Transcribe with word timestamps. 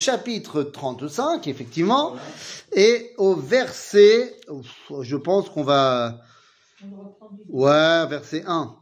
chapitre 0.00 0.62
35, 0.62 1.46
effectivement, 1.48 2.14
et 2.72 3.10
au 3.18 3.34
verset, 3.34 4.36
je 5.02 5.16
pense 5.16 5.48
qu'on 5.50 5.64
va, 5.64 6.20
ouais, 7.48 8.06
verset 8.06 8.44
1. 8.46 8.74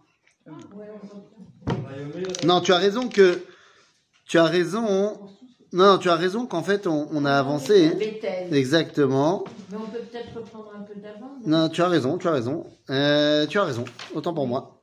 Non, 2.44 2.60
tu 2.60 2.72
as 2.72 2.76
raison 2.76 3.08
que, 3.08 3.42
tu 4.26 4.38
as 4.38 4.44
raison, 4.44 5.18
non, 5.72 5.98
tu 5.98 6.10
as 6.10 6.16
raison 6.16 6.46
qu'en 6.46 6.62
fait, 6.62 6.86
on, 6.86 7.08
on 7.10 7.24
a 7.24 7.32
avancé. 7.32 8.20
Exactement. 8.52 9.44
Mais 9.70 9.78
on 9.78 9.88
peut 9.88 9.98
peut-être 9.98 10.34
reprendre 10.36 10.72
un 10.78 10.82
peu 10.82 11.00
d'avant. 11.00 11.32
Non, 11.46 11.68
tu 11.70 11.80
as 11.82 11.88
raison, 11.88 12.18
tu 12.18 12.28
as 12.28 12.32
raison. 12.32 12.66
Euh, 12.90 13.46
tu 13.46 13.58
as 13.58 13.64
raison, 13.64 13.84
autant 14.14 14.34
pour 14.34 14.46
moi. 14.46 14.75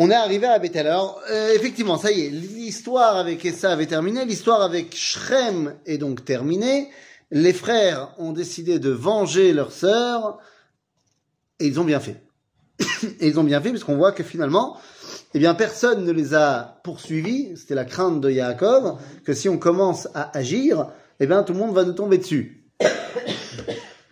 On 0.00 0.12
est 0.12 0.14
arrivé 0.14 0.46
à 0.46 0.60
Bethel. 0.60 0.86
Alors, 0.86 1.20
euh, 1.28 1.52
effectivement, 1.56 1.98
ça 1.98 2.12
y 2.12 2.20
est, 2.20 2.30
l'histoire 2.30 3.16
avec 3.16 3.44
Esav 3.44 3.80
est 3.80 3.86
terminée, 3.86 4.24
l'histoire 4.24 4.62
avec 4.62 4.94
Shrem 4.94 5.74
est 5.86 5.98
donc 5.98 6.24
terminée. 6.24 6.88
Les 7.32 7.52
frères 7.52 8.14
ont 8.16 8.30
décidé 8.30 8.78
de 8.78 8.90
venger 8.90 9.52
leur 9.52 9.72
sœur, 9.72 10.38
et 11.58 11.66
ils 11.66 11.80
ont 11.80 11.84
bien 11.84 11.98
fait. 11.98 12.22
et 13.18 13.26
ils 13.26 13.40
ont 13.40 13.42
bien 13.42 13.60
fait, 13.60 13.70
puisqu'on 13.70 13.96
voit 13.96 14.12
que 14.12 14.22
finalement, 14.22 14.76
eh 15.34 15.40
bien, 15.40 15.56
personne 15.56 16.04
ne 16.04 16.12
les 16.12 16.32
a 16.32 16.80
poursuivis. 16.84 17.56
C'était 17.56 17.74
la 17.74 17.84
crainte 17.84 18.20
de 18.20 18.30
Yaakov, 18.30 19.00
que 19.24 19.34
si 19.34 19.48
on 19.48 19.58
commence 19.58 20.06
à 20.14 20.30
agir, 20.38 20.92
eh 21.18 21.26
bien, 21.26 21.42
tout 21.42 21.54
le 21.54 21.58
monde 21.58 21.74
va 21.74 21.82
nous 21.82 21.92
tomber 21.92 22.18
dessus. 22.18 22.62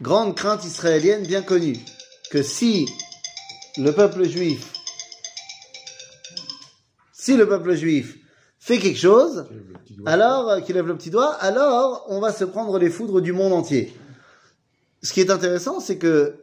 Grande 0.02 0.34
crainte 0.34 0.64
israélienne 0.64 1.22
bien 1.22 1.42
connue, 1.42 1.78
que 2.32 2.42
si 2.42 2.86
le 3.78 3.92
peuple 3.92 4.28
juif, 4.28 4.72
si 7.26 7.36
le 7.36 7.48
peuple 7.48 7.74
juif 7.74 8.18
fait 8.56 8.78
quelque 8.78 9.00
chose, 9.00 9.48
alors, 10.06 10.48
euh, 10.48 10.60
qu'il 10.60 10.76
lève 10.76 10.86
le 10.86 10.96
petit 10.96 11.10
doigt, 11.10 11.34
alors 11.34 12.06
on 12.08 12.20
va 12.20 12.30
se 12.30 12.44
prendre 12.44 12.78
les 12.78 12.88
foudres 12.88 13.20
du 13.20 13.32
monde 13.32 13.52
entier. 13.52 13.92
Ce 15.02 15.12
qui 15.12 15.22
est 15.22 15.30
intéressant, 15.30 15.80
c'est 15.80 15.98
que 15.98 16.36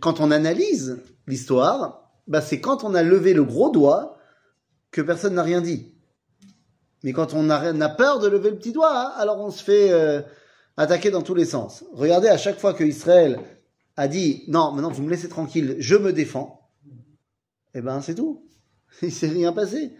quand 0.00 0.18
on 0.18 0.32
analyse 0.32 0.98
l'histoire, 1.28 2.10
bah, 2.26 2.40
c'est 2.40 2.60
quand 2.60 2.82
on 2.82 2.96
a 2.96 3.04
levé 3.04 3.32
le 3.32 3.44
gros 3.44 3.70
doigt 3.70 4.18
que 4.90 5.00
personne 5.02 5.34
n'a 5.34 5.44
rien 5.44 5.60
dit. 5.60 5.92
Mais 7.04 7.12
quand 7.12 7.32
on 7.32 7.48
a, 7.48 7.72
on 7.72 7.80
a 7.80 7.88
peur 7.88 8.18
de 8.18 8.26
lever 8.26 8.50
le 8.50 8.56
petit 8.56 8.72
doigt, 8.72 8.90
hein, 8.92 9.12
alors 9.18 9.38
on 9.38 9.52
se 9.52 9.62
fait 9.62 9.92
euh, 9.92 10.20
attaquer 10.76 11.12
dans 11.12 11.22
tous 11.22 11.36
les 11.36 11.44
sens. 11.44 11.84
Regardez, 11.92 12.26
à 12.26 12.38
chaque 12.38 12.58
fois 12.58 12.74
que 12.74 12.82
Israël 12.82 13.38
a 13.96 14.08
dit 14.08 14.42
non, 14.48 14.72
maintenant 14.72 14.90
vous 14.90 15.04
me 15.04 15.10
laissez 15.10 15.28
tranquille, 15.28 15.76
je 15.78 15.94
me 15.94 16.12
défends, 16.12 16.68
eh 17.72 17.82
ben 17.82 18.00
c'est 18.00 18.16
tout. 18.16 18.42
Il 19.02 19.12
s'est 19.12 19.28
rien 19.28 19.52
passé. 19.52 19.92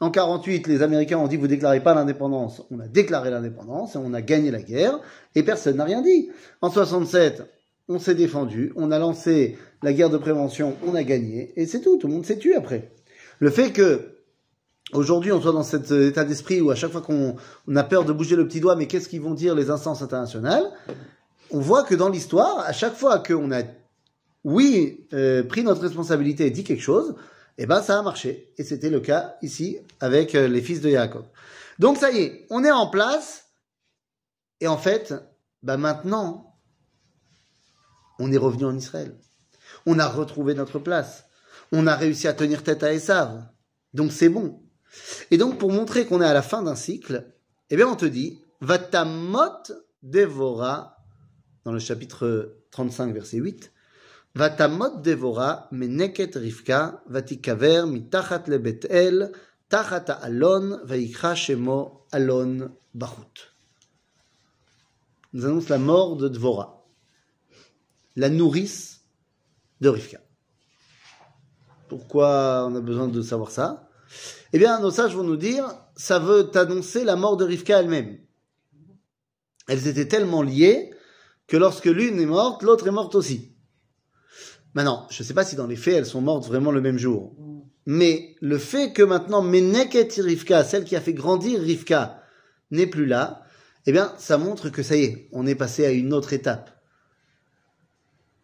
En 0.00 0.10
48, 0.10 0.66
les 0.66 0.82
Américains 0.82 1.18
ont 1.18 1.28
dit 1.28 1.36
vous 1.36 1.46
déclarez 1.46 1.80
pas 1.80 1.94
l'indépendance. 1.94 2.62
On 2.70 2.80
a 2.80 2.88
déclaré 2.88 3.30
l'indépendance 3.30 3.94
et 3.94 3.98
on 3.98 4.14
a 4.14 4.22
gagné 4.22 4.50
la 4.50 4.62
guerre 4.62 4.98
et 5.34 5.42
personne 5.42 5.76
n'a 5.76 5.84
rien 5.84 6.00
dit. 6.00 6.30
En 6.62 6.70
67, 6.70 7.42
on 7.88 7.98
s'est 7.98 8.14
défendu, 8.14 8.72
on 8.76 8.90
a 8.92 8.98
lancé 8.98 9.58
la 9.82 9.92
guerre 9.92 10.08
de 10.08 10.16
prévention, 10.16 10.74
on 10.86 10.94
a 10.94 11.02
gagné 11.02 11.52
et 11.56 11.66
c'est 11.66 11.80
tout. 11.80 11.98
Tout 11.98 12.06
le 12.06 12.14
monde 12.14 12.24
s'est 12.24 12.38
tué 12.38 12.54
après. 12.54 12.92
Le 13.40 13.50
fait 13.50 13.72
que 13.72 14.16
aujourd'hui 14.94 15.32
on 15.32 15.40
soit 15.40 15.52
dans 15.52 15.62
cet 15.62 15.92
euh, 15.92 16.08
état 16.08 16.24
d'esprit 16.24 16.62
où 16.62 16.70
à 16.70 16.74
chaque 16.74 16.92
fois 16.92 17.02
qu'on 17.02 17.36
on 17.68 17.76
a 17.76 17.84
peur 17.84 18.06
de 18.06 18.12
bouger 18.14 18.36
le 18.36 18.48
petit 18.48 18.60
doigt, 18.60 18.76
mais 18.76 18.86
qu'est-ce 18.86 19.08
qu'ils 19.08 19.20
vont 19.20 19.34
dire 19.34 19.54
les 19.54 19.68
instances 19.68 20.00
internationales? 20.00 20.64
On 21.50 21.60
voit 21.60 21.82
que 21.82 21.94
dans 21.94 22.08
l'histoire, 22.08 22.60
à 22.60 22.72
chaque 22.72 22.94
fois 22.94 23.18
qu'on 23.18 23.52
a 23.52 23.62
oui 24.44 25.06
euh, 25.12 25.42
pris 25.42 25.62
notre 25.62 25.82
responsabilité 25.82 26.46
et 26.46 26.50
dit 26.50 26.64
quelque 26.64 26.82
chose, 26.82 27.14
eh 27.58 27.66
ben 27.66 27.82
ça 27.82 27.98
a 27.98 28.02
marché. 28.02 28.52
Et 28.58 28.64
c'était 28.64 28.90
le 28.90 29.00
cas 29.00 29.36
ici 29.42 29.78
avec 30.00 30.34
euh, 30.34 30.48
les 30.48 30.62
fils 30.62 30.80
de 30.80 30.90
Jacob. 30.90 31.26
Donc 31.78 31.96
ça 31.96 32.10
y 32.10 32.18
est, 32.18 32.46
on 32.50 32.64
est 32.64 32.70
en 32.70 32.88
place. 32.88 33.46
Et 34.60 34.68
en 34.68 34.78
fait, 34.78 35.14
bah 35.62 35.76
maintenant, 35.76 36.56
on 38.18 38.30
est 38.30 38.36
revenu 38.36 38.64
en 38.64 38.76
Israël. 38.76 39.16
On 39.86 39.98
a 39.98 40.06
retrouvé 40.06 40.54
notre 40.54 40.78
place. 40.78 41.24
On 41.72 41.86
a 41.86 41.96
réussi 41.96 42.28
à 42.28 42.34
tenir 42.34 42.62
tête 42.62 42.82
à 42.82 42.92
Esav. 42.92 43.46
Donc 43.94 44.12
c'est 44.12 44.28
bon. 44.28 44.62
Et 45.30 45.38
donc 45.38 45.58
pour 45.58 45.72
montrer 45.72 46.06
qu'on 46.06 46.20
est 46.20 46.26
à 46.26 46.34
la 46.34 46.42
fin 46.42 46.62
d'un 46.62 46.74
cycle, 46.74 47.26
eh 47.70 47.76
bien 47.76 47.86
on 47.88 47.96
te 47.96 48.04
dit, 48.04 48.42
Vatamot 48.60 49.72
Devora, 50.02 50.98
dans 51.64 51.72
le 51.72 51.78
chapitre 51.78 52.56
35, 52.70 53.14
verset 53.14 53.38
8, 53.38 53.72
Vatamot 54.34 55.02
Devora 55.02 55.68
meneket 55.72 56.36
Rivka 56.36 57.02
vatikaver 57.08 57.86
mitachat 57.86 58.46
lebet 58.46 58.86
el 58.88 59.32
tachat 59.68 60.08
alon 60.22 60.78
vaikra 60.84 61.34
shemo 61.34 62.06
alon. 62.12 62.70
Nous 65.32 65.44
annonce 65.44 65.68
la 65.68 65.78
mort 65.78 66.16
de 66.16 66.28
Dvora, 66.28 66.84
la 68.16 68.28
nourrice 68.28 69.04
de 69.80 69.88
Rivka. 69.88 70.18
Pourquoi 71.88 72.66
on 72.68 72.74
a 72.74 72.80
besoin 72.80 73.08
de 73.08 73.22
savoir 73.22 73.50
ça? 73.50 73.88
Eh 74.52 74.58
bien, 74.58 74.80
nos 74.80 74.90
sages 74.90 75.14
vont 75.14 75.22
nous 75.22 75.36
dire, 75.36 75.64
ça 75.96 76.18
veut 76.18 76.50
annoncer 76.56 77.04
la 77.04 77.14
mort 77.14 77.36
de 77.36 77.44
Rivka 77.44 77.78
elle-même. 77.78 78.18
Elles 79.68 79.86
étaient 79.86 80.08
tellement 80.08 80.42
liées 80.42 80.90
que 81.46 81.56
lorsque 81.56 81.86
l'une 81.86 82.18
est 82.18 82.26
morte, 82.26 82.62
l'autre 82.62 82.88
est 82.88 82.92
morte 82.92 83.14
aussi. 83.14 83.49
Maintenant, 84.74 85.06
je 85.10 85.22
ne 85.22 85.26
sais 85.26 85.34
pas 85.34 85.44
si 85.44 85.56
dans 85.56 85.66
les 85.66 85.76
faits, 85.76 85.94
elles 85.94 86.06
sont 86.06 86.20
mortes 86.20 86.46
vraiment 86.46 86.70
le 86.70 86.80
même 86.80 86.98
jour. 86.98 87.34
Mm. 87.38 87.60
Mais 87.86 88.36
le 88.40 88.58
fait 88.58 88.92
que 88.92 89.02
maintenant 89.02 89.42
Meneket 89.42 90.12
Rivka, 90.18 90.64
celle 90.64 90.84
qui 90.84 90.96
a 90.96 91.00
fait 91.00 91.14
grandir 91.14 91.60
Rivka, 91.60 92.22
n'est 92.70 92.86
plus 92.86 93.06
là, 93.06 93.42
eh 93.86 93.92
bien, 93.92 94.14
ça 94.18 94.38
montre 94.38 94.68
que 94.68 94.82
ça 94.82 94.96
y 94.96 95.04
est, 95.04 95.28
on 95.32 95.46
est 95.46 95.54
passé 95.54 95.84
à 95.84 95.90
une 95.90 96.12
autre 96.12 96.32
étape. 96.32 96.70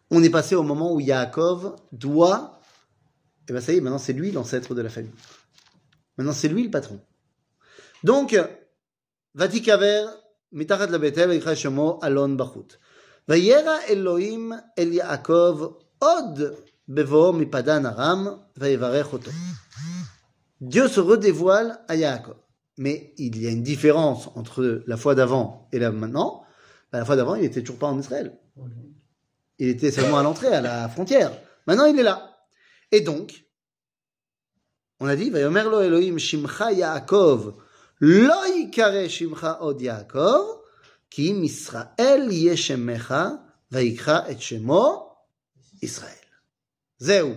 On 0.09 0.23
est 0.23 0.29
passé 0.29 0.55
au 0.55 0.63
moment 0.63 0.93
où 0.93 0.99
Yaakov 0.99 1.75
doit. 1.91 2.59
Eh 3.47 3.53
bien, 3.53 3.61
ça 3.61 3.73
y 3.73 3.77
est, 3.77 3.81
maintenant 3.81 3.99
c'est 3.99 4.13
lui 4.13 4.31
l'ancêtre 4.31 4.73
de 4.73 4.81
la 4.81 4.89
famille. 4.89 5.11
Maintenant 6.17 6.33
c'est 6.33 6.47
lui 6.47 6.63
le 6.63 6.71
patron. 6.71 6.99
Donc, 8.03 8.37
Vatikaver, 9.35 10.05
la 10.51 10.97
Betel, 10.97 11.41
Alon 12.01 12.29
Bachut. 12.29 12.79
Vayera 13.27 13.85
Elohim 13.89 14.61
El 14.75 14.93
Yaakov 14.93 15.77
Dieu 20.61 20.87
se 20.87 20.99
redévoile 20.99 21.79
à 21.87 21.95
Yaakov. 21.95 22.35
Mais 22.77 23.13
il 23.17 23.41
y 23.41 23.47
a 23.47 23.49
une 23.49 23.63
différence 23.63 24.29
entre 24.35 24.83
la 24.85 24.97
fois 24.97 25.15
d'avant 25.15 25.67
et 25.71 25.79
la 25.79 25.91
maintenant. 25.91 26.43
Bah, 26.91 26.99
la 26.99 27.05
fois 27.05 27.15
d'avant, 27.15 27.35
il 27.35 27.41
n'était 27.41 27.61
toujours 27.61 27.79
pas 27.79 27.87
en 27.87 27.99
Israël. 27.99 28.37
Il 29.57 29.69
était 29.69 29.91
seulement 29.91 30.19
à 30.19 30.23
l'entrée, 30.23 30.53
à 30.53 30.61
la 30.61 30.87
frontière. 30.87 31.31
Maintenant, 31.65 31.85
il 31.85 31.99
est 31.99 32.03
là. 32.03 32.37
Et 32.91 33.01
donc, 33.01 33.45
on 34.99 35.07
a 35.07 35.15
dit, 35.15 35.29
Vayomer 35.29 35.63
lo 35.63 35.81
Elohim 35.81 36.19
Shimcha 36.19 36.71
Yaakov, 36.71 37.55
lo 37.99 38.45
yikare 38.55 39.09
Shimcha 39.09 39.61
od 39.61 39.81
Yaakov, 39.81 40.61
ki 41.09 41.33
yeshemecha, 41.33 43.41
vaikra 43.71 44.29
etshemo. 44.29 45.06
Israël. 45.81 46.13
Zéou. 46.99 47.35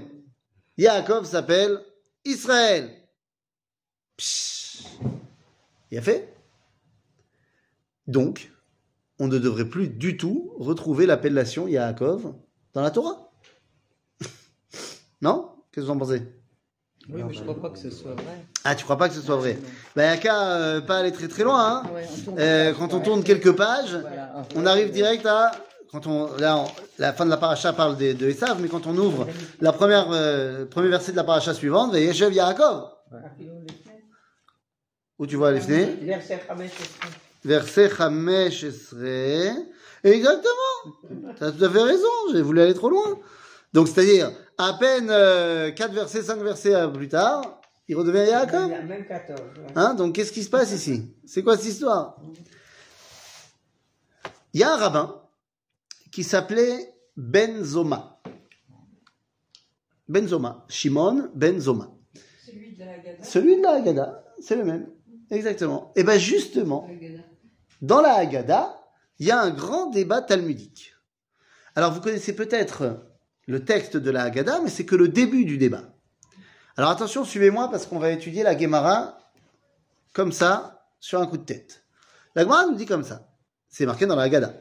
Yaakov 0.78 1.26
s'appelle 1.26 1.80
Israël. 2.24 2.90
Psh. 4.16 4.84
Il 5.90 5.98
a 5.98 6.02
fait? 6.02 6.32
Donc, 8.06 8.50
on 9.18 9.28
ne 9.28 9.38
devrait 9.38 9.68
plus 9.68 9.88
du 9.88 10.16
tout 10.16 10.54
retrouver 10.58 11.06
l'appellation 11.06 11.68
Yaakov 11.68 12.34
dans 12.72 12.82
la 12.82 12.90
Torah. 12.90 13.30
non? 15.22 15.50
Qu'est-ce 15.72 15.86
que 15.86 15.90
vous 15.90 15.96
en 15.96 15.98
pensez? 15.98 16.22
Oui, 17.08 17.22
mais 17.26 17.34
je 17.34 17.42
crois 17.42 17.60
pas 17.60 17.70
que 17.70 17.78
ce 17.78 17.90
soit 17.90 18.14
vrai. 18.14 18.44
Ah, 18.64 18.74
tu 18.74 18.84
crois 18.84 18.96
pas 18.96 19.08
que 19.08 19.14
ce 19.14 19.20
soit 19.20 19.36
vrai? 19.36 19.58
Ben, 19.96 20.04
il 20.04 20.06
n'y 20.12 20.14
a 20.14 20.16
qu'à 20.18 20.52
euh, 20.52 20.80
pas 20.80 20.98
aller 20.98 21.12
très 21.12 21.28
très 21.28 21.42
loin. 21.42 21.82
Hein. 21.84 21.90
Ouais, 21.92 22.06
on 22.08 22.22
tourne. 22.24 22.38
Euh, 22.38 22.74
quand 22.74 22.94
on 22.94 23.00
tourne 23.00 23.24
quelques 23.24 23.52
pages, 23.56 23.96
Voilà. 23.96 24.42
on 24.54 24.64
arrive 24.66 24.90
direct 24.92 25.26
à 25.26 25.50
quand 25.90 26.06
on 26.06 26.36
là 26.36 26.58
on- 26.58 26.68
la 26.98 27.12
fin 27.12 27.24
de 27.24 27.30
la 27.30 27.36
paracha 27.36 27.72
parle 27.72 27.96
de, 27.96 28.12
de 28.12 28.26
Esav, 28.28 28.60
mais 28.60 28.68
quand 28.68 28.86
on 28.86 28.96
ouvre 28.96 29.26
la 29.60 29.72
première 29.72 30.08
euh, 30.12 30.64
premier 30.66 30.88
verset 30.88 31.12
de 31.12 31.16
la 31.16 31.24
paracha 31.24 31.52
suivante, 31.54 31.94
Yeshev 31.94 32.32
Yaakov, 32.32 32.88
où 35.18 35.26
tu 35.26 35.36
vois 35.36 35.52
les 35.52 35.60
fenêtres, 35.60 36.02
Verset 36.04 36.40
15. 36.48 36.58
verset 37.44 37.90
15. 37.90 39.56
Exactement. 40.02 40.94
Tu 41.36 41.44
as 41.44 41.52
tout 41.52 41.64
à 41.64 41.70
fait 41.70 41.82
raison, 41.82 42.08
j'ai 42.32 42.42
voulu 42.42 42.60
aller 42.60 42.74
trop 42.74 42.88
loin. 42.90 43.18
Donc 43.72 43.88
c'est-à-dire 43.88 44.30
à 44.58 44.74
peine 44.74 45.08
4 45.08 45.92
versets, 45.92 46.22
5 46.22 46.38
versets 46.40 46.74
euh, 46.74 46.88
plus 46.88 47.08
tard, 47.08 47.60
il 47.88 47.96
redevient 47.96 48.28
Yaakov. 48.30 48.68
Même 48.70 49.06
14. 49.06 49.40
ouais. 49.40 49.72
Hein, 49.76 49.94
donc 49.94 50.14
qu'est-ce 50.14 50.32
qui 50.32 50.42
se 50.44 50.50
passe 50.50 50.72
ici? 50.72 51.14
C'est 51.26 51.42
quoi 51.42 51.56
cette 51.56 51.66
histoire? 51.66 52.16
Il 54.52 54.60
y 54.60 54.64
a 54.64 54.72
un 54.74 54.76
rabbin 54.76 55.19
qui 56.10 56.24
s'appelait 56.24 56.94
Ben 57.16 57.62
Zoma. 57.62 58.20
Ben 60.08 60.26
Zoma. 60.26 60.64
Shimon 60.68 61.30
Ben 61.34 61.58
Zoma. 61.60 61.90
Celui 62.44 62.74
de 62.74 62.84
la 62.84 62.92
Haggadah. 62.92 63.22
Celui 63.22 63.56
de 63.56 63.62
la 63.62 63.70
Haggadah, 63.70 64.24
c'est 64.40 64.56
le 64.56 64.64
même. 64.64 64.88
Exactement. 65.30 65.92
Et 65.94 66.02
bien 66.02 66.18
justement, 66.18 66.88
dans 67.80 68.00
la 68.00 68.14
Haggadah, 68.14 68.76
il 69.18 69.26
y 69.26 69.30
a 69.30 69.40
un 69.40 69.50
grand 69.50 69.86
débat 69.90 70.22
talmudique. 70.22 70.94
Alors 71.76 71.92
vous 71.92 72.00
connaissez 72.00 72.34
peut-être 72.34 73.06
le 73.46 73.64
texte 73.64 73.96
de 73.96 74.10
la 74.10 74.24
Haggadah, 74.24 74.60
mais 74.62 74.70
c'est 74.70 74.86
que 74.86 74.96
le 74.96 75.08
début 75.08 75.44
du 75.44 75.58
débat. 75.58 75.94
Alors 76.76 76.90
attention, 76.90 77.24
suivez-moi 77.24 77.70
parce 77.70 77.86
qu'on 77.86 77.98
va 77.98 78.10
étudier 78.10 78.42
la 78.42 78.58
Gemara 78.58 79.18
comme 80.12 80.32
ça, 80.32 80.88
sur 80.98 81.20
un 81.20 81.26
coup 81.26 81.38
de 81.38 81.44
tête. 81.44 81.84
La 82.34 82.42
Gemara 82.42 82.66
nous 82.66 82.74
dit 82.74 82.86
comme 82.86 83.04
ça. 83.04 83.28
C'est 83.68 83.86
marqué 83.86 84.06
dans 84.06 84.16
la 84.16 84.22
Haggadah. 84.22 84.54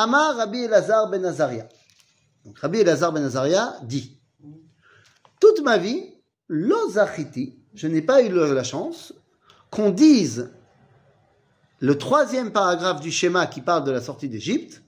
Amar 0.00 0.36
Rabbi 0.36 0.64
Elazar 0.64 1.10
ben 1.10 1.24
Azaria. 1.24 1.68
Donc 2.44 2.58
Rabbi 2.58 2.78
Elazar 2.78 3.12
ben 3.12 3.22
Azaria 3.22 3.74
dit 3.82 4.18
Toute 5.40 5.60
ma 5.62 5.76
vie, 5.76 6.14
l'ozachiti, 6.48 7.58
je 7.74 7.86
n'ai 7.86 8.00
pas 8.00 8.22
eu 8.22 8.30
la 8.30 8.64
chance 8.64 9.12
qu'on 9.70 9.90
dise 9.90 10.50
le 11.80 11.98
troisième 11.98 12.50
paragraphe 12.50 13.00
du 13.00 13.10
schéma 13.10 13.46
qui 13.46 13.60
parle 13.60 13.84
de 13.84 13.90
la 13.90 14.00
sortie 14.00 14.28
d'Égypte 14.28 14.82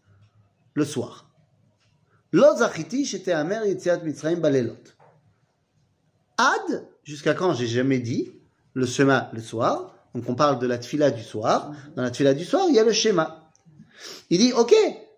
le 0.74 0.84
soir. 0.86 1.30
L'ozachiti, 2.32 3.04
j'étais 3.04 3.32
amer 3.32 3.66
Yitziat 3.66 3.98
Mitzrayim 3.98 4.40
balelot. 4.40 4.76
Ad, 6.38 6.86
jusqu'à 7.04 7.34
quand 7.34 7.52
j'ai 7.52 7.66
jamais 7.66 7.98
dit 7.98 8.32
le 8.72 8.86
schéma 8.86 9.30
le 9.34 9.42
soir? 9.42 9.94
Donc 10.14 10.24
on 10.28 10.34
parle 10.34 10.58
de 10.58 10.66
la 10.66 10.78
tfila 10.78 11.10
du 11.10 11.22
soir. 11.22 11.72
Dans 11.96 12.02
la 12.02 12.10
tfila 12.10 12.32
du 12.32 12.46
soir, 12.46 12.64
il 12.70 12.74
y 12.74 12.78
a 12.78 12.84
le 12.84 12.92
schéma. 12.92 13.41
Il 14.30 14.38
dit, 14.38 14.52
ok, 14.52 14.74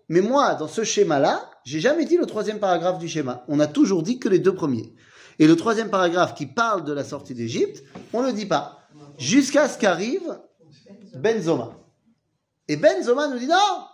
mais 0.09 0.21
moi, 0.21 0.55
dans 0.55 0.67
ce 0.67 0.83
schéma-là, 0.83 1.49
j'ai 1.63 1.79
jamais 1.79 2.05
dit 2.05 2.17
le 2.17 2.25
troisième 2.25 2.59
paragraphe 2.59 2.99
du 2.99 3.07
schéma. 3.07 3.43
On 3.47 3.59
a 3.59 3.67
toujours 3.67 4.03
dit 4.03 4.19
que 4.19 4.29
les 4.29 4.39
deux 4.39 4.53
premiers. 4.53 4.93
Et 5.39 5.47
le 5.47 5.55
troisième 5.55 5.89
paragraphe 5.89 6.35
qui 6.35 6.45
parle 6.45 6.85
de 6.85 6.93
la 6.93 7.03
sortie 7.03 7.33
d'Égypte, 7.33 7.83
on 8.13 8.21
ne 8.21 8.27
le 8.27 8.33
dit 8.33 8.45
pas. 8.45 8.87
Jusqu'à 9.17 9.67
ce 9.67 9.77
qu'arrive 9.77 10.39
Benzoma. 11.15 11.77
Et 12.67 12.77
Benzoma 12.77 13.27
nous 13.27 13.39
dit 13.39 13.47
non, 13.47 13.85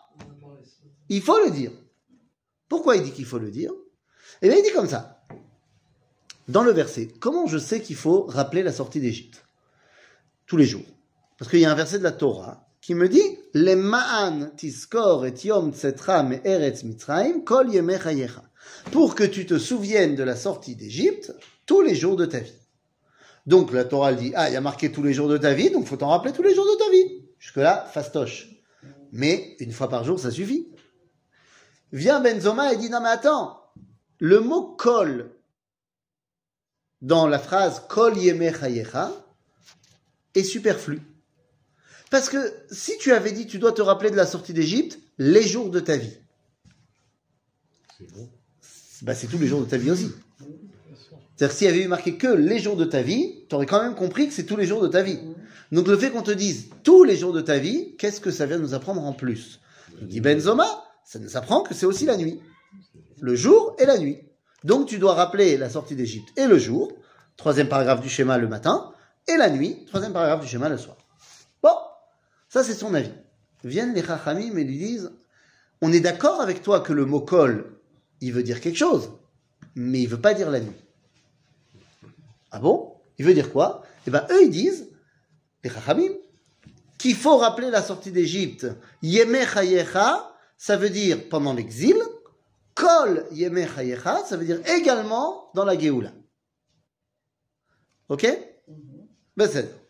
il 1.10 1.22
faut 1.22 1.44
le 1.44 1.52
dire. 1.52 1.72
Pourquoi 2.68 2.96
il 2.96 3.04
dit 3.04 3.12
qu'il 3.12 3.26
faut 3.26 3.40
le 3.40 3.52
dire? 3.52 3.72
Eh 4.42 4.48
bien, 4.48 4.58
il 4.58 4.64
dit 4.64 4.72
comme 4.72 4.88
ça. 4.88 5.24
Dans 6.48 6.64
le 6.64 6.72
verset, 6.72 7.10
comment 7.20 7.48
je 7.48 7.58
sais 7.58 7.82
qu'il 7.82 7.96
faut 7.96 8.24
rappeler 8.24 8.64
la 8.64 8.72
sortie 8.72 9.00
d'Égypte? 9.00 9.46
Tous 10.46 10.58
les 10.58 10.66
jours. 10.66 10.86
Parce 11.38 11.50
qu'il 11.50 11.60
y 11.60 11.66
a 11.66 11.72
un 11.72 11.76
verset 11.76 12.00
de 12.00 12.04
la 12.04 12.12
Torah 12.12 12.68
qui 12.82 12.96
me 12.96 13.08
dit 13.08 13.38
Les 13.54 13.76
ma'an 13.76 14.50
tiskor 14.56 15.26
et 15.26 15.34
yom 15.44 15.74
tsetra 15.74 16.24
me 16.24 16.38
eretz 16.46 16.84
mitzrayim 16.84 17.44
kol 17.44 17.70
Pour 18.92 19.16
que 19.16 19.24
tu 19.24 19.46
te 19.46 19.58
souviennes 19.58 20.16
de 20.16 20.24
la 20.24 20.36
sortie 20.36 20.76
d'Égypte 20.76 21.34
tous 21.66 21.82
les 21.82 21.96
jours 21.96 22.16
de 22.16 22.26
ta 22.26 22.40
vie. 22.40 22.54
Donc 23.46 23.74
la 23.74 23.84
Torah 23.84 24.14
dit 24.14 24.32
Ah, 24.36 24.50
il 24.50 24.54
y 24.54 24.56
a 24.56 24.62
marqué 24.62 24.92
tous 24.92 25.04
les 25.04 25.14
jours 25.14 25.28
de 25.28 25.38
ta 25.38 25.54
vie, 25.54 25.70
donc 25.70 25.86
faut 25.86 25.98
t'en 25.98 26.10
rappeler 26.10 26.32
tous 26.32 26.44
les 26.44 26.56
jours 26.56 26.66
de 26.66 26.84
ta 26.84 26.92
vie. 26.92 27.26
Jusque-là, 27.40 27.90
fastoche. 27.92 28.50
Mais 29.12 29.58
une 29.60 29.72
fois 29.72 29.90
par 29.90 30.06
jour, 30.06 30.20
ça 30.20 30.32
suffit. 30.32 30.70
Vient 31.92 32.22
Benzoma 32.22 32.72
et 32.72 32.78
dit 32.78 32.90
Non, 32.90 33.02
mais 33.02 33.10
attends, 33.10 33.60
le 34.20 34.40
mot 34.40 34.76
kol 34.78 35.32
dans 37.02 37.28
la 37.28 37.40
phrase 37.40 37.82
kol 37.90 38.18
yeme 38.18 38.44
est 38.44 40.44
superflu. 40.44 41.02
Parce 42.12 42.30
que 42.30 42.38
si 42.70 42.98
tu 43.00 43.14
avais 43.14 43.32
dit 43.32 43.48
tu 43.48 43.58
dois 43.58 43.72
te 43.72 43.82
rappeler 43.82 44.12
de 44.12 44.18
la 44.18 44.28
sortie 44.28 44.54
d'Égypte, 44.54 45.00
les 45.18 45.42
jours 45.42 45.72
de 45.72 45.80
ta 45.80 45.96
vie. 45.96 46.18
C'est 47.98 48.12
bon. 48.12 48.30
Bah, 49.02 49.16
c'est 49.16 49.28
tous 49.28 49.40
les 49.40 49.48
jours 49.48 49.62
de 49.62 49.66
ta 49.66 49.78
vie 49.78 49.90
aussi. 49.90 50.12
C'est-à-dire 51.36 51.56
s'il 51.56 51.68
y 51.68 51.70
avait 51.70 51.84
eu 51.84 51.88
marqué 51.88 52.18
que 52.18 52.28
les 52.28 52.60
jours 52.60 52.76
de 52.76 52.84
ta 52.84 53.02
vie, 53.02 53.46
tu 53.48 53.56
aurais 53.56 53.66
quand 53.66 53.82
même 53.82 53.96
compris 53.96 54.28
que 54.28 54.34
c'est 54.34 54.46
tous 54.46 54.58
les 54.58 54.68
jours 54.68 54.82
de 54.82 54.90
ta 54.90 55.02
vie. 55.02 55.20
Donc 55.72 55.88
le 55.88 55.98
fait 55.98 56.12
qu'on 56.12 56.22
te 56.22 56.32
dise 56.32 56.68
tous 56.84 57.06
les 57.06 57.16
jours 57.16 57.32
de 57.32 57.40
ta 57.40 57.58
vie, 57.58 57.96
qu'est-ce 57.98 58.20
que 58.20 58.30
ça 58.30 58.46
vient 58.46 58.60
nous 58.60 58.74
apprendre 58.74 59.02
en 59.04 59.14
plus? 59.14 59.62
Il 60.02 60.08
dit 60.08 60.20
Benzoma, 60.20 60.68
ça 61.06 61.18
nous 61.18 61.38
apprend 61.38 61.64
que 61.64 61.74
c'est 61.74 61.86
aussi 61.86 62.06
la 62.06 62.18
nuit. 62.18 62.42
Le 63.22 63.36
jour 63.36 63.76
et 63.80 63.86
la 63.86 63.98
nuit. 63.98 64.20
Donc 64.66 64.86
tu 64.86 65.00
dois 65.00 65.14
rappeler 65.14 65.56
la 65.56 65.70
sortie 65.70 65.96
d'Égypte 65.96 66.28
et 66.38 66.46
le 66.46 66.60
jour, 66.60 66.92
troisième 67.38 67.70
paragraphe 67.70 68.02
du 68.02 68.10
schéma 68.10 68.38
le 68.38 68.50
matin, 68.50 68.92
et 69.30 69.38
la 69.38 69.50
nuit, 69.50 69.86
troisième 69.86 70.12
paragraphe 70.12 70.42
du 70.42 70.48
schéma 70.48 70.68
le 70.68 70.78
soir. 70.78 70.98
Ça 72.52 72.66
c'est 72.66 72.74
son 72.74 72.94
avis. 72.94 73.14
Viennent 73.64 73.94
les 73.94 74.04
Chachamim 74.04 74.58
et 74.58 74.64
lui 74.66 74.78
disent, 74.78 75.10
on 75.80 75.94
est 75.94 76.02
d'accord 76.02 76.42
avec 76.42 76.62
toi 76.62 76.82
que 76.82 76.92
le 76.92 77.06
mot 77.06 77.22
kol, 77.22 77.80
il 78.20 78.34
veut 78.34 78.44
dire 78.44 78.60
quelque 78.60 78.78
chose, 78.78 79.10
mais 79.74 80.02
il 80.02 80.08
veut 80.08 80.20
pas 80.20 80.34
dire 80.34 80.52
la 80.52 80.60
nuit. 80.60 80.76
Ah 82.52 82.60
bon? 82.60 82.94
Il 83.18 83.26
veut 83.26 83.34
dire 83.34 83.54
quoi? 83.54 83.86
Eh 84.06 84.12
bien, 84.12 84.28
eux, 84.32 84.44
ils 84.44 84.50
disent, 84.50 84.90
les 85.64 85.70
Chachamim, 85.70 86.12
qu'il 86.98 87.16
faut 87.16 87.38
rappeler 87.38 87.70
la 87.70 87.82
sortie 87.82 88.12
d'Égypte. 88.12 88.68
Yemeh 89.02 89.46
ça 90.58 90.76
veut 90.76 90.90
dire 90.90 91.30
pendant 91.30 91.54
l'exil. 91.54 91.96
Kol 92.76 93.28
Yemeh 93.32 93.66
ça 94.26 94.36
veut 94.36 94.46
dire 94.46 94.60
également 94.68 95.52
dans 95.56 95.64
la 95.64 95.80
Géoula. 95.80 96.12
Ok? 98.10 98.28
Ben 99.38 99.48
c'est. 99.50 99.81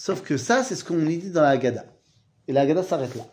Sauf 0.00 0.22
que 0.22 0.38
ça, 0.38 0.64
c'est 0.64 0.76
ce 0.76 0.82
qu'on 0.82 0.96
dit 0.96 1.30
dans 1.30 1.42
la 1.42 1.50
Haggadah. 1.50 1.84
Et 2.48 2.54
la 2.54 2.62
Haggadah 2.62 2.82
s'arrête 2.82 3.14
là. 3.16 3.26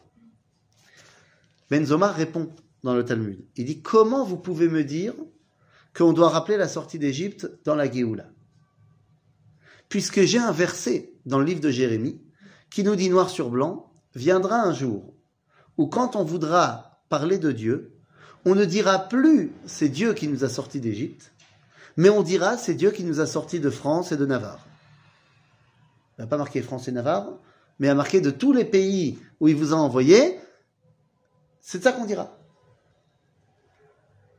Benzoma 1.71 2.11
répond 2.11 2.49
dans 2.83 2.93
le 2.93 3.05
Talmud. 3.05 3.39
Il 3.55 3.63
dit 3.63 3.81
Comment 3.81 4.25
vous 4.25 4.35
pouvez 4.35 4.67
me 4.67 4.83
dire 4.83 5.13
qu'on 5.95 6.11
doit 6.11 6.27
rappeler 6.27 6.57
la 6.57 6.67
sortie 6.67 6.99
d'Égypte 6.99 7.49
dans 7.63 7.73
la 7.73 7.89
Géoula? 7.89 8.25
Puisque 9.87 10.23
j'ai 10.23 10.39
un 10.39 10.51
verset 10.51 11.13
dans 11.25 11.39
le 11.39 11.45
livre 11.45 11.61
de 11.61 11.69
Jérémie 11.69 12.21
qui 12.69 12.83
nous 12.83 12.97
dit 12.97 13.09
noir 13.09 13.29
sur 13.29 13.49
blanc 13.49 13.89
Viendra 14.13 14.59
un 14.59 14.73
jour 14.73 15.13
où, 15.77 15.87
quand 15.87 16.17
on 16.17 16.25
voudra 16.25 16.99
parler 17.07 17.37
de 17.37 17.53
Dieu, 17.53 17.95
on 18.43 18.55
ne 18.55 18.65
dira 18.65 19.07
plus 19.07 19.53
c'est 19.67 19.87
Dieu 19.87 20.13
qui 20.13 20.27
nous 20.27 20.43
a 20.43 20.49
sortis 20.49 20.81
d'Égypte, 20.81 21.31
mais 21.95 22.09
on 22.09 22.23
dira 22.23 22.57
c'est 22.57 22.73
Dieu 22.73 22.91
qui 22.91 23.05
nous 23.05 23.21
a 23.21 23.25
sortis 23.25 23.61
de 23.61 23.69
France 23.69 24.11
et 24.11 24.17
de 24.17 24.25
Navarre. 24.25 24.67
Il 26.17 26.21
n'a 26.21 26.27
pas 26.27 26.37
marqué 26.37 26.61
France 26.61 26.87
et 26.87 26.91
Navarre, 26.91 27.39
mais 27.79 27.89
a 27.89 27.95
marqué 27.95 28.21
de 28.21 28.31
tous 28.31 28.53
les 28.53 28.65
pays 28.65 29.19
où 29.39 29.47
il 29.47 29.55
vous 29.55 29.73
a 29.73 29.77
envoyé, 29.77 30.39
c'est 31.61 31.79
de 31.79 31.83
ça 31.83 31.91
qu'on 31.91 32.05
dira. 32.05 32.37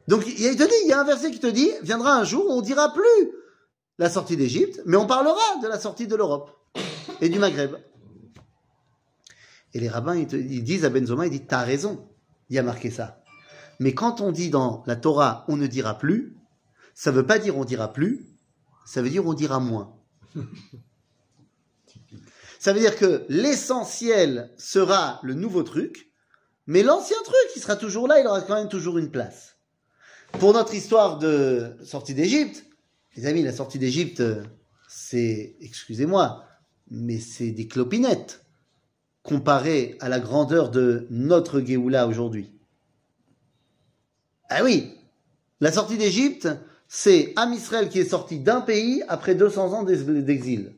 Donc 0.08 0.24
il 0.26 0.56
te 0.56 0.62
dit, 0.62 0.74
il 0.84 0.88
y 0.88 0.92
a 0.92 1.00
un 1.00 1.04
verset 1.04 1.30
qui 1.30 1.38
te 1.38 1.46
dit, 1.46 1.70
viendra 1.82 2.14
un 2.16 2.24
jour 2.24 2.46
où 2.48 2.52
on 2.52 2.62
dira 2.62 2.92
plus 2.92 3.32
la 3.98 4.08
sortie 4.08 4.36
d'Égypte, 4.36 4.80
mais 4.86 4.96
on 4.96 5.06
parlera 5.06 5.60
de 5.62 5.68
la 5.68 5.78
sortie 5.78 6.06
de 6.06 6.16
l'Europe 6.16 6.50
et 7.20 7.28
du 7.28 7.38
Maghreb. 7.38 7.76
Et 9.74 9.80
les 9.80 9.88
rabbins, 9.88 10.16
ils, 10.16 10.64
disent 10.64 10.84
à 10.84 10.90
Benzoma, 10.90 11.26
ils 11.26 11.30
disent, 11.30 11.46
t'as 11.46 11.62
raison, 11.62 12.08
il 12.48 12.56
y 12.56 12.58
a 12.58 12.62
marqué 12.62 12.90
ça. 12.90 13.22
Mais 13.80 13.92
quand 13.92 14.20
on 14.20 14.32
dit 14.32 14.50
dans 14.50 14.82
la 14.86 14.96
Torah, 14.96 15.44
on 15.48 15.56
ne 15.56 15.66
dira 15.66 15.98
plus, 15.98 16.36
ça 16.94 17.12
ne 17.12 17.16
veut 17.16 17.26
pas 17.26 17.38
dire 17.38 17.56
on 17.56 17.64
dira 17.64 17.92
plus, 17.92 18.26
ça 18.86 19.02
veut 19.02 19.10
dire 19.10 19.26
on 19.26 19.34
dira 19.34 19.60
moins. 19.60 19.94
Ça 22.58 22.72
veut 22.72 22.80
dire 22.80 22.96
que 22.96 23.24
l'essentiel 23.28 24.52
sera 24.58 25.20
le 25.22 25.34
nouveau 25.34 25.62
truc, 25.62 26.10
mais 26.66 26.82
l'ancien 26.82 27.16
truc, 27.24 27.36
il 27.56 27.62
sera 27.62 27.76
toujours 27.76 28.08
là, 28.08 28.20
il 28.20 28.26
aura 28.26 28.42
quand 28.42 28.56
même 28.56 28.68
toujours 28.68 28.98
une 28.98 29.10
place. 29.10 29.56
Pour 30.32 30.52
notre 30.52 30.74
histoire 30.74 31.18
de 31.18 31.76
sortie 31.84 32.14
d'Égypte, 32.14 32.66
les 33.16 33.26
amis, 33.26 33.42
la 33.42 33.52
sortie 33.52 33.78
d'Égypte, 33.78 34.22
c'est, 34.88 35.56
excusez-moi, 35.60 36.44
mais 36.90 37.18
c'est 37.18 37.50
des 37.50 37.68
clopinettes 37.68 38.44
comparé 39.22 39.96
à 40.00 40.08
la 40.08 40.20
grandeur 40.20 40.70
de 40.70 41.06
notre 41.10 41.60
Géoula 41.60 42.06
aujourd'hui. 42.06 42.50
Ah 44.48 44.64
oui, 44.64 44.94
la 45.60 45.70
sortie 45.70 45.98
d'Égypte, 45.98 46.48
c'est 46.88 47.34
Am 47.36 47.52
Israël 47.52 47.90
qui 47.90 48.00
est 48.00 48.08
sorti 48.08 48.40
d'un 48.40 48.62
pays 48.62 49.02
après 49.08 49.34
200 49.34 49.74
ans 49.74 49.82
d'exil. 49.82 50.77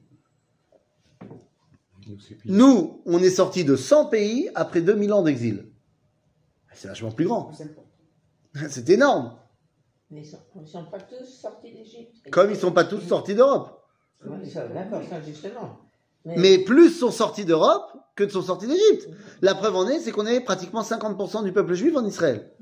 Nous, 2.47 3.03
on 3.07 3.19
est 3.23 3.31
sorti 3.31 3.65
de 3.65 3.77
100 3.77 4.07
pays 4.07 4.51
après 4.55 4.81
2000 4.81 5.13
ans 5.13 5.23
d'exil. 5.23 5.71
C'est 6.75 6.89
vachement 6.89 7.11
plus 7.11 7.27
grand. 7.27 7.53
C'est 8.69 8.89
énorme. 8.89 9.37
Mais 10.11 10.23
ils 10.57 10.61
ne 10.61 10.67
sont 10.67 10.85
pas 10.87 11.01
tous 11.01 11.25
sortis 11.25 11.73
d'Égypte. 11.73 12.31
Comme 12.31 12.49
ils 12.51 12.55
ne 12.55 12.59
sont 12.59 12.73
pas 12.73 12.85
tous 12.85 13.01
sortis 13.01 13.35
d'Europe. 13.35 13.85
D'accord, 14.25 15.03
justement. 15.25 15.79
Mais... 16.25 16.59
plus 16.59 16.91
sont 16.91 17.11
sortis 17.11 17.45
d'Europe 17.45 17.97
que 18.17 18.25
de 18.25 18.31
sont 18.31 18.43
sortis 18.43 18.67
d'Égypte. 18.67 19.09
La 19.41 19.55
preuve 19.55 19.77
en 19.77 19.89
est, 19.89 20.01
c'est 20.01 20.13
qu'on 20.13 20.27
est 20.27 20.41
pratiquement 20.41 20.83
50% 20.83 21.45
du 21.45 21.53
peuple 21.53 21.75
juif 21.75 21.97
en 21.97 22.05
Israël. 22.05 22.53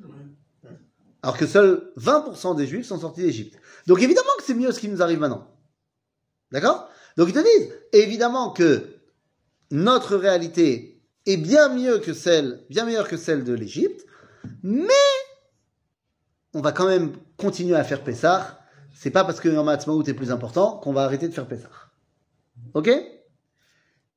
Alors 1.22 1.36
que 1.36 1.46
seuls 1.46 1.92
20% 1.98 2.54
des 2.54 2.66
juifs 2.66 2.86
sont 2.86 3.00
sortis 3.00 3.22
d'Égypte. 3.22 3.58
Donc 3.86 4.00
évidemment 4.00 4.28
que 4.38 4.44
c'est 4.44 4.54
mieux 4.54 4.70
ce 4.70 4.78
qui 4.78 4.88
nous 4.88 5.02
arrive 5.02 5.18
maintenant. 5.18 5.48
D'accord? 6.52 6.88
Donc 7.16 7.28
ils 7.28 7.34
te 7.34 7.40
disent, 7.40 7.74
évidemment 7.92 8.50
que 8.50 8.97
notre 9.70 10.16
réalité 10.16 11.00
est 11.26 11.36
bien 11.36 11.68
mieux 11.74 11.98
que 11.98 12.12
celle, 12.12 12.64
bien 12.70 12.84
meilleure 12.84 13.08
que 13.08 13.16
celle 13.16 13.44
de 13.44 13.52
l'Égypte, 13.52 14.06
mais 14.62 14.88
on 16.54 16.60
va 16.60 16.72
quand 16.72 16.86
même 16.86 17.12
continuer 17.36 17.76
à 17.76 17.84
faire 17.84 18.02
Pessah 18.02 18.58
c'est 18.98 19.12
pas 19.12 19.24
parce 19.24 19.38
que 19.38 19.48
Yom 19.48 19.68
Ha'atzmaut 19.68 20.02
est 20.02 20.12
plus 20.12 20.32
important 20.32 20.76
qu'on 20.78 20.92
va 20.92 21.04
arrêter 21.04 21.28
de 21.28 21.32
faire 21.32 21.46
Pessah. 21.46 21.70
Ok? 22.74 22.90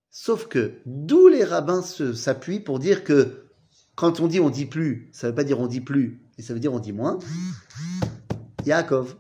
Sauf 0.10 0.48
que 0.48 0.80
d'où 0.88 1.28
les 1.28 1.44
rabbins 1.44 1.84
s'appuient 1.84 2.62
pour 2.62 2.80
dire 2.80 3.04
que 3.04 3.46
quand 3.94 4.20
on 4.22 4.28
dit 4.28 4.40
on 4.40 4.50
dit 4.50 4.66
plus, 4.66 5.12
ça 5.14 5.28
veut 5.30 5.36
pas 5.36 5.44
dire 5.44 5.60
on 5.60 5.68
dit 5.68 5.82
plus, 5.82 6.24
et 6.40 6.42
ça 6.42 6.56
veut 6.56 6.60
dire 6.60 6.74
on 6.74 6.80
dit 6.80 6.94
moins. 6.94 7.20
Yaakov. 8.66 9.16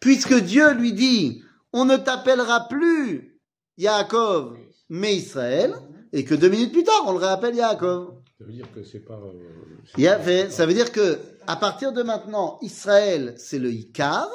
Puisque 0.00 0.34
Dieu 0.34 0.74
lui 0.74 0.92
dit, 0.92 1.44
on 1.72 1.84
ne 1.84 1.96
t'appellera 1.96 2.66
plus 2.68 3.40
Yaakov, 3.78 4.58
mais 4.90 5.16
Israël, 5.16 5.74
et 6.12 6.24
que 6.24 6.34
deux 6.34 6.48
minutes 6.50 6.72
plus 6.72 6.84
tard, 6.84 7.04
on 7.06 7.12
le 7.12 7.18
réappelle 7.18 7.54
Yaakov. 7.54 8.14
Ça 8.38 8.44
veut 8.44 8.52
dire 8.52 8.66
que 8.74 8.82
c'est 8.82 9.00
pas. 9.00 9.20
euh, 9.22 10.50
ça 10.50 10.66
veut 10.66 10.74
dire 10.74 10.92
que 10.92 11.18
à 11.46 11.56
partir 11.56 11.92
de 11.92 12.02
maintenant, 12.02 12.58
Israël, 12.62 13.34
c'est 13.38 13.58
le 13.58 13.72
Icar, 13.72 14.28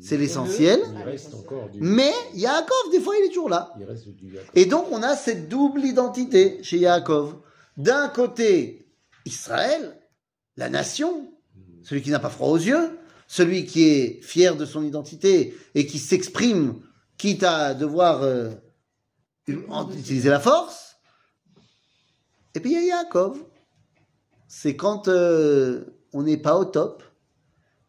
c'est 0.00 0.16
l'essentiel, 0.18 0.80
du. 1.72 1.80
mais 1.80 2.12
Yaakov, 2.34 2.90
des 2.92 3.00
fois, 3.00 3.14
il 3.18 3.24
est 3.26 3.28
toujours 3.28 3.48
là. 3.48 3.72
Il 3.78 3.84
reste 3.84 4.08
du 4.08 4.26
Yaakov. 4.34 4.50
Et 4.54 4.66
donc, 4.66 4.86
on 4.90 5.02
a 5.02 5.16
cette 5.16 5.48
double 5.48 5.84
identité 5.84 6.58
chez 6.62 6.78
Yaakov. 6.78 7.36
D'un 7.78 8.08
côté, 8.08 8.88
Israël, 9.24 9.96
la 10.56 10.68
nation, 10.68 11.30
celui 11.82 12.02
qui 12.02 12.10
n'a 12.10 12.18
pas 12.18 12.30
froid 12.30 12.48
aux 12.48 12.56
yeux, 12.58 12.98
celui 13.26 13.64
qui 13.64 13.84
est 13.84 14.20
fier 14.22 14.56
de 14.56 14.66
son 14.66 14.84
identité 14.84 15.56
et 15.74 15.86
qui 15.86 15.98
s'exprime, 15.98 16.80
quitte 17.16 17.42
à 17.42 17.74
devoir 17.74 18.22
euh, 18.22 18.50
utiliser 19.46 20.30
la 20.30 20.40
force. 20.40 20.96
Et 22.54 22.60
puis 22.60 22.70
il 22.70 22.74
y 22.74 22.90
a 22.90 22.96
Yaakov. 22.96 23.38
C'est 24.48 24.76
quand 24.76 25.08
euh, 25.08 25.84
on 26.12 26.22
n'est 26.22 26.36
pas 26.36 26.56
au 26.56 26.64
top 26.64 27.02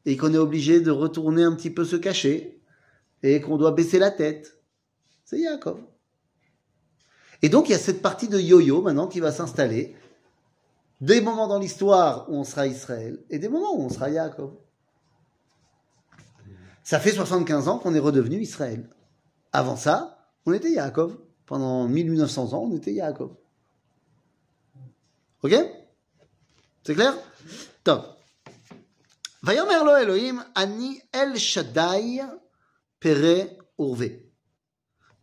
et 0.05 0.17
qu'on 0.17 0.33
est 0.33 0.37
obligé 0.37 0.81
de 0.81 0.91
retourner 0.91 1.43
un 1.43 1.53
petit 1.53 1.69
peu 1.69 1.85
se 1.85 1.95
cacher 1.95 2.61
et 3.23 3.41
qu'on 3.41 3.57
doit 3.57 3.71
baisser 3.71 3.99
la 3.99 4.11
tête. 4.11 4.59
C'est 5.25 5.39
Yaakov. 5.39 5.79
Et 7.41 7.49
donc 7.49 7.69
il 7.69 7.73
y 7.73 7.75
a 7.75 7.79
cette 7.79 8.01
partie 8.01 8.27
de 8.27 8.39
yo-yo 8.39 8.81
maintenant 8.81 9.07
qui 9.07 9.19
va 9.19 9.31
s'installer. 9.31 9.95
Des 10.99 11.21
moments 11.21 11.47
dans 11.47 11.59
l'histoire 11.59 12.29
où 12.29 12.35
on 12.35 12.43
sera 12.43 12.65
Israël 12.65 13.23
et 13.29 13.37
des 13.37 13.49
moments 13.49 13.75
où 13.75 13.83
on 13.83 13.89
sera 13.89 14.09
Yaakov. 14.09 14.53
Ça 16.83 16.99
fait 16.99 17.11
75 17.11 17.67
ans 17.67 17.79
qu'on 17.79 17.93
est 17.93 17.99
redevenu 17.99 18.37
Israël. 18.39 18.89
Avant 19.51 19.75
ça, 19.75 20.31
on 20.45 20.53
était 20.53 20.71
Yaakov 20.71 21.17
Pendant 21.46 21.88
1900 21.88 22.52
ans, 22.52 22.68
on 22.70 22.76
était 22.76 22.92
Yaakov. 22.92 23.34
Ok 25.42 25.54
C'est 26.84 26.94
clair 26.94 27.14
Top. 27.84 28.02
ויאמר 29.44 29.82
לו 29.82 29.96
אלוהים, 29.96 30.40
אני 30.56 31.00
אל 31.14 31.36
שדי 31.36 32.20
פרא 32.98 33.44
ורבה. 33.78 34.06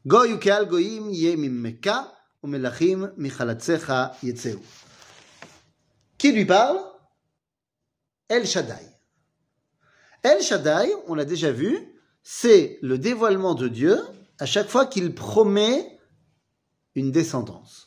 גוי 0.07 0.33
וקהל 0.33 0.65
גויים 0.65 1.09
יהיה 1.09 1.35
ממכה, 1.37 2.03
ומלכים 2.43 3.03
מחלציך 3.17 3.93
יצאו. 4.23 4.59
Qui 6.17 6.33
lui 6.33 6.45
parle 6.45 6.79
El 8.27 8.45
Shaddai. 8.45 8.85
El 10.21 10.41
Shaddai, 10.41 10.91
on 11.07 11.15
l'a 11.15 11.25
déjà 11.25 11.51
vu, 11.51 11.95
c'est 12.21 12.77
le 12.81 12.97
dévoilement 12.97 13.55
de 13.55 13.67
Dieu 13.67 13.97
à 14.37 14.45
chaque 14.45 14.67
fois 14.67 14.85
qu'il 14.85 15.15
promet 15.15 15.92
une 16.94 17.10
descendance. 17.10 17.86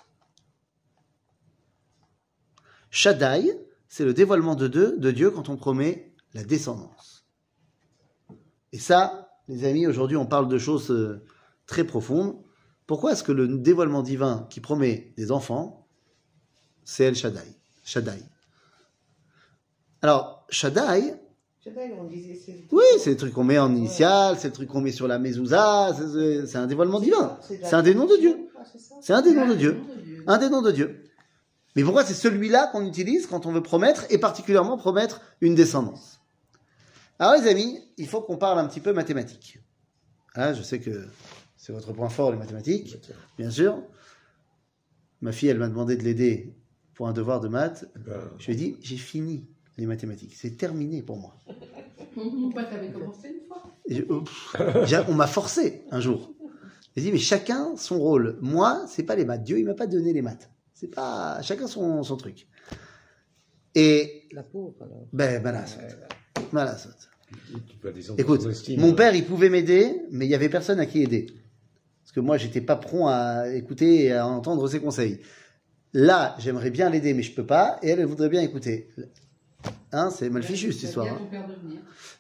Shaddai, 2.90 3.58
c'est 3.88 4.06
le 4.06 4.14
dévoilement 4.14 4.56
de 4.56 4.68
Dieu, 4.68 4.98
de 4.98 5.12
Dieu 5.12 5.32
quand 5.32 5.50
on 5.50 5.58
promet 5.58 6.14
la 6.34 6.44
descendance. 6.44 7.26
Et 8.72 8.80
ça, 8.80 9.30
les 9.48 9.66
amis, 9.66 9.88
aujourd'hui 9.88 10.18
on 10.18 10.26
parle 10.26 10.48
de 10.48 10.58
choses 10.58 10.92
euh, 10.92 11.24
très 11.66 11.84
profondes. 11.84 12.38
Pourquoi 12.86 13.12
est-ce 13.14 13.24
que 13.24 13.32
le 13.32 13.48
dévoilement 13.58 14.02
divin 14.02 14.48
qui 14.50 14.60
promet 14.62 15.14
des 15.18 15.32
enfants, 15.32 15.88
c'est 16.84 17.06
El 17.06 17.16
Shaddai 17.16 17.56
Shaddai? 17.84 18.22
Alors, 20.02 20.46
Shaddai, 20.50 21.16
Shaddai, 21.64 21.94
on 22.00 22.06
disait, 22.06 22.36
c'est. 22.36 22.66
oui, 22.72 22.84
c'est 23.00 23.10
le 23.12 23.18
truc 23.18 23.34
qu'on 23.34 23.44
met 23.44 23.58
en 23.60 23.74
initial, 23.76 24.38
c'est 24.40 24.48
le 24.50 24.54
truc 24.54 24.70
qu'on 24.70 24.80
met 24.82 24.92
sur 24.92 25.08
la 25.08 25.20
mezouza, 25.20 25.94
c'est- 26.46 26.56
un 26.56 26.68
dévoilement 26.68 27.00
divin. 27.00 27.38
C'est 27.42 27.74
un 27.74 27.84
des 27.84 27.94
noms 27.96 28.06
de 28.06 28.16
Dieu. 28.18 28.47
Ah, 28.76 28.98
c'est 29.02 29.14
un 29.14 29.22
des 29.22 29.34
noms 29.34 29.48
de 29.48 29.56
Dieu. 29.56 29.82
Un 30.28 30.38
des 30.38 30.50
noms 30.50 30.62
de 30.62 30.72
Dieu. 30.72 31.04
Mais 31.76 31.84
pourquoi 31.84 32.04
c'est 32.04 32.14
celui-là 32.14 32.68
qu'on 32.72 32.86
utilise 32.86 33.28
quand 33.28 33.46
on 33.46 33.52
veut 33.52 33.62
promettre, 33.64 34.06
et 34.10 34.18
particulièrement 34.18 34.78
promettre 34.78 35.22
une 35.42 35.56
descendance? 35.56 36.20
Alors 37.20 37.42
les 37.42 37.48
amis, 37.50 37.80
il 37.98 38.08
faut 38.08 38.22
qu'on 38.22 38.38
parle 38.38 38.60
un 38.60 38.68
petit 38.68 38.80
peu 38.80 38.94
mathématiques. 38.94 39.60
Ah, 40.36 40.54
je 40.54 40.62
sais 40.62 40.80
que 40.80 41.08
c'est 41.56 41.72
votre 41.74 41.94
point 41.94 42.10
fort, 42.10 42.32
les 42.32 42.38
mathématiques, 42.38 42.98
bien 43.38 43.50
sûr. 43.50 43.82
Ma 45.22 45.32
fille, 45.32 45.50
elle 45.50 45.58
m'a 45.60 45.68
demandé 45.68 45.96
de 45.98 46.04
l'aider 46.04 46.54
pour 46.94 47.08
un 47.08 47.14
devoir 47.14 47.40
de 47.40 47.48
maths. 47.48 47.86
Ben, 48.06 48.22
Je 48.38 48.48
lui 48.48 48.54
ai 48.54 48.56
dit, 48.56 48.78
j'ai 48.82 48.98
fini 48.98 49.48
les 49.78 49.86
mathématiques, 49.86 50.36
c'est 50.36 50.58
terminé 50.58 51.02
pour 51.02 51.18
moi. 51.18 51.36
Pourquoi 52.14 52.64
t'avais 52.66 52.90
commencé 52.92 53.30
une 53.30 53.48
fois 53.48 53.64
je- 53.90 54.04
oh, 54.10 54.22
pff, 54.22 54.56
on 55.10 55.14
m'a 55.14 55.28
forcé 55.28 55.84
un 55.92 56.00
jour. 56.00 56.34
J'ai 56.98 57.04
dit, 57.04 57.12
mais 57.12 57.20
chacun 57.20 57.78
son 57.78 58.00
rôle. 58.00 58.40
Moi, 58.42 58.84
c'est 58.88 59.04
pas 59.04 59.16
les 59.16 59.24
maths. 59.24 59.44
Dieu, 59.44 59.60
il 59.60 59.66
m'a 59.66 59.76
pas 59.76 59.86
donné 59.86 60.14
les 60.14 60.24
maths. 60.24 60.50
C'est 60.74 60.88
pas 60.88 61.40
chacun 61.44 61.68
son, 61.68 62.02
son 62.02 62.18
truc. 62.18 62.48
Et 63.76 64.24
La 64.32 64.42
pauvre, 64.42 64.74
alors. 64.82 65.08
ben, 65.14 65.40
peux 67.80 67.92
descendre 67.92 68.20
Écoute, 68.20 68.48
mon 68.78 68.94
père, 68.94 69.14
il 69.14 69.26
pouvait 69.26 69.50
m'aider, 69.50 70.02
mais 70.10 70.26
il 70.26 70.30
y 70.30 70.36
avait 70.36 70.50
personne 70.50 70.80
à 70.80 70.88
qui 70.88 71.04
aider. 71.04 71.28
Parce 72.04 72.14
que 72.14 72.20
moi, 72.20 72.38
j'étais 72.38 72.62
pas 72.62 72.76
prompt 72.76 73.08
à 73.10 73.54
écouter 73.54 74.06
et 74.06 74.14
à 74.14 74.26
entendre 74.26 74.68
ses 74.68 74.80
conseils. 74.80 75.20
Là, 75.94 76.36
j'aimerais 76.40 76.72
bien 76.72 76.90
l'aider, 76.90 77.14
mais 77.14 77.22
je 77.22 77.36
peux 77.36 77.46
pas. 77.46 77.78
Et 77.84 77.90
elle, 77.90 78.00
elle 78.00 78.08
voudrait 78.08 78.30
bien 78.30 78.42
écouter. 78.42 78.90
Hein, 79.92 80.10
c'est 80.10 80.30
mal 80.30 80.44
fichu 80.44 80.72
cette 80.74 80.84
histoire. 80.84 81.08
hein. 81.08 81.20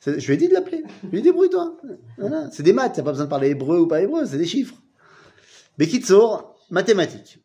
Je 0.06 0.26
lui 0.26 0.34
ai 0.34 0.38
dit 0.38 0.48
de 0.48 0.54
l'appeler. 0.54 0.84
Je 1.04 1.08
lui 1.10 1.18
ai 1.18 1.22
dit 1.22 1.28
débrouille-toi. 1.28 1.78
Voilà. 2.18 2.50
C'est 2.52 2.64
des 2.64 2.74
maths, 2.74 2.96
t'as 2.96 3.04
pas 3.04 3.12
besoin 3.12 3.26
de 3.26 3.30
parler 3.30 3.50
hébreu 3.50 3.80
ou 3.80 3.88
pas 3.88 4.02
hébreu, 4.02 4.26
c'est 4.26 4.38
des 4.38 4.46
chiffres. 4.48 4.76
Bekitsour, 5.78 6.56
mathématiques. 6.70 7.44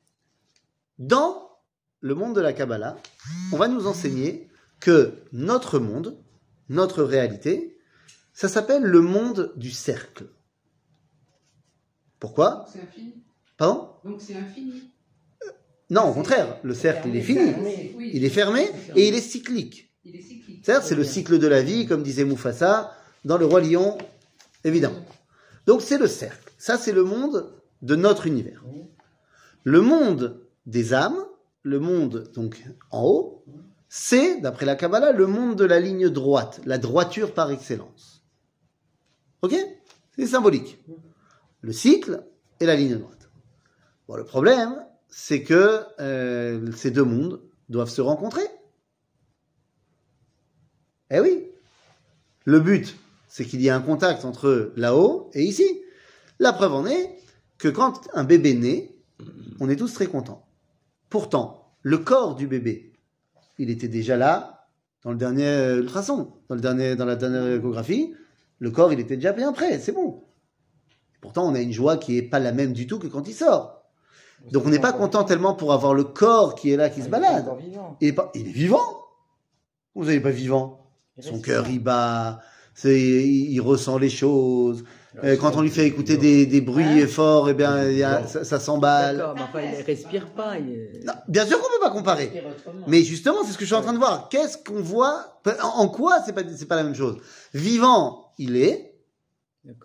Dans 0.99 1.51
le 2.01 2.15
monde 2.15 2.35
de 2.37 2.41
la 2.41 2.53
Kabbalah, 2.53 2.97
on 3.53 3.57
va 3.57 3.69
nous 3.69 3.87
enseigner 3.87 4.49
que 4.81 5.15
notre 5.33 5.79
monde, 5.79 6.17
notre 6.69 7.03
réalité, 7.03 7.77
ça 8.33 8.49
s'appelle 8.49 8.83
le 8.85 9.01
monde 9.01 9.53
du 9.57 9.71
cercle. 9.71 10.29
Pourquoi? 12.19 12.67
C'est 12.73 12.81
infini. 12.81 13.15
Pardon? 13.57 13.91
Donc 14.05 14.21
c'est 14.21 14.37
infini. 14.37 14.91
Non, 15.93 16.09
au 16.09 16.15
contraire, 16.15 16.57
le 16.63 16.73
cercle, 16.73 17.09
il 17.09 17.17
est 17.17 17.21
fini. 17.21 17.53
Il 18.15 18.25
est 18.25 18.31
fermé 18.31 18.67
et 18.97 19.09
il 19.09 19.15
est 19.15 19.21
cyclique. 19.21 19.93
Il 20.07 20.17
est 20.17 20.23
cyclique. 20.23 20.61
C'est-à-dire, 20.65 20.83
c'est 20.83 20.95
le 20.95 21.05
cycle 21.05 21.39
de 21.39 21.47
la 21.47 21.61
vie, 21.61 21.87
comme 21.87 22.03
disait 22.03 22.25
Mufasa, 22.25 22.97
dans 23.27 23.37
le 23.37 23.45
roi 23.45 23.61
lion, 23.61 23.99
évidemment. 24.65 25.05
Donc 25.67 25.83
c'est 25.83 25.99
le 25.99 26.07
cercle. 26.07 26.51
Ça, 26.57 26.79
c'est 26.79 26.93
le 26.93 27.05
monde 27.05 27.53
de 27.83 27.95
notre 27.95 28.27
univers. 28.27 28.65
Le 29.65 29.83
monde 29.83 30.41
des 30.65 30.95
âmes, 30.95 31.27
le 31.63 31.79
monde 31.79 32.31
donc 32.35 32.65
en 32.91 33.05
haut, 33.05 33.45
c'est, 33.91 34.41
d'après 34.41 34.65
la 34.65 34.77
Kabbalah, 34.77 35.13
le 35.13 35.27
monde 35.27 35.57
de 35.57 35.65
la 35.67 35.79
ligne 35.79 36.09
droite, 36.09 36.63
la 36.65 36.79
droiture 36.79 37.35
par 37.35 37.51
excellence. 37.51 38.25
Ok? 39.43 39.55
C'est 40.17 40.27
symbolique. 40.27 40.79
Le 41.61 41.73
cycle 41.73 42.25
et 42.61 42.65
la 42.65 42.77
ligne 42.77 42.97
droite. 42.97 43.31
Bon, 44.09 44.17
le 44.17 44.25
problème, 44.25 44.83
c'est 45.13 45.43
que 45.43 45.85
euh, 46.01 46.73
ces 46.73 46.91
deux 46.91 47.05
mondes 47.05 47.41
doivent 47.69 47.91
se 47.91 48.01
rencontrer. 48.01 48.43
Eh 51.11 51.21
oui. 51.21 51.49
Le 52.47 52.59
but, 52.59 52.97
c'est 53.29 53.45
qu'il 53.45 53.61
y 53.61 53.69
ait 53.69 53.71
un 53.71 53.83
contact 53.83 54.25
entre 54.25 54.73
là-haut 54.75 55.31
et 55.35 55.43
ici. 55.43 55.83
La 56.39 56.53
preuve 56.53 56.73
en 56.73 56.87
est 56.87 57.15
que 57.59 57.69
quand 57.69 58.09
un 58.15 58.25
bébé 58.25 58.55
naît, 58.55 58.97
on 59.61 59.69
est 59.69 59.77
tous 59.77 59.93
très 59.93 60.07
contents. 60.07 60.49
Pourtant, 61.11 61.77
le 61.83 61.99
corps 61.99 62.35
du 62.35 62.47
bébé, 62.47 62.95
il 63.59 63.69
était 63.69 63.89
déjà 63.89 64.17
là 64.17 64.67
dans 65.05 65.13
le 65.13 65.19
dernier 65.19 65.75
ultrason, 65.75 66.33
dans, 66.49 66.55
le 66.55 66.61
dernier, 66.63 66.97
dans 66.97 67.05
la 67.05 67.17
dernière 67.17 67.47
échographie. 67.47 68.15
Le 68.59 68.71
corps, 68.71 68.93
il 68.93 68.99
était 68.99 69.17
déjà 69.17 69.33
bien 69.33 69.53
prêt, 69.53 69.79
c'est 69.79 69.93
bon. 69.93 70.25
Pourtant, 71.21 71.47
on 71.47 71.55
a 71.55 71.61
une 71.61 71.73
joie 71.73 71.99
qui 71.99 72.15
n'est 72.15 72.23
pas 72.23 72.39
la 72.39 72.53
même 72.53 72.73
du 72.73 72.87
tout 72.87 72.99
que 72.99 73.09
quand 73.09 73.29
il 73.29 73.35
sort. 73.35 73.82
Donc, 74.51 74.67
on 74.67 74.71
n'est 74.71 74.79
pas 74.79 74.93
content 74.93 75.25
tellement 75.25 75.55
pour 75.55 75.73
avoir 75.73 75.95
le 75.95 76.05
corps 76.05 76.55
qui 76.55 76.73
est 76.73 76.77
là, 76.77 76.91
qui 76.91 77.03
se 77.03 77.09
balade. 77.09 77.45
Encore 77.45 77.57
vivant. 77.57 77.97
Il 78.01 78.09
est, 78.09 78.13
pas, 78.13 78.31
il 78.35 78.49
est 78.49 78.53
vivant. 78.53 78.83
Vous 79.95 80.05
n'êtes 80.07 80.23
pas 80.23 80.31
vivant. 80.31 80.87
Son 81.21 81.41
cœur, 81.41 81.67
il 81.69 81.79
bat. 81.79 82.41
Il, 82.85 83.61
ressent 83.61 83.99
les 83.99 84.09
choses. 84.09 84.85
Euh, 85.23 85.37
quand 85.37 85.57
on 85.57 85.61
lui 85.61 85.69
fait 85.69 85.87
écouter 85.87 86.17
des, 86.17 86.47
des 86.47 86.63
bruits 86.63 87.07
forts, 87.07 87.51
eh 87.51 87.55
bien, 87.55 87.87
il 87.87 87.99
y 87.99 88.03
a- 88.03 88.27
ça, 88.27 88.45
ça 88.45 88.59
s'emballe. 88.59 89.19
D'accord, 89.19 89.35
mais 89.37 89.43
enfin, 89.43 89.61
il 89.79 89.85
respire 89.85 90.27
pas. 90.31 90.59
il- 90.59 91.05
Non, 91.05 91.13
bien 91.29 91.45
sûr 91.47 91.59
qu'on 91.61 91.69
peut 91.69 91.81
pas 91.85 91.91
comparer. 91.91 92.43
Mais 92.87 93.03
justement, 93.03 93.45
c'est 93.45 93.53
ce 93.53 93.59
que 93.59 93.65
je 93.65 93.67
suis 93.67 93.75
en 93.75 93.83
train 93.83 93.93
de 93.93 93.99
voir. 93.99 94.31
Qu'est-ce 94.31 94.57
qu'on 94.57 94.81
voit? 94.81 95.39
En 95.63 95.81
en 95.83 95.89
quoi 95.89 96.21
c'est 96.25 96.33
pas 96.33 96.41
c'est 96.57 96.65
pas 96.67 96.77
la 96.77 96.85
même 96.85 96.95
chose? 96.95 97.19
Vivant, 97.53 98.33
il 98.39 98.57
est. 98.57 98.92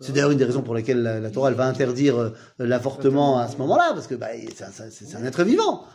C'est 0.01 0.11
d'ailleurs 0.11 0.31
une 0.31 0.39
des 0.39 0.45
raisons 0.45 0.63
pour 0.63 0.73
lesquelles 0.73 1.03
la, 1.03 1.19
la 1.19 1.29
Torah 1.29 1.49
elle 1.49 1.55
va 1.55 1.67
interdire 1.67 2.17
euh, 2.17 2.29
l'avortement 2.57 3.37
à 3.37 3.47
ce 3.47 3.57
moment-là, 3.57 3.91
parce 3.93 4.07
que 4.07 4.15
bah, 4.15 4.29
c'est 4.49 5.15
un, 5.15 5.23
être 5.23 5.43
vivant. 5.43 5.85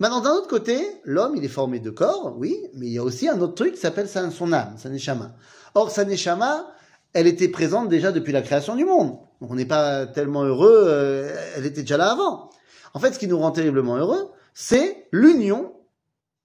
Maintenant, 0.00 0.20
d'un 0.20 0.32
autre 0.32 0.48
côté, 0.48 0.80
l'homme, 1.04 1.36
il 1.36 1.44
est 1.44 1.48
formé 1.48 1.78
de 1.78 1.90
corps, 1.90 2.34
oui, 2.36 2.56
mais 2.74 2.86
il 2.86 2.92
y 2.92 2.98
a 2.98 3.02
aussi 3.04 3.28
un 3.28 3.40
autre 3.40 3.54
truc 3.54 3.74
qui 3.74 3.80
s'appelle 3.80 4.08
sa- 4.08 4.30
son 4.30 4.52
âme, 4.52 4.74
sa 4.78 4.88
neshama. 4.88 5.34
Or, 5.74 5.90
sa 5.90 6.04
neshama, 6.04 6.66
elle 7.12 7.26
était 7.26 7.48
présente 7.48 7.88
déjà 7.88 8.10
depuis 8.10 8.32
la 8.32 8.42
création 8.42 8.74
du 8.76 8.84
monde. 8.84 9.18
Donc, 9.40 9.50
on 9.50 9.54
n'est 9.54 9.66
pas 9.66 10.06
tellement 10.06 10.42
heureux, 10.44 10.84
euh, 10.86 11.36
elle 11.56 11.66
était 11.66 11.82
déjà 11.82 11.96
là 11.98 12.10
avant. 12.12 12.50
En 12.94 12.98
fait, 12.98 13.12
ce 13.12 13.18
qui 13.18 13.26
nous 13.28 13.38
rend 13.38 13.50
terriblement 13.52 13.96
heureux, 13.96 14.30
c'est 14.54 15.06
l'union 15.12 15.72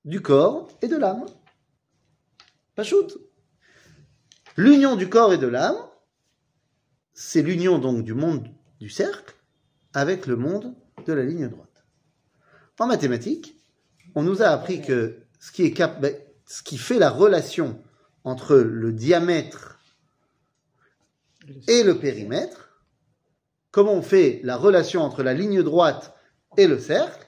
du 0.04 0.22
corps 0.22 0.68
et 0.82 0.88
de 0.88 0.98
l'âme. 0.98 1.26
Pas 2.76 2.84
shoot. 2.84 3.18
L'union 4.58 4.96
du 4.96 5.10
corps 5.10 5.34
et 5.34 5.38
de 5.38 5.48
l'âme, 5.48 5.78
c'est 7.14 7.42
l'union 7.42 7.78
donc 7.78 8.04
du 8.04 8.14
monde 8.14 8.48
du 8.80 8.90
cercle 8.90 9.36
avec 9.94 10.28
le 10.28 10.36
monde 10.36 10.74
de 11.06 11.14
la 11.14 11.24
ligne 11.24 11.48
droite. 11.50 11.86
En 12.80 12.88
mathématiques, 12.88 13.56
on 14.16 14.24
nous 14.24 14.42
a 14.42 14.48
appris 14.48 14.82
que 14.82 15.18
ce 15.40 15.52
qui, 15.52 15.72
ben, 15.72 16.16
fait 16.46 17.00
la 17.00 17.10
relation 17.10 17.82
entre 18.24 18.56
le 18.56 18.92
diamètre 18.92 19.80
et 21.68 21.84
le 21.84 21.98
périmètre, 21.98 22.82
comment 23.72 23.94
on 23.94 24.02
fait 24.02 24.40
la 24.44 24.58
relation 24.58 25.02
entre 25.02 25.22
la 25.22 25.34
ligne 25.34 25.64
droite 25.64 26.14
et 26.58 26.68
le 26.68 26.80
cercle, 26.80 27.28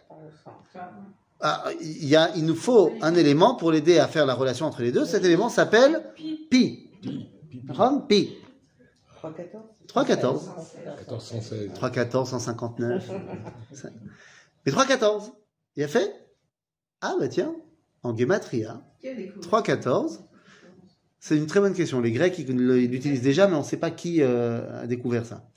ah, 1.39 1.65
il 1.81 2.45
nous 2.45 2.55
faut 2.55 2.93
un 3.01 3.13
élément 3.13 3.55
pour 3.55 3.71
l'aider 3.71 3.99
à 3.99 4.07
faire 4.07 4.25
la 4.25 4.33
relation 4.33 4.65
entre 4.65 4.81
les 4.81 4.91
deux. 4.91 5.05
Cet 5.05 5.23
élément 5.23 5.49
s'appelle 5.49 6.03
pi. 6.49 6.86
Ram, 7.69 8.07
pi. 8.07 8.37
3,14 9.21 9.77
3,14. 9.87 10.33
1416. 10.97 11.71
3,14, 11.73 12.25
159. 12.25 13.11
Mais 14.65 14.71
3,14, 14.71 15.31
il 15.75 15.83
a 15.83 15.87
fait? 15.87 16.13
Ah 17.01 17.15
bah 17.19 17.27
tiens, 17.27 17.55
en 18.03 18.15
Gematria, 18.15 18.81
Qui 18.99 19.09
a 19.09 19.13
découvert 19.13 19.61
3,14, 19.61 20.19
c'est 21.19 21.37
une 21.37 21.47
très 21.47 21.59
bonne 21.59 21.73
question. 21.73 22.01
Les 22.01 22.11
Grecs, 22.11 22.37
ils 22.37 22.47
l'utilisent 22.47 23.21
déjà, 23.21 23.47
mais 23.47 23.55
on 23.55 23.59
ne 23.59 23.63
sait 23.65 23.77
pas 23.77 23.91
qui 23.91 24.21
euh, 24.21 24.83
a 24.83 24.87
découvert 24.87 25.25
ça. 25.25 25.47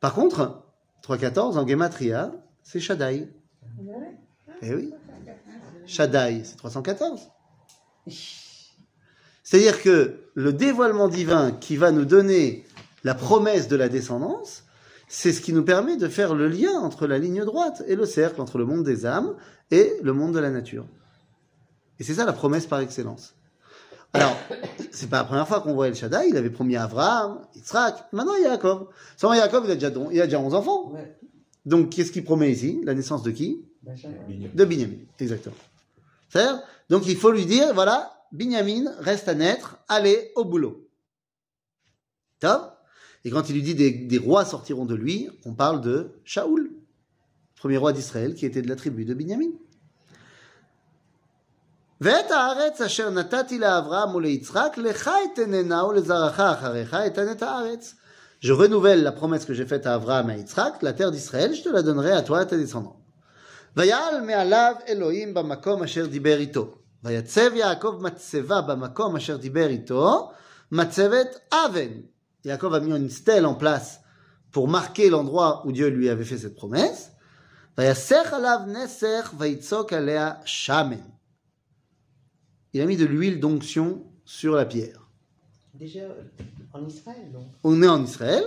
Par 0.00 0.14
contre, 0.14 0.62
3,14 1.02 1.58
en 1.58 1.66
Gematria, 1.66 2.32
c'est 2.62 2.80
Shaddai. 2.80 3.28
Eh 4.62 4.74
oui. 4.74 4.92
Shaddai, 5.86 6.42
c'est 6.44 6.56
314. 6.56 7.28
C'est-à-dire 9.46 9.80
que 9.80 10.16
le 10.34 10.52
dévoilement 10.52 11.06
divin 11.06 11.52
qui 11.52 11.76
va 11.76 11.92
nous 11.92 12.04
donner 12.04 12.64
la 13.04 13.14
promesse 13.14 13.68
de 13.68 13.76
la 13.76 13.88
descendance, 13.88 14.64
c'est 15.06 15.32
ce 15.32 15.40
qui 15.40 15.52
nous 15.52 15.62
permet 15.62 15.96
de 15.96 16.08
faire 16.08 16.34
le 16.34 16.48
lien 16.48 16.72
entre 16.80 17.06
la 17.06 17.20
ligne 17.20 17.44
droite 17.44 17.84
et 17.86 17.94
le 17.94 18.06
cercle, 18.06 18.40
entre 18.40 18.58
le 18.58 18.64
monde 18.64 18.82
des 18.82 19.06
âmes 19.06 19.36
et 19.70 19.92
le 20.02 20.12
monde 20.12 20.34
de 20.34 20.40
la 20.40 20.50
nature. 20.50 20.84
Et 22.00 22.02
c'est 22.02 22.14
ça 22.14 22.24
la 22.24 22.32
promesse 22.32 22.66
par 22.66 22.80
excellence. 22.80 23.36
Alors, 24.14 24.36
c'est 24.90 25.08
pas 25.08 25.18
la 25.18 25.24
première 25.24 25.46
fois 25.46 25.60
qu'on 25.60 25.74
voit 25.74 25.86
El 25.86 25.94
Shaddai, 25.94 26.28
il 26.28 26.36
avait 26.36 26.50
promis 26.50 26.74
à 26.74 26.82
Abraham, 26.82 27.38
Yitzhak, 27.54 28.12
maintenant 28.12 28.34
il 28.34 28.42
y 28.42 28.46
a 28.46 28.50
Jacob. 28.50 28.88
Sans 29.16 29.32
Jacob, 29.32 29.62
il 29.66 29.70
a 29.70 29.74
déjà, 29.74 29.92
il 30.10 30.20
a 30.20 30.24
déjà 30.24 30.40
11 30.40 30.54
enfants. 30.54 30.90
Ouais. 30.92 31.16
Donc, 31.64 31.90
qu'est-ce 31.90 32.10
qu'il 32.10 32.24
promet 32.24 32.50
ici? 32.50 32.80
La 32.82 32.94
naissance 32.94 33.22
de 33.22 33.30
qui? 33.30 33.64
De 34.54 34.64
Binyamin, 34.64 34.96
exactement. 35.20 35.54
C'est-à-dire, 36.30 36.60
donc 36.90 37.06
il 37.06 37.16
faut 37.16 37.30
lui 37.30 37.46
dire, 37.46 37.72
voilà, 37.74 38.15
Binyamin 38.31 38.91
reste 38.99 39.27
à 39.27 39.33
naître, 39.33 39.77
allez 39.87 40.31
au 40.35 40.45
boulot. 40.45 40.87
Top 42.39 42.77
Et 43.23 43.29
quand 43.29 43.49
il 43.49 43.55
lui 43.55 43.61
dit 43.61 43.75
des, 43.75 43.91
des 43.91 44.17
rois 44.17 44.45
sortiront 44.45 44.85
de 44.85 44.95
lui, 44.95 45.29
on 45.45 45.53
parle 45.53 45.81
de 45.81 46.11
Shaoul, 46.23 46.71
premier 47.55 47.77
roi 47.77 47.93
d'Israël 47.93 48.33
qui 48.35 48.45
était 48.45 48.61
de 48.61 48.69
la 48.69 48.75
tribu 48.75 49.05
de 49.05 49.13
Binyamin. 49.13 49.51
ואת 52.01 52.31
הארץ 52.31 52.81
אשר 52.81 53.09
נתתי 53.09 53.59
לאברהם 53.59 54.15
וליצחק, 54.15 54.73
לך 54.77 55.09
אתננה 55.33 55.85
ולזרעך 55.85 56.39
אחריך 56.39 56.93
אתן 56.93 57.31
את 57.31 57.43
הארץ. 57.43 57.95
Je 58.41 58.53
renouvelle 58.53 59.03
la 59.03 59.11
promesse 59.11 59.45
que 59.45 59.53
j'ai 59.53 59.67
faite 59.67 59.85
à 59.85 59.93
Abraham 59.93 60.31
et 60.31 60.33
à 60.33 60.37
Yitzhak, 60.37 60.81
la 60.81 60.93
terre 60.93 61.11
d'Israël, 61.11 61.53
je 61.53 61.61
te 61.61 61.69
la 61.69 61.83
donnerai 61.83 62.11
à 62.11 62.23
toi 62.23 62.39
et 62.39 62.41
à 62.41 62.45
tes 62.45 62.57
descendants. 62.57 62.97
ויעל 63.77 64.21
מעליו 64.21 64.75
אלוהים 64.87 65.33
במקום 65.33 65.83
אשר 65.83 66.05
דיבר 66.05 66.37
איתו. 66.37 66.75
ויצב 67.03 67.51
יעקב 67.53 67.99
מצבה 68.01 68.61
במקום 68.61 69.15
אשר 69.15 69.37
דיבר 69.37 69.67
איתו, 69.67 70.31
מצבת 70.71 71.27
אבן. 71.53 71.91
Yaakov 72.45 72.73
a 72.73 72.79
mis 72.79 72.91
une 72.91 73.09
stèle 73.09 73.45
en 73.45 73.53
place 73.53 74.01
pour 74.51 74.67
marquer 74.67 75.11
l'endroit 75.11 75.61
où 75.65 75.71
Dieu 75.71 75.89
lui 75.89 76.09
avait 76.09 76.25
fait 76.25 76.37
cette 76.37 76.55
promesse. 76.55 77.11
ויסך 77.77 78.33
עליו 78.33 78.59
נסך 78.67 79.33
ויצוק 79.37 79.93
עליה 79.93 80.31
שמן. 80.45 81.01
Il 82.73 82.81
a 82.81 82.85
mis 82.85 82.97
de 82.97 83.05
l'huile 83.05 83.39
d'onction 83.39 84.03
sur 84.25 84.55
la 84.55 84.65
pierre. 84.65 85.07
Déjà 85.73 85.99
euh, 85.99 86.23
en 86.73 86.85
Israël, 86.85 87.31
donc. 87.33 87.47
On 87.63 87.81
est 87.83 87.87
en 87.87 88.03
Israël, 88.03 88.43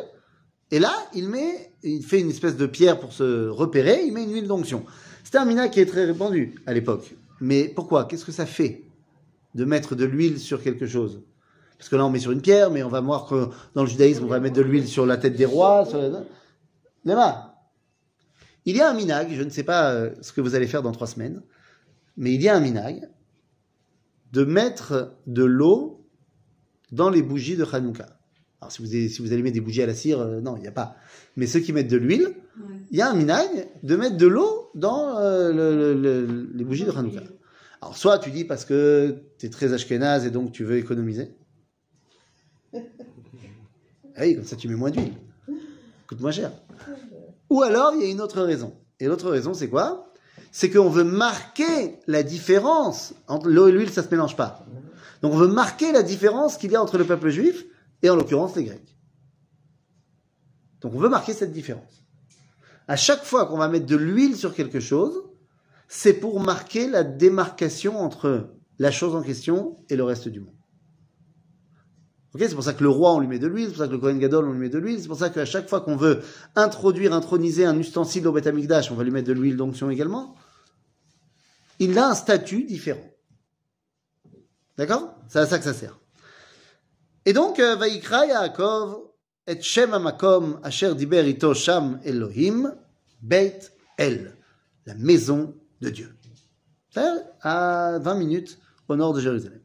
et 0.71 0.79
là, 0.79 0.95
il 1.15 1.29
met, 1.29 1.73
il 1.83 2.03
fait 2.03 2.21
une 2.21 2.31
espèce 2.31 2.57
de 2.57 2.67
pierre 2.67 2.99
pour 2.99 3.13
se 3.13 3.49
repérer, 3.49 4.05
il 4.05 4.13
met 4.13 4.25
une 4.25 4.33
huile 4.33 4.47
d'onction. 4.47 4.85
C'était 5.23 5.39
un 5.39 5.45
mina 5.45 5.69
qui 5.69 5.81
est 5.81 5.87
très 5.87 6.05
répandu 6.05 6.55
à 6.67 6.73
l'époque. 6.73 7.15
Mais 7.42 7.70
pourquoi? 7.70 8.06
Qu'est-ce 8.06 8.26
que 8.26 8.32
ça 8.32 8.46
fait 8.46 8.84
de 9.56 9.66
mettre 9.66 9.96
de 9.96 10.06
l'huile 10.06 10.40
sur 10.40 10.62
quelque 10.62 10.88
chose? 10.88 11.24
Parce 11.78 11.90
que 11.90 11.96
là, 11.96 12.06
on 12.06 12.10
met 12.10 12.20
sur 12.20 12.32
une 12.32 12.42
pierre, 12.42 12.72
mais 12.72 12.84
on 12.84 12.90
va 12.90 13.00
voir 13.00 13.26
que 13.26 13.48
dans 13.74 13.84
le 13.84 13.90
judaïsme, 13.90 14.26
on 14.26 14.28
va 14.28 14.40
mettre 14.40 14.56
de 14.56 14.62
l'huile 14.62 14.88
sur 14.88 15.06
la 15.06 15.18
tête 15.18 15.36
des 15.36 15.46
rois. 15.46 15.86
Sur. 15.86 16.00
Il 18.66 18.76
y 18.76 18.82
a 18.82 18.90
un 18.90 18.94
minag, 18.94 19.30
je 19.32 19.42
ne 19.42 19.50
sais 19.50 19.64
pas 19.64 19.92
euh, 19.94 20.12
ce 20.22 20.34
que 20.34 20.42
vous 20.42 20.56
allez 20.56 20.68
faire 20.68 20.84
dans 20.84 20.92
trois 20.92 21.08
semaines, 21.08 21.42
mais 22.18 22.34
il 22.34 22.42
y 22.42 22.50
a 22.50 22.56
un 22.56 22.60
minag 22.60 23.10
de 24.34 24.44
mettre 24.44 25.16
de 25.26 25.44
l'eau 25.44 26.06
dans 26.92 27.10
les 27.10 27.22
bougies 27.22 27.56
de 27.56 27.66
Hanouka. 27.66 28.06
Alors, 28.62 28.72
si 28.72 28.82
vous, 28.82 28.88
si 28.88 29.22
vous 29.22 29.32
allumez 29.32 29.52
des 29.52 29.62
bougies 29.62 29.82
à 29.82 29.86
la 29.86 29.94
cire, 29.94 30.20
euh, 30.20 30.42
non, 30.42 30.58
il 30.58 30.62
n'y 30.62 30.68
a 30.68 30.72
pas. 30.72 30.98
Mais 31.38 31.48
ceux 31.48 31.62
qui 31.62 31.72
mettent 31.72 31.88
de 31.88 31.98
l'huile. 31.98 32.36
Il 32.92 32.98
y 32.98 33.02
a 33.02 33.10
un 33.10 33.14
minag 33.14 33.68
de 33.84 33.96
mettre 33.96 34.18
de 34.18 34.28
l'eau 34.28 34.70
dans 34.76 35.18
euh, 35.20 35.52
le- 35.54 35.76
le- 35.76 35.94
le- 35.94 36.50
les 36.54 36.64
bougies 36.64 36.86
de 36.86 36.92
Hanouka. 36.92 37.22
Alors, 37.82 37.96
soit 37.96 38.20
tu 38.20 38.32
dis 38.32 38.44
parce 38.46 38.66
que 38.66 39.24
tu 39.38 39.46
es 39.46 39.50
très 39.50 39.74
ashkénaze 39.74 40.26
et 40.26 40.32
donc 40.32 40.52
tu 40.52 40.64
veux 40.64 40.78
économiser. 40.78 41.36
Ah 44.16 44.22
oui, 44.24 44.36
comme 44.36 44.44
ça 44.46 44.56
tu 44.56 44.68
mets 44.68 44.76
moins 44.76 44.92
d'huile. 44.92 45.14
Coûte 46.08 46.20
moins 46.20 46.32
cher. 46.32 46.52
Ou 47.50 47.62
alors, 47.62 47.94
il 47.96 48.02
y 48.02 48.06
a 48.06 48.12
une 48.12 48.22
autre 48.22 48.42
raison. 48.42 48.76
Et 49.00 49.08
l'autre 49.08 49.30
raison, 49.30 49.54
c'est 49.54 49.70
quoi? 49.70 50.12
C'est 50.52 50.70
qu'on 50.70 50.90
veut 50.90 51.04
marquer 51.04 52.00
la 52.08 52.24
différence. 52.24 53.14
Entre 53.28 53.48
l'eau 53.48 53.68
et 53.68 53.72
l'huile, 53.72 53.90
ça 53.90 54.04
se 54.04 54.10
mélange 54.10 54.36
pas. 54.36 54.66
Donc, 55.22 55.34
on 55.34 55.38
veut 55.38 55.48
marquer 55.48 55.92
la 55.92 56.04
différence 56.04 56.58
qu'il 56.58 56.72
y 56.72 56.76
a 56.76 56.82
entre 56.82 56.98
le 56.98 57.06
peuple 57.06 57.30
juif 57.30 57.66
et 58.02 58.10
en 58.10 58.16
l'occurrence 58.16 58.56
les 58.56 58.64
Grecs. 58.66 58.98
Donc, 60.82 60.94
on 60.96 61.00
veut 61.00 61.10
marquer 61.10 61.34
cette 61.34 61.52
différence. 61.52 62.06
À 62.90 62.96
chaque 62.96 63.24
fois 63.24 63.46
qu'on 63.46 63.58
va 63.58 63.68
mettre 63.68 63.86
de 63.86 63.96
l'huile 63.96 64.36
sur 64.36 64.56
quelque 64.56 64.80
chose, 64.80 65.14
c'est 65.88 66.14
pour 66.14 66.40
marquer 66.40 66.90
la 66.90 67.04
démarcation 67.04 68.00
entre 68.00 68.50
la 68.80 68.90
chose 68.90 69.14
en 69.14 69.22
question 69.22 69.78
et 69.90 69.96
le 69.96 70.04
reste 70.04 70.28
du 70.28 70.40
monde. 70.40 70.56
Ok, 72.34 72.42
c'est 72.42 72.56
pour 72.56 72.64
ça 72.64 72.74
que 72.74 72.82
le 72.82 72.90
roi, 72.90 73.14
on 73.14 73.20
lui 73.20 73.28
met 73.28 73.38
de 73.38 73.46
l'huile, 73.46 73.66
c'est 73.68 73.74
pour 73.74 73.84
ça 73.84 73.88
que 73.88 73.92
le 73.92 74.00
Kohen 74.00 74.18
Gadol, 74.18 74.48
on 74.48 74.54
lui 74.54 74.60
met 74.60 74.70
de 74.70 74.80
l'huile, 74.80 75.00
c'est 75.00 75.08
pour 75.08 75.20
ça 75.20 75.30
qu'à 75.30 75.46
chaque 75.46 75.70
fois 75.70 75.82
qu'on 75.82 75.98
veut 75.98 76.24
introduire, 76.56 77.14
introniser 77.14 77.64
un 77.64 77.78
ustensile 77.78 78.28
au 78.28 78.32
Beth 78.32 78.48
Amikdash, 78.48 78.90
on 78.90 78.96
va 78.96 79.04
lui 79.04 79.12
mettre 79.12 79.28
de 79.28 79.34
l'huile 79.34 79.56
d'onction 79.56 79.92
également. 79.92 80.34
Il 81.78 81.96
a 82.00 82.08
un 82.08 82.16
statut 82.16 82.64
différent. 82.64 83.08
D'accord? 84.80 85.14
C'est 85.28 85.38
à 85.38 85.46
ça 85.46 85.60
que 85.60 85.64
ça 85.64 85.76
sert. 85.76 86.00
Et 87.26 87.34
donc, 87.34 87.60
euh, 87.60 87.76
Vaikra 87.76 88.26
Yaakov 88.26 88.98
et 89.46 89.62
Shem 89.62 89.94
Amakom 89.94 90.60
Asher 90.64 90.96
Diber 90.96 91.30
Ito 91.30 91.54
Sham 91.54 92.00
Elohim 92.04 92.76
Beit 93.22 93.72
El, 93.98 94.36
la 94.86 94.96
maison 94.96 95.56
de 95.82 95.90
Dieu. 95.90 96.16
cest 96.92 97.26
à 97.42 98.00
20 98.00 98.16
minutes 98.16 98.60
au 98.88 98.96
nord 98.96 99.14
de 99.14 99.22
Jérusalem. 99.22 99.62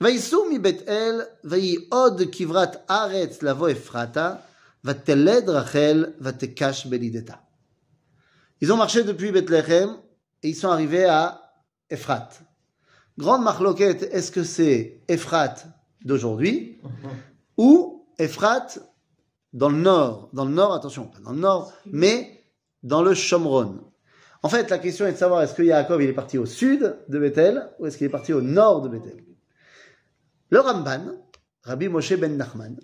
Mi 0.00 0.18
El, 0.86 1.28
od 1.90 2.30
kivrat 2.30 2.84
aretz 2.88 3.42
lavo 3.42 3.68
Ephrata, 3.68 4.44
Rachel, 4.84 6.14
vatekash 6.18 6.88
belideta. 6.88 7.40
Ils 8.60 8.72
ont 8.72 8.76
marché 8.76 9.04
depuis 9.04 9.32
Bethléem 9.32 9.96
et 10.42 10.50
ils 10.50 10.54
sont 10.54 10.68
arrivés 10.68 11.04
à 11.04 11.52
Ephrat. 11.90 12.28
Grande 13.18 13.42
marloquette, 13.42 14.04
est-ce 14.04 14.30
que 14.30 14.44
c'est 14.44 15.00
Ephrat 15.08 15.56
d'aujourd'hui 16.04 16.78
ou 17.56 18.06
Ephrat 18.18 18.68
dans 19.52 19.68
le 19.68 19.76
nord. 19.76 20.30
Dans 20.32 20.44
le 20.44 20.52
nord, 20.52 20.72
attention, 20.74 21.06
pas 21.06 21.20
dans 21.20 21.32
le 21.32 21.40
nord, 21.40 21.72
mais 21.86 22.44
dans 22.82 23.02
le 23.02 23.14
Shomron. 23.14 23.92
En 24.42 24.48
fait, 24.48 24.70
la 24.70 24.78
question 24.78 25.06
est 25.06 25.12
de 25.12 25.16
savoir 25.16 25.42
est-ce 25.42 25.54
que 25.54 25.62
Yaakov 25.62 26.02
il 26.02 26.08
est 26.08 26.14
parti 26.14 26.36
au 26.36 26.46
sud 26.46 26.98
de 27.08 27.18
Bethel 27.18 27.70
ou 27.78 27.86
est-ce 27.86 27.96
qu'il 27.96 28.06
est 28.06 28.10
parti 28.10 28.32
au 28.32 28.40
nord 28.40 28.82
de 28.82 28.88
Bethel. 28.88 29.24
Le 30.50 30.60
Ramban, 30.60 31.12
Rabbi 31.62 31.88
Moshe 31.88 32.14
ben 32.14 32.36
Nachman, 32.36 32.78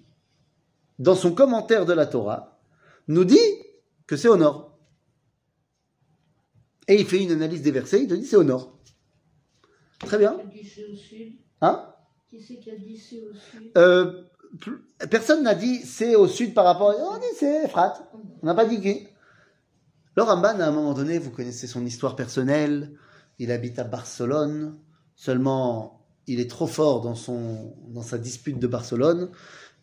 dans 0.99 1.17
son 1.17 1.35
commentaire 1.35 1.85
de 1.85 1.93
la 1.93 2.07
Torah, 2.07 2.61
nous 3.09 3.25
dit 3.25 3.39
que 4.07 4.17
c'est 4.17 4.29
au 4.29 4.37
nord. 4.37 4.79
Et 6.87 7.01
il 7.01 7.07
fait 7.07 7.23
une 7.23 7.33
analyse 7.33 7.61
des 7.63 7.71
versets, 7.73 8.03
il 8.03 8.09
te 8.09 8.15
dit 8.15 8.25
c'est 8.25 8.37
au 8.37 8.45
nord. 8.45 8.79
Très 10.01 10.17
bien. 10.17 10.39
Qui 10.53 10.65
c'est 10.65 10.87
au 10.87 10.95
sud? 10.95 11.39
Hein? 11.61 11.93
Qui 12.31 12.41
c'est 12.41 12.57
qui 12.61 12.71
a 12.71 12.77
dit 12.77 12.97
c'est 12.97 13.21
au 13.21 13.35
sud? 13.35 13.73
Euh, 13.77 14.23
plus- 14.38 14.38
personne 15.11 15.43
n'a 15.43 15.55
dit 15.55 15.79
c'est 15.79 16.17
au 16.17 16.27
sud 16.27 16.55
par 16.55 16.65
rapport. 16.65 16.95
On 16.99 17.19
dit 17.19 17.27
c'est 17.39 17.65
Ephrat. 17.65 17.95
On 18.43 18.47
n'a 18.47 18.55
pas 18.55 18.65
dit 18.65 18.81
qui. 18.81 19.07
Le 20.17 20.23
Ramban, 20.23 20.59
à 20.61 20.67
un 20.67 20.73
moment 20.73 20.95
donné, 20.95 21.19
vous 21.19 21.31
connaissez 21.31 21.67
son 21.67 21.87
histoire 21.87 22.17
personnelle. 22.17 22.93
Il 23.39 23.53
habite 23.53 23.79
à 23.79 23.85
Barcelone. 23.85 24.77
Seulement, 25.15 26.05
il 26.27 26.41
est 26.41 26.51
trop 26.51 26.67
fort 26.67 27.03
dans, 27.03 27.15
son, 27.15 27.75
dans 27.89 28.03
sa 28.03 28.19
dispute 28.19 28.59
de 28.59 28.67
Barcelone. 28.67 29.31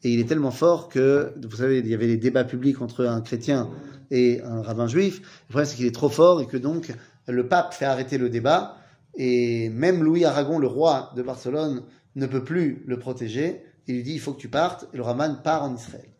Et 0.04 0.12
il 0.12 0.20
est 0.20 0.26
tellement 0.26 0.52
fort 0.52 0.90
que, 0.90 1.34
vous 1.42 1.56
savez, 1.56 1.80
il 1.80 1.88
y 1.88 1.94
avait 1.94 2.08
des 2.08 2.18
débats 2.18 2.44
publics 2.44 2.82
entre 2.82 3.06
un 3.06 3.22
chrétien 3.22 3.70
et 4.12 4.42
un 4.44 4.62
rabbin 4.62 4.88
juif. 4.88 5.22
Le 5.48 5.54
problème, 5.54 5.66
c'est 5.66 5.78
qu'il 5.78 5.86
est 5.86 5.96
trop 5.96 6.10
fort 6.10 6.42
et 6.42 6.48
que 6.48 6.58
donc, 6.58 6.94
le 7.28 7.48
pape 7.48 7.74
fait 7.74 7.86
arrêter 7.86 8.18
le 8.18 8.30
débat. 8.30 8.78
Et 9.16 9.70
même 9.70 10.04
Louis 10.04 10.26
Aragon, 10.26 10.60
le 10.60 10.68
roi 10.68 11.12
de 11.16 11.22
Barcelone, 11.22 11.84
ne 12.16 12.28
peut 12.28 12.44
plus 12.44 12.84
le 12.86 13.00
protéger. 13.00 13.64
Il 13.88 13.96
lui 13.96 14.04
dit, 14.04 14.14
il 14.14 14.20
faut 14.20 14.34
que 14.34 14.40
tu 14.40 14.50
partes. 14.50 14.88
Et 14.94 14.98
le 14.98 15.04
Raman 15.04 15.42
part 15.44 15.64
en 15.64 15.76
Israël. 15.76 16.12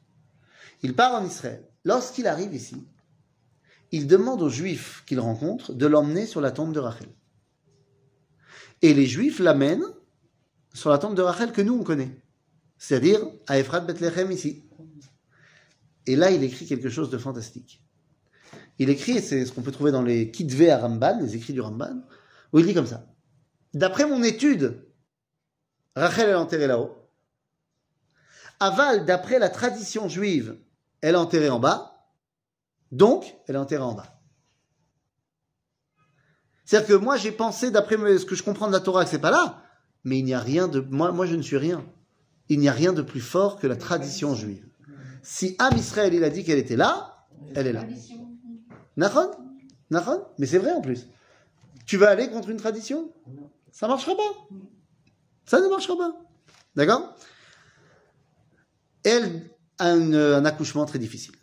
Il 0.84 0.96
part 0.96 1.20
en 1.20 1.26
Israël. 1.26 1.68
Lorsqu'il 1.84 2.28
arrive 2.28 2.54
ici, 2.54 2.88
il 3.92 4.08
demande 4.08 4.42
aux 4.42 4.50
Juifs 4.50 5.04
qu'il 5.06 5.20
rencontre 5.20 5.74
de 5.74 5.86
l'emmener 5.86 6.26
sur 6.26 6.42
la 6.42 6.52
tombe 6.52 6.74
de 6.74 6.80
Rachel. 6.80 7.10
Et 8.82 8.94
les 8.94 9.06
Juifs 9.06 9.40
l'amènent 9.40 9.86
sur 10.74 10.90
la 10.90 10.98
tombe 10.98 11.16
de 11.16 11.22
Rachel 11.22 11.52
que 11.52 11.62
nous, 11.62 11.76
on 11.76 11.84
connaît. 11.84 12.22
C'est-à-dire 12.78 13.22
à 13.48 13.58
Ephrat 13.58 13.80
Bethléem 13.82 14.32
ici. 14.32 14.64
Et 16.06 16.16
là, 16.16 16.32
il 16.32 16.44
écrit 16.44 16.66
quelque 16.66 16.90
chose 16.90 17.10
de 17.10 17.18
fantastique. 17.18 17.82
Il 18.78 18.90
écrit, 18.90 19.14
et 19.14 19.22
c'est 19.22 19.46
ce 19.46 19.52
qu'on 19.52 19.62
peut 19.62 19.72
trouver 19.72 19.92
dans 19.92 20.02
les 20.02 20.32
Kitvé 20.32 20.70
à 20.70 20.80
Ramban, 20.80 21.20
les 21.22 21.36
écrits 21.36 21.54
du 21.54 21.62
Ramban, 21.62 22.04
où 22.52 22.60
il 22.60 22.66
dit 22.66 22.74
comme 22.74 22.86
ça. 22.86 23.08
D'après 23.74 24.06
mon 24.06 24.22
étude, 24.24 24.86
Rachel 25.96 26.30
est 26.30 26.36
enterrée 26.36 26.68
là-haut. 26.68 27.05
Aval, 28.60 29.06
d'après 29.06 29.40
la 29.40 29.50
tradition 29.50 30.08
juive, 30.08 30.58
elle 31.02 31.16
est 31.16 31.18
enterrée 31.18 31.50
en 31.50 31.60
bas. 31.60 32.08
Donc, 32.92 33.36
elle 33.48 33.56
est 33.56 33.60
enterrée 33.60 33.84
en 33.84 33.94
bas. 33.94 34.20
C'est-à-dire 36.66 36.88
que 36.88 36.94
moi, 37.04 37.18
j'ai 37.18 37.32
pensé, 37.32 37.72
d'après 37.72 37.96
ce 38.18 38.26
que 38.26 38.36
je 38.36 38.44
comprends 38.44 38.68
de 38.68 38.72
la 38.72 38.80
Torah, 38.80 39.04
que 39.04 39.10
c'est 39.10 39.20
pas 39.20 39.32
là. 39.32 39.62
Mais 40.04 40.20
il 40.20 40.26
n'y 40.26 40.34
a 40.34 40.40
rien 40.40 40.68
de, 40.68 40.80
moi, 40.80 41.12
moi, 41.12 41.26
je 41.26 41.36
ne 41.36 41.42
suis 41.42 41.58
rien. 41.58 41.86
Il 42.50 42.60
n'y 42.60 42.70
a 42.70 42.74
rien 42.74 42.94
de 42.94 43.02
plus 43.02 43.22
fort 43.22 43.60
que 43.60 43.68
la 43.68 43.76
tradition 43.76 44.36
juive. 44.36 44.68
Si 45.24 45.56
Am 45.60 45.76
Israël, 45.76 46.14
il 46.14 46.24
a 46.24 46.30
dit 46.30 46.44
qu'elle 46.44 46.60
était 46.60 46.76
là, 46.76 47.26
elle 47.56 47.68
est 47.68 47.74
là. 47.74 47.84
Nahon? 48.98 49.32
Nahon? 49.90 50.26
Mais 50.38 50.46
c'est 50.46 50.60
vrai 50.60 50.72
en 50.72 50.82
plus. 50.82 51.08
Tu 51.86 51.98
vas 51.98 52.10
aller 52.10 52.30
contre 52.30 52.50
une 52.50 52.58
tradition? 52.58 53.12
Ça 53.72 53.88
marchera 53.88 54.16
pas. 54.16 54.56
Ça 55.46 55.60
ne 55.60 55.68
marchera 55.68 55.98
pas. 55.98 56.16
D'accord? 56.76 57.16
Elle 59.05 59.51
a 59.79 59.87
un, 59.91 60.13
un 60.13 60.45
accouchement 60.45 60.85
très 60.85 60.99
difficile. 60.99 61.35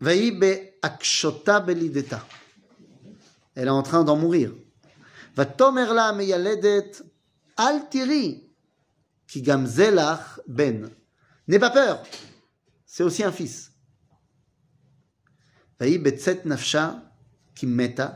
Vaï 0.00 0.30
be 0.30 0.74
akshota 0.82 1.60
belideta. 1.60 2.24
Elle 3.54 3.66
est 3.68 3.70
en 3.70 3.82
train 3.82 4.04
d'en 4.04 4.16
mourir. 4.16 4.52
Va 5.34 5.44
tomer 5.44 5.86
la 5.92 6.12
meyaledet 6.12 7.02
al 7.56 7.88
tiri 7.88 8.44
ki 9.26 9.42
gam 9.42 9.66
zelach 9.66 10.40
ben. 10.46 10.90
N'aie 11.48 11.58
pas 11.58 11.70
peur. 11.70 12.02
C'est 12.86 13.02
aussi 13.02 13.24
un 13.24 13.32
fils. 13.32 13.70
ויהי 15.80 15.98
בצאת 15.98 16.46
נפשה 16.46 16.92
כי 17.54 17.66
מתה, 17.66 18.08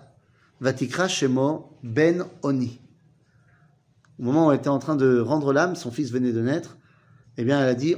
ותקרא 0.60 1.08
שמו 1.08 1.78
Ben 1.82 2.22
Oni. 2.42 2.78
Au 4.18 4.22
moment 4.24 4.46
où 4.46 4.52
elle 4.52 4.58
était 4.58 4.68
en 4.68 4.78
train 4.78 4.94
de 4.94 5.18
rendre 5.18 5.52
l'âme, 5.52 5.74
son 5.74 5.90
fils 5.90 6.10
venait 6.10 6.32
de 6.32 6.40
naître, 6.40 6.76
eh 7.36 7.44
bien 7.44 7.60
elle 7.60 7.68
a 7.68 7.74
dit 7.74 7.96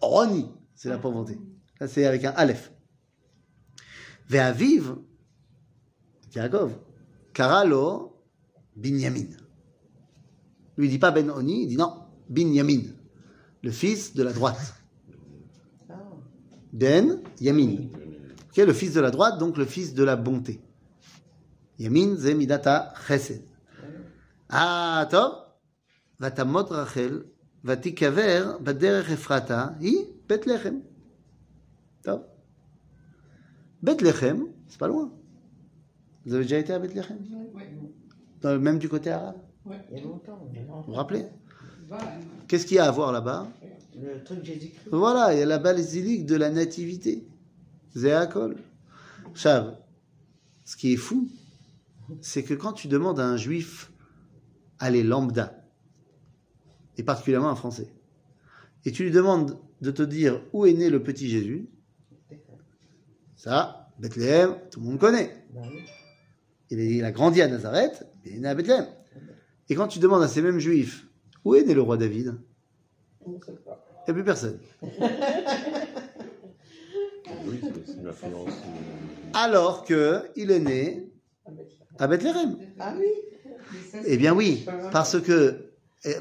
Roni, 0.00 0.46
c'est 0.74 0.88
la 0.88 0.96
ah. 0.96 0.98
pauvreté. 0.98 1.38
Là, 1.80 1.88
c'est 1.88 2.06
avec 2.06 2.24
un 2.24 2.30
Aleph. 2.30 2.72
Ve'aviv, 4.28 4.96
Yaakov, 6.34 6.72
Karalo, 7.32 8.22
Binyamin. 8.76 9.28
Lui, 10.76 10.88
dit 10.88 10.98
pas 10.98 11.10
Ben 11.10 11.30
Oni, 11.30 11.62
il 11.62 11.68
dit 11.68 11.76
non, 11.76 12.04
Binyamin, 12.28 12.82
le 13.62 13.70
fils 13.70 14.14
de 14.14 14.22
la 14.22 14.32
droite. 14.32 14.74
Ah. 15.88 15.94
Ben 16.72 17.22
Yamin, 17.40 17.88
qui 18.52 18.64
le 18.64 18.72
fils 18.72 18.92
de 18.94 19.00
la 19.00 19.10
droite, 19.10 19.38
donc 19.38 19.56
le 19.56 19.64
fils 19.64 19.94
de 19.94 20.04
la 20.04 20.16
bonté. 20.16 20.60
Yamin, 21.78 22.16
Zemidata 22.16 22.92
Chesed. 23.06 23.42
Ah, 24.48 25.08
Vatamot 26.18 26.64
Rachel, 26.64 27.24
ותמות 27.65 27.77
רחל, 27.77 27.79
ותיקבר 27.79 28.57
בדרך 28.63 29.11
אפרתה, 29.11 29.67
היא 29.79 29.97
בית 30.29 30.47
לחם. 30.47 30.75
טוב. 32.01 32.21
בית 33.83 34.01
לחם, 34.01 34.37
c'est 34.69 34.77
pas 34.79 34.87
loin. 34.87 35.09
Vous 36.25 36.33
avez 36.33 36.43
déjà 36.43 36.57
été 36.59 36.71
à 36.73 36.79
Bethléem 36.79 37.17
Ouais. 37.53 37.69
Dans 38.41 38.53
le- 38.53 38.59
Même 38.59 38.79
du 38.79 38.87
côté 38.89 39.09
arabe 39.11 39.35
il 39.65 39.97
y 39.97 40.01
a 40.01 40.03
longtemps. 40.03 40.47
il 40.51 40.55
y 40.57 40.59
a 40.59 40.65
longtemps. 40.65 40.81
Vous 40.81 40.91
vous 40.93 40.93
rappelez 40.93 41.25
Voilà. 41.87 42.11
Qu'est-ce 42.47 42.65
qu'il 42.65 42.77
y 42.77 42.79
a 42.79 42.85
à 42.85 42.91
voir 42.91 43.11
là-bas 43.11 43.47
Le 43.95 44.23
truc 44.23 44.43
Jésus-Christ. 44.43 44.89
Voilà, 44.91 45.33
il 45.33 45.39
y 45.39 45.41
a 45.41 45.45
la 45.45 45.59
basilique 45.59 46.25
de 46.25 46.35
la 46.35 46.49
nativité. 46.49 47.25
Zéakol. 47.95 48.57
Chav. 49.33 49.75
Ce 50.65 50.75
qui 50.77 50.93
est 50.93 50.97
fou, 51.07 51.27
c'est 52.21 52.43
que 52.43 52.53
quand 52.53 52.73
tu 52.73 52.87
demandes 52.87 53.19
à 53.19 53.25
un 53.27 53.37
juif, 53.37 53.91
allez, 54.79 55.03
lambda, 55.03 55.47
et 56.98 57.02
particulièrement 57.02 57.48
un 57.48 57.54
français, 57.56 57.88
et 58.84 58.92
tu 58.92 59.04
lui 59.04 59.10
demandes 59.10 59.58
de 59.80 59.90
te 59.90 60.02
dire 60.02 60.42
où 60.52 60.66
est 60.66 60.72
né 60.74 60.90
le 60.90 61.02
petit 61.02 61.28
Jésus, 61.28 61.68
ça, 63.36 63.88
Bethléem, 63.98 64.56
tout 64.70 64.80
le 64.80 64.86
monde 64.86 64.98
connaît. 64.98 65.44
Oui. 65.54 65.68
Il, 66.70 66.80
est- 66.80 66.96
il 66.96 67.04
a 67.04 67.12
grandi 67.12 67.40
à 67.40 67.48
Nazareth, 67.48 68.04
mais 68.24 68.30
il 68.32 68.36
est 68.36 68.40
né 68.40 68.48
à 68.48 68.54
Bethléem. 68.54 68.86
Et 69.68 69.74
quand 69.74 69.86
tu 69.88 69.98
demandes 70.00 70.22
à 70.22 70.28
ces 70.28 70.42
mêmes 70.42 70.58
juifs, 70.58 71.06
où 71.44 71.54
est 71.54 71.62
né 71.64 71.74
le 71.74 71.82
roi 71.82 71.96
David? 71.96 72.34
Il 73.26 73.32
n'y 73.32 73.38
a 74.08 74.12
plus 74.14 74.24
personne. 74.24 74.58
Euh, 74.82 74.88
Alors 79.34 79.84
que 79.84 80.22
il 80.36 80.50
est 80.50 80.58
né 80.60 81.10
à 81.98 82.06
Bethléem. 82.06 82.56
Ah 82.78 82.94
Eh 84.06 84.16
bien 84.16 84.34
oui, 84.34 84.64
parce 84.92 85.20
que, 85.20 85.67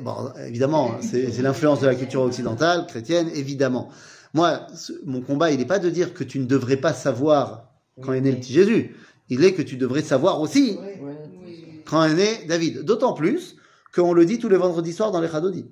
bon, 0.02 0.32
évidemment, 0.46 0.98
c'est 1.02 1.42
l'influence 1.42 1.82
de 1.82 1.86
la 1.88 1.96
culture 1.96 2.22
occidentale, 2.22 2.86
chrétienne, 2.88 3.30
évidemment. 3.34 3.90
Moi, 4.34 4.68
ce- 4.76 4.94
mon 5.06 5.22
combat, 5.22 5.52
il 5.52 5.60
n'est 5.60 5.66
pas 5.66 5.80
de 5.80 5.90
dire 5.90 6.14
que 6.14 6.24
tu 6.24 6.40
ne 6.40 6.46
devrais 6.46 6.78
pas 6.78 6.94
savoir 6.94 7.72
quand 8.02 8.14
est 8.14 8.22
né 8.22 8.32
le 8.32 8.38
petit 8.38 8.54
Jésus. 8.54 8.96
Il 9.30 9.44
est 9.44 9.54
que 9.54 9.62
tu 9.62 9.78
devrais 9.78 10.02
savoir 10.02 10.42
aussi. 10.42 10.78
Oui. 10.80 11.82
quand 11.86 12.04
est 12.04 12.14
né 12.16 12.46
David. 12.48 12.84
D'autant 12.84 13.14
plus 13.14 13.56
qu'on 13.96 14.14
le 14.14 14.26
dit 14.26 14.40
tous 14.40 14.50
les 14.50 14.58
vendredis 14.58 14.92
soirs 14.94 15.12
dans 15.12 15.22
les 15.22 15.30
Chadodis. 15.30 15.66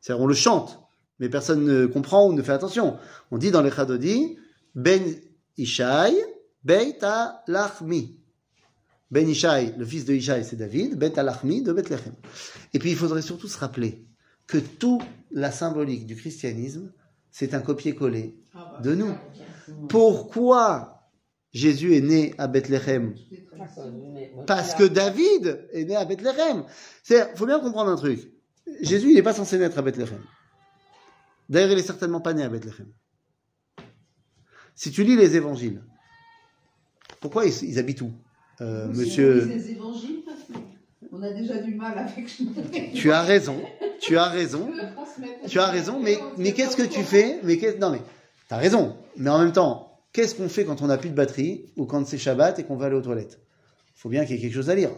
C'est-à-dire, 0.00 0.22
on 0.22 0.26
le 0.28 0.34
chante, 0.34 0.80
mais 1.18 1.28
personne 1.28 1.64
ne 1.64 1.86
comprend 1.86 2.28
ou 2.28 2.32
ne 2.32 2.40
fait 2.42 2.52
attention. 2.52 2.96
On 3.32 3.38
dit 3.38 3.50
dans 3.50 3.62
les 3.62 3.70
Chadodis, 3.72 4.36
Ben 4.76 5.02
Ishai, 5.58 6.14
Beit 6.64 6.98
Lachmi. 7.48 8.16
Ben 9.10 9.28
Ishai, 9.28 9.74
le 9.76 9.84
fils 9.84 10.04
de 10.04 10.14
Ishai, 10.14 10.42
c'est 10.42 10.56
David, 10.56 10.96
Beit 10.98 11.14
Lachmi 11.16 11.62
de 11.62 11.72
Bethléem. 11.72 12.14
Et 12.74 12.78
puis, 12.78 12.90
il 12.90 12.96
faudrait 12.96 13.22
surtout 13.22 13.48
se 13.48 13.58
rappeler 13.58 14.04
que 14.46 14.58
toute 14.58 15.02
la 15.30 15.52
symbolique 15.52 16.06
du 16.06 16.16
christianisme, 16.16 16.92
c'est 17.30 17.54
un 17.54 17.60
copier-coller 17.60 18.36
Ah 18.54 18.72
bah, 18.72 18.80
de 18.80 18.94
nous. 18.94 19.14
Pourquoi 19.88 21.08
Jésus 21.52 21.94
est 21.94 22.00
né 22.00 22.34
à 22.38 22.48
Bethléem? 22.48 23.14
Parce 24.46 24.74
que 24.74 24.84
David 24.84 25.68
est 25.72 25.84
né 25.84 25.96
à 25.96 26.04
Bethléem. 26.04 26.64
Il 27.08 27.26
faut 27.36 27.46
bien 27.46 27.60
comprendre 27.60 27.90
un 27.90 27.96
truc. 27.96 28.32
Jésus, 28.80 29.10
il 29.10 29.14
n'est 29.14 29.22
pas 29.22 29.34
censé 29.34 29.58
naître 29.58 29.78
à 29.78 29.82
Bethléem. 29.82 30.22
D'ailleurs, 31.48 31.70
il 31.70 31.78
est 31.78 31.82
certainement 31.82 32.20
pas 32.20 32.34
né 32.34 32.42
à 32.42 32.48
Bethléem. 32.48 32.92
Si 34.74 34.90
tu 34.90 35.04
lis 35.04 35.16
les 35.16 35.36
évangiles, 35.36 35.82
pourquoi 37.20 37.46
ils, 37.46 37.62
ils 37.62 37.78
habitent 37.78 38.02
où? 38.02 38.12
Euh, 38.60 38.88
Monsieur, 38.88 39.44
les 39.44 39.70
évangiles, 39.70 40.22
on 41.12 41.22
a 41.22 41.30
déjà 41.30 41.58
du 41.58 41.74
mal 41.74 41.98
avec 41.98 42.26
tu 42.94 43.10
as 43.12 43.22
raison. 43.22 43.60
tu 44.00 44.16
as 44.16 44.28
raison. 44.28 44.70
Tu 45.48 45.58
as 45.58 45.66
raison, 45.66 46.00
mais, 46.00 46.18
mais 46.36 46.52
qu'est-ce 46.52 46.76
que 46.76 46.82
tu 46.82 47.02
fais 47.02 47.40
mais 47.42 47.58
qu'est- 47.58 47.78
Non, 47.78 47.90
mais 47.90 48.00
t'as 48.48 48.56
raison. 48.58 48.96
Mais 49.16 49.30
en 49.30 49.38
même 49.38 49.52
temps, 49.52 50.00
qu'est-ce 50.12 50.34
qu'on 50.34 50.48
fait 50.48 50.64
quand 50.64 50.82
on 50.82 50.86
n'a 50.86 50.98
plus 50.98 51.10
de 51.10 51.14
batterie 51.14 51.66
ou 51.76 51.86
quand 51.86 52.06
c'est 52.06 52.18
Shabbat 52.18 52.58
et 52.58 52.64
qu'on 52.64 52.76
va 52.76 52.86
aller 52.86 52.96
aux 52.96 53.02
toilettes? 53.02 53.40
Faut 53.94 54.08
bien 54.10 54.24
qu'il 54.26 54.36
y 54.36 54.38
ait 54.38 54.42
quelque 54.42 54.54
chose 54.54 54.68
à 54.68 54.74
lire. 54.74 54.90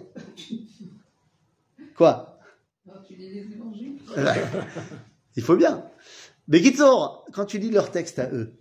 Quoi? 1.96 2.38
Alors, 2.88 3.02
tu 3.06 3.14
lis 3.14 3.30
les 3.30 3.52
évangiles 3.52 3.98
Il 5.36 5.42
faut 5.42 5.56
bien. 5.56 5.84
Mais 6.48 6.60
Kitsour, 6.60 7.26
quand 7.32 7.44
tu 7.44 7.58
lis 7.58 7.70
leur 7.70 7.90
texte 7.90 8.18
à 8.18 8.28
eux, 8.32 8.54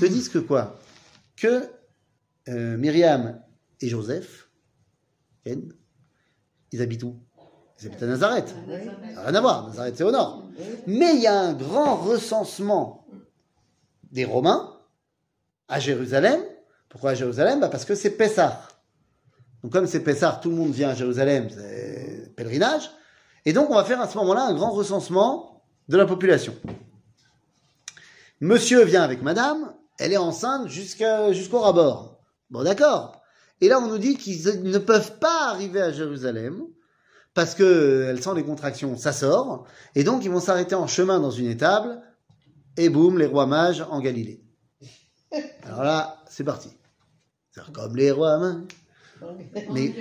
te 0.00 0.06
disent 0.06 0.28
que 0.28 0.38
quoi? 0.38 0.78
Que 1.36 1.64
euh, 2.48 2.76
Myriam 2.78 3.40
et 3.80 3.88
Joseph, 3.88 4.48
ils 5.46 6.82
habitent 6.82 7.02
où? 7.02 7.16
Ils 7.80 7.86
habitent 7.86 8.02
à 8.02 8.06
Nazareth. 8.06 8.54
Rien 8.66 9.34
à 9.34 9.40
voir, 9.40 9.68
Nazareth 9.68 9.96
c'est 9.96 10.04
au 10.04 10.10
nord. 10.10 10.44
Mais 10.86 11.14
il 11.14 11.20
y 11.20 11.26
a 11.26 11.38
un 11.38 11.52
grand 11.52 11.96
recensement 11.96 13.06
des 14.10 14.24
Romains 14.24 14.76
à 15.68 15.80
Jérusalem. 15.80 16.40
Pourquoi 16.88 17.10
à 17.10 17.14
Jérusalem? 17.14 17.60
Bah 17.60 17.68
Parce 17.68 17.84
que 17.84 17.94
c'est 17.94 18.10
Pessah. 18.10 18.66
Donc 19.62 19.72
comme 19.72 19.86
c'est 19.86 20.02
Pessah, 20.02 20.38
tout 20.42 20.50
le 20.50 20.56
monde 20.56 20.72
vient 20.72 20.90
à 20.90 20.94
Jérusalem, 20.94 21.48
c'est 21.50 22.32
pèlerinage. 22.36 22.90
Et 23.44 23.52
donc 23.52 23.70
on 23.70 23.74
va 23.74 23.84
faire 23.84 24.00
à 24.00 24.08
ce 24.08 24.16
moment-là 24.18 24.44
un 24.44 24.54
grand 24.54 24.70
recensement 24.70 25.62
de 25.88 25.96
la 25.96 26.06
population. 26.06 26.54
Monsieur 28.40 28.84
vient 28.84 29.02
avec 29.02 29.22
madame, 29.22 29.74
elle 29.98 30.12
est 30.12 30.18
enceinte 30.18 30.68
jusqu'au 30.68 31.60
rabord. 31.60 32.20
Bon 32.50 32.62
d'accord. 32.62 33.17
Et 33.60 33.68
là 33.68 33.80
on 33.80 33.88
nous 33.88 33.98
dit 33.98 34.16
qu'ils 34.16 34.62
ne 34.62 34.78
peuvent 34.78 35.18
pas 35.18 35.50
arriver 35.50 35.80
à 35.80 35.92
Jérusalem 35.92 36.62
parce 37.34 37.54
que 37.54 38.06
elle 38.08 38.22
sent 38.22 38.34
les 38.34 38.44
contractions, 38.44 38.96
ça 38.96 39.12
sort. 39.12 39.66
Et 39.94 40.04
donc 40.04 40.24
ils 40.24 40.30
vont 40.30 40.40
s'arrêter 40.40 40.74
en 40.74 40.86
chemin 40.86 41.20
dans 41.20 41.30
une 41.30 41.46
étable 41.46 42.02
et 42.76 42.88
boum, 42.88 43.18
les 43.18 43.26
rois 43.26 43.46
mages 43.46 43.84
en 43.90 44.00
Galilée. 44.00 44.42
Alors 45.64 45.82
là, 45.82 46.22
c'est 46.28 46.44
parti. 46.44 46.70
C'est 47.50 47.72
comme 47.72 47.96
les 47.96 48.10
rois 48.10 48.38
mages. 48.38 48.64
Mais, 49.72 49.94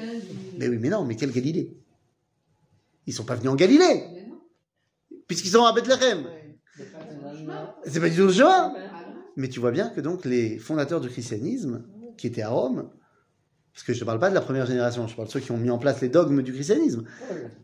mais 0.58 0.67
oui, 0.67 0.78
mais 0.80 0.89
non, 0.89 1.04
mais 1.04 1.15
quelle 1.15 1.32
Galilée? 1.32 1.76
Ils 3.08 3.13
sont 3.13 3.24
pas 3.24 3.36
venus 3.36 3.50
en 3.50 3.56
Galilée, 3.56 4.04
puisqu'ils 5.28 5.50
sont 5.50 5.65
à 5.65 5.74
Bethléem. 5.74 6.28
c'est 7.86 8.00
pas 8.00 8.10
du 8.10 8.15
tout 8.15 8.28
le 8.28 8.34
chemin. 8.34 8.74
Mais 9.36 9.50
tu 9.50 9.60
vois 9.60 9.72
bien 9.72 9.89
que 9.89 10.02
donc 10.02 10.26
les 10.26 10.60
fondateurs 10.60 11.02
du 11.02 11.10
christianisme, 11.10 11.86
qui 12.17 12.28
étaient 12.28 12.41
à 12.41 12.50
Rome, 12.50 12.89
parce 13.78 13.86
que 13.86 13.94
je 13.94 14.00
ne 14.00 14.06
parle 14.06 14.18
pas 14.18 14.32
de 14.32 14.34
la 14.34 14.42
première 14.42 14.66
génération, 14.66 15.08
je 15.08 15.16
parle 15.16 15.28
de 15.28 15.32
ceux 15.32 15.40
qui 15.40 15.52
ont 15.52 15.58
mis 15.58 15.70
en 15.70 15.78
place 15.78 16.02
les 16.02 16.10
dogmes 16.10 16.42
du 16.42 16.52
christianisme, 16.52 17.04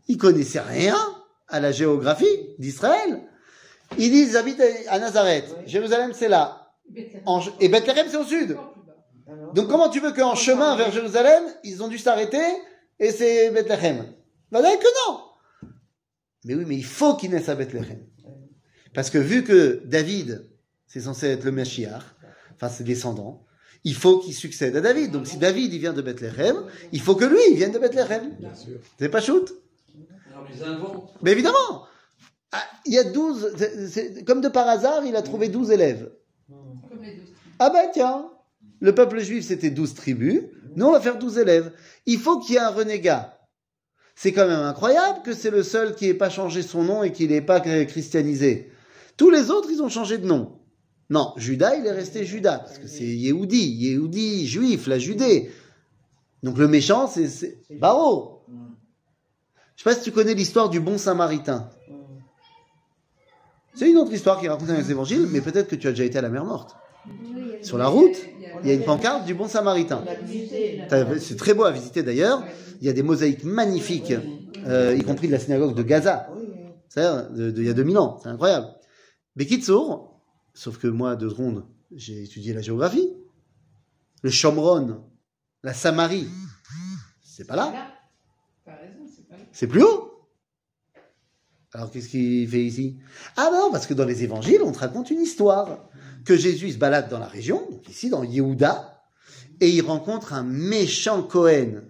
ils 0.08 0.18
connaissaient 0.20 0.60
rien 0.60 0.96
à 1.48 1.60
la 1.60 1.72
géographie 1.72 2.54
d'Israël. 2.60 3.24
Ils 3.98 4.12
disent, 4.12 4.30
ils 4.34 4.38
habitent 4.38 4.62
à 4.90 5.00
Nazareth, 5.00 5.56
Jérusalem 5.66 6.12
c'est 6.14 6.28
là, 6.28 6.72
et 7.60 7.68
Bethléem 7.68 8.06
c'est 8.12 8.18
au 8.18 8.26
sud. 8.26 8.56
Donc 9.56 9.68
comment 9.70 9.90
tu 9.90 10.02
veux 10.02 10.12
qu'en 10.12 10.36
chemin 10.36 10.76
vers 10.76 10.92
Jérusalem, 10.92 11.46
ils 11.64 11.82
ont 11.82 11.88
dû 11.88 11.98
s'arrêter 11.98 12.46
et 13.00 13.10
c'est 13.10 13.50
Bethléem? 13.50 14.06
Ben 14.52 14.62
d'accord 14.62 14.80
que 14.80 15.10
non. 15.10 15.20
Mais 16.46 16.54
oui, 16.54 16.66
mais 16.68 16.76
il 16.76 16.86
faut 16.86 17.16
qu'ils 17.16 17.32
naissent 17.32 17.50
à 17.50 17.56
Bethléem. 17.56 18.06
Parce 18.94 19.10
que 19.10 19.18
vu 19.18 19.44
que 19.44 19.82
David, 19.86 20.48
c'est 20.86 21.02
censé 21.02 21.30
être 21.30 21.44
le 21.44 21.52
Mashiach, 21.52 22.04
enfin 22.54 22.70
ses 22.70 22.84
descendants, 22.84 23.44
il 23.84 23.96
faut 23.96 24.20
qu'il 24.20 24.34
succède 24.34 24.76
à 24.76 24.82
David. 24.82 25.12
Donc 25.12 25.28
si 25.28 25.38
David 25.38 25.74
il 25.74 25.80
vient 25.80 25.94
de 25.94 26.02
Bethléem, 26.02 26.64
il 26.92 27.02
faut 27.02 27.16
que 27.16 27.26
lui 27.26 27.40
il 27.52 27.56
vienne 27.58 27.72
de 27.72 27.80
Bethléem. 27.80 28.32
Bien 28.40 28.54
sûr. 28.56 28.78
C'est 29.00 29.10
pas 29.10 29.22
shoot. 29.22 29.54
Mais 31.22 31.32
évidemment 31.32 31.86
Ah, 32.56 32.62
Il 32.86 32.94
y 32.94 33.00
a 33.00 33.04
12, 33.04 33.54
c'est- 33.58 33.88
c'est- 33.88 34.24
comme 34.26 34.40
de 34.40 34.48
par 34.48 34.68
hasard, 34.68 35.04
il 35.06 35.16
a 35.16 35.24
trouvé 35.24 35.48
12 35.50 35.72
élèves. 35.72 36.12
Ah 37.58 37.72
ben 37.72 37.90
tiens, 37.92 38.30
le 38.80 38.94
peuple 38.94 39.22
juif 39.22 39.46
c'était 39.48 39.72
12 39.72 39.96
tribus, 39.96 40.42
nous 40.76 40.86
on 40.86 40.92
va 40.92 41.00
faire 41.02 41.18
12 41.18 41.40
élèves. 41.40 41.72
Il 42.06 42.20
faut 42.20 42.40
qu'il 42.40 42.54
y 42.54 42.58
ait 42.58 42.62
un 42.62 42.70
renégat. 42.70 43.40
C'est 44.16 44.34
quand 44.34 44.48
même 44.48 44.60
incroyable 44.60 45.24
que 45.24 45.34
c'est 45.34 45.50
le 45.50 45.64
seul 45.64 45.96
qui 45.96 46.06
n'ait 46.06 46.14
pas 46.14 46.30
changé 46.30 46.62
son 46.62 46.84
nom 46.84 47.02
et 47.02 47.12
qui 47.12 47.28
n'ait 47.28 47.42
pas 47.42 47.60
christianisé. 47.60 48.72
Tous 49.18 49.32
les 49.32 49.50
autres, 49.50 49.70
ils 49.72 49.82
ont 49.82 49.90
changé 49.90 50.20
de 50.20 50.28
nom. 50.28 50.60
Non, 51.14 51.32
Judas, 51.38 51.76
il 51.76 51.86
est 51.86 51.92
resté 51.92 52.26
Judas, 52.26 52.58
parce 52.58 52.80
que 52.80 52.88
c'est 52.88 53.04
Yehudi, 53.06 53.66
Yehudi, 53.84 54.48
juif, 54.48 54.88
la 54.88 54.98
Judée. 54.98 55.52
Donc 56.42 56.58
le 56.58 56.68
méchant, 56.68 57.06
c'est- 57.08 57.60
Baro. 57.80 58.42
Je 59.76 59.84
sais 59.84 59.90
pas 59.92 59.96
si 59.96 60.02
tu 60.02 60.12
connais 60.12 60.34
l'histoire 60.34 60.70
du 60.70 60.80
bon 60.80 60.98
samaritain. 60.98 61.70
C'est 63.76 63.88
une 63.92 63.98
autre 63.98 64.12
histoire 64.12 64.40
qui 64.40 64.48
est 64.48 64.50
racontée 64.50 64.72
dans 64.72 64.78
les 64.80 64.90
évangiles, 64.90 65.28
mais 65.32 65.42
peut-être 65.42 65.68
que 65.68 65.76
tu 65.76 65.88
as 65.88 65.92
déjà 65.92 66.04
été 66.04 66.18
à 66.18 66.22
la 66.24 66.30
mer 66.30 66.46
morte. 66.46 66.76
Sur 67.62 67.78
la 67.78 67.88
route, 67.88 68.18
il 68.64 68.68
y 68.70 68.72
a 68.72 68.74
une 68.74 68.84
pancarte 68.84 69.26
du 69.26 69.36
bon 69.36 69.48
samaritain. 69.48 70.04
C'est 71.20 71.38
très 71.38 71.54
beau 71.54 71.64
à 71.66 71.72
visiter 71.72 72.02
d'ailleurs. 72.02 72.44
Il 72.82 72.88
y 72.88 72.90
a 72.90 72.94
des 72.94 73.04
mosaïques 73.04 73.44
magnifiques, 73.44 74.14
euh, 74.66 74.96
y 74.96 75.04
compris 75.04 75.28
de 75.28 75.34
la 75.34 75.40
synagogue 75.40 75.76
de 75.76 75.84
Gaza. 75.84 76.28
Il 76.98 77.64
y 77.64 77.70
a 77.70 77.74
2000 77.74 78.00
ans. 78.00 78.20
C'est 78.24 78.30
incroyable. 78.30 78.66
Bekitsour, 79.36 80.13
sauf 80.54 80.78
que 80.78 80.88
moi, 80.88 81.16
deux 81.16 81.30
secondes, 81.30 81.66
j'ai 81.96 82.24
étudié 82.24 82.54
la 82.54 82.62
géographie. 82.62 83.14
Le 84.22 84.30
Shomron, 84.30 85.04
la 85.64 85.74
Samarie, 85.74 86.28
c'est 87.22 87.46
pas 87.46 87.56
là. 87.56 87.74
C'est 88.66 88.72
pas 88.72 89.38
là. 89.38 89.44
C'est 89.52 89.68
plus 89.68 89.84
haut. 89.84 90.30
Alors 91.74 91.90
qu'est-ce 91.90 92.10
qu'il 92.10 92.48
fait 92.48 92.64
ici? 92.64 93.00
Ah 93.36 93.50
non, 93.52 93.72
parce 93.72 93.88
que 93.88 93.94
dans 93.94 94.06
les 94.06 94.24
évangiles, 94.24 94.62
on 94.64 94.72
te 94.72 94.80
raconte 94.80 95.10
une 95.10 95.22
histoire. 95.22 95.90
Que 96.24 96.38
Jésus 96.38 96.72
se 96.72 96.78
balade 96.78 97.10
dans 97.10 97.20
la 97.20 97.28
région, 97.28 97.70
donc 97.70 97.90
ici 97.90 98.10
dans 98.10 98.24
Yehuda, 98.24 99.04
et 99.60 99.70
il 99.70 99.82
rencontre 99.82 100.32
un 100.32 100.44
méchant 100.44 101.22
Cohen, 101.22 101.82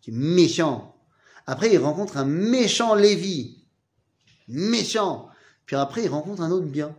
qui 0.00 0.10
est 0.10 0.14
méchant. 0.14 0.96
Après, 1.46 1.72
il 1.72 1.78
rencontre 1.78 2.16
un 2.16 2.24
méchant 2.24 2.94
Lévi, 2.94 3.66
méchant. 4.46 5.30
Puis 5.64 5.74
après, 5.74 6.04
il 6.04 6.08
rencontre 6.08 6.42
un 6.42 6.52
autre 6.52 6.66
bien. 6.66 6.96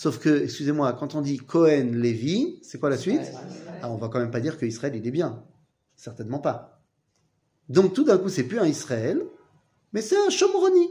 Sauf 0.00 0.18
que, 0.18 0.44
excusez-moi, 0.44 0.94
quand 0.94 1.14
on 1.14 1.20
dit 1.20 1.36
Cohen, 1.36 1.90
Lévi, 1.92 2.58
c'est 2.62 2.80
quoi 2.80 2.88
la 2.88 2.96
suite 2.96 3.20
ah, 3.82 3.90
On 3.90 3.96
va 3.96 4.08
quand 4.08 4.18
même 4.18 4.30
pas 4.30 4.40
dire 4.40 4.56
que 4.56 4.64
Israël, 4.64 4.96
il 4.96 5.06
est 5.06 5.10
bien. 5.10 5.44
Certainement 5.94 6.38
pas. 6.38 6.80
Donc 7.68 7.92
tout 7.92 8.02
d'un 8.02 8.16
coup, 8.16 8.30
c'est 8.30 8.44
plus 8.44 8.58
un 8.58 8.64
Israël, 8.64 9.22
mais 9.92 10.00
c'est 10.00 10.16
un 10.16 10.30
Shomroni, 10.30 10.88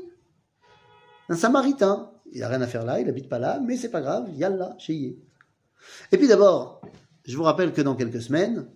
un 1.28 1.36
Samaritain. 1.36 2.12
Il 2.34 2.44
a 2.44 2.50
rien 2.50 2.62
à 2.62 2.68
faire 2.68 2.86
là, 2.86 3.02
il 3.02 3.10
habite 3.10 3.28
pas 3.30 3.40
là, 3.40 3.60
mais 3.60 3.78
c'est 3.78 3.90
pas 3.90 4.02
grave, 4.02 4.30
yallah, 4.36 4.76
chez 4.78 4.94
Yé. 4.94 5.20
Et 6.12 6.18
puis 6.20 6.28
d'abord, 6.28 6.80
je 7.26 7.36
vous 7.36 7.42
rappelle 7.42 7.74
que 7.74 7.82
dans 7.82 7.96
quelques 7.96 8.22
semaines, 8.22 8.70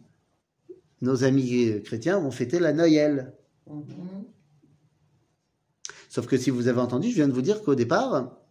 nos 1.02 1.24
amis 1.24 1.80
chrétiens 1.84 2.18
vont 2.18 2.32
fêter 2.32 2.58
la 2.58 2.74
Noël. 2.74 3.36
Sauf 6.10 6.26
que 6.26 6.38
si 6.38 6.50
vous 6.50 6.70
avez 6.70 6.82
entendu, 6.82 7.12
je 7.12 7.16
viens 7.18 7.28
de 7.28 7.34
vous 7.34 7.44
dire 7.44 7.62
qu'au 7.62 7.76
départ, 7.76 8.43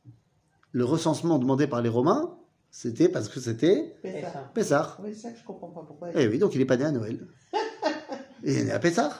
le 0.72 0.84
recensement 0.84 1.38
demandé 1.38 1.66
par 1.66 1.82
les 1.82 1.88
Romains, 1.88 2.34
c'était 2.70 3.08
parce 3.08 3.28
que 3.28 3.40
c'était 3.40 3.96
Fais 4.02 4.22
ça. 4.22 4.50
Pessah. 4.54 4.96
Oui, 5.02 5.10
c'est 5.14 5.20
ça 5.20 5.30
que 5.30 5.38
je 5.38 5.44
comprends 5.44 5.68
pas 5.68 5.82
pourquoi. 5.86 6.08
Eh 6.14 6.26
oui, 6.26 6.38
donc 6.38 6.54
il 6.54 6.58
n'est 6.58 6.64
pas 6.64 6.76
né 6.76 6.84
à 6.84 6.90
Noël. 6.90 7.26
Il 8.44 8.56
est 8.58 8.64
né 8.64 8.72
à 8.72 8.78
Pessah. 8.80 9.12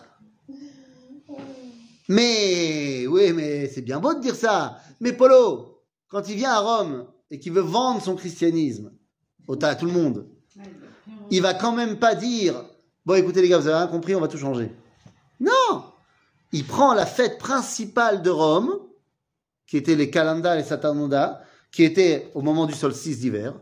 Mais, 2.08 3.06
oui, 3.06 3.32
mais 3.32 3.68
c'est 3.68 3.82
bien 3.82 4.00
beau 4.00 4.14
de 4.14 4.20
dire 4.20 4.34
ça. 4.34 4.78
Mais 5.00 5.12
Polo, 5.12 5.82
quand 6.08 6.28
il 6.28 6.36
vient 6.36 6.50
à 6.52 6.58
Rome 6.58 7.06
et 7.30 7.38
qu'il 7.38 7.52
veut 7.52 7.60
vendre 7.60 8.02
son 8.02 8.16
christianisme 8.16 8.92
au 9.46 9.56
tas 9.56 9.68
à 9.70 9.74
tout 9.76 9.86
le 9.86 9.92
monde, 9.92 10.26
il 10.56 10.60
va 10.60 10.68
bien- 10.68 11.16
il 11.30 11.42
va 11.42 11.54
quand 11.54 11.72
même 11.72 11.98
pas 11.98 12.14
dire 12.14 12.64
Bon, 13.06 13.14
écoutez 13.14 13.42
les 13.42 13.48
gars, 13.48 13.58
vous 13.58 13.66
avez 13.66 13.76
rien 13.78 13.86
compris, 13.88 14.14
on 14.14 14.20
va 14.20 14.28
tout 14.28 14.38
changer. 14.38 14.72
Non 15.40 15.84
Il 16.52 16.64
prend 16.66 16.94
la 16.94 17.06
fête 17.06 17.38
principale 17.38 18.22
de 18.22 18.30
Rome, 18.30 18.72
qui 19.66 19.76
était 19.76 19.94
les 19.94 20.10
Calenda 20.10 20.54
et 20.54 20.58
les 20.58 20.64
Satanonda, 20.64 21.42
qui 21.70 21.84
était 21.84 22.30
au 22.34 22.42
moment 22.42 22.66
du 22.66 22.74
solstice 22.74 23.20
d'hiver, 23.20 23.54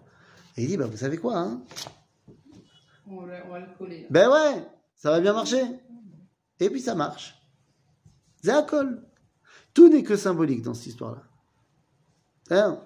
et 0.56 0.62
il 0.62 0.68
dit 0.68 0.76
Bah, 0.76 0.86
vous 0.86 0.96
savez 0.96 1.16
quoi, 1.16 1.38
hein? 1.38 1.62
On 3.06 3.22
va, 3.26 3.32
on 3.46 3.50
va 3.50 3.60
le 3.60 3.66
coller. 3.78 4.02
là. 4.02 4.06
Ben 4.10 4.30
ouais, 4.30 4.64
ça 4.96 5.10
va 5.10 5.20
bien 5.20 5.32
marcher. 5.32 5.62
Et 6.60 6.70
puis 6.70 6.80
ça 6.80 6.94
marche. 6.94 7.34
C'est 8.42 8.50
un 8.52 8.62
col. 8.62 9.02
Tout 9.74 9.88
n'est 9.88 10.02
que 10.02 10.16
symbolique 10.16 10.62
dans 10.62 10.74
cette 10.74 10.86
histoire-là. 10.88 11.22
Hein? 12.50 12.80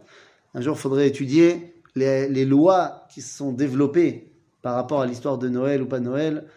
Un 0.55 0.61
jour, 0.61 0.77
il 0.77 0.81
faudrait 0.81 1.09
étudier 1.09 1.83
les, 1.95 2.29
les 2.29 2.45
lois 2.45 3.07
qui 3.11 3.23
se 3.23 3.37
sont 3.37 3.53
développées 3.53 4.33
par 4.63 4.75
rapport 4.75 5.01
à 5.01 5.07
l'histoire 5.07 5.39
de 5.39 5.49
Noël 5.49 5.83
ou 5.83 5.87
pas 5.87 6.01
Noël, 6.01 6.49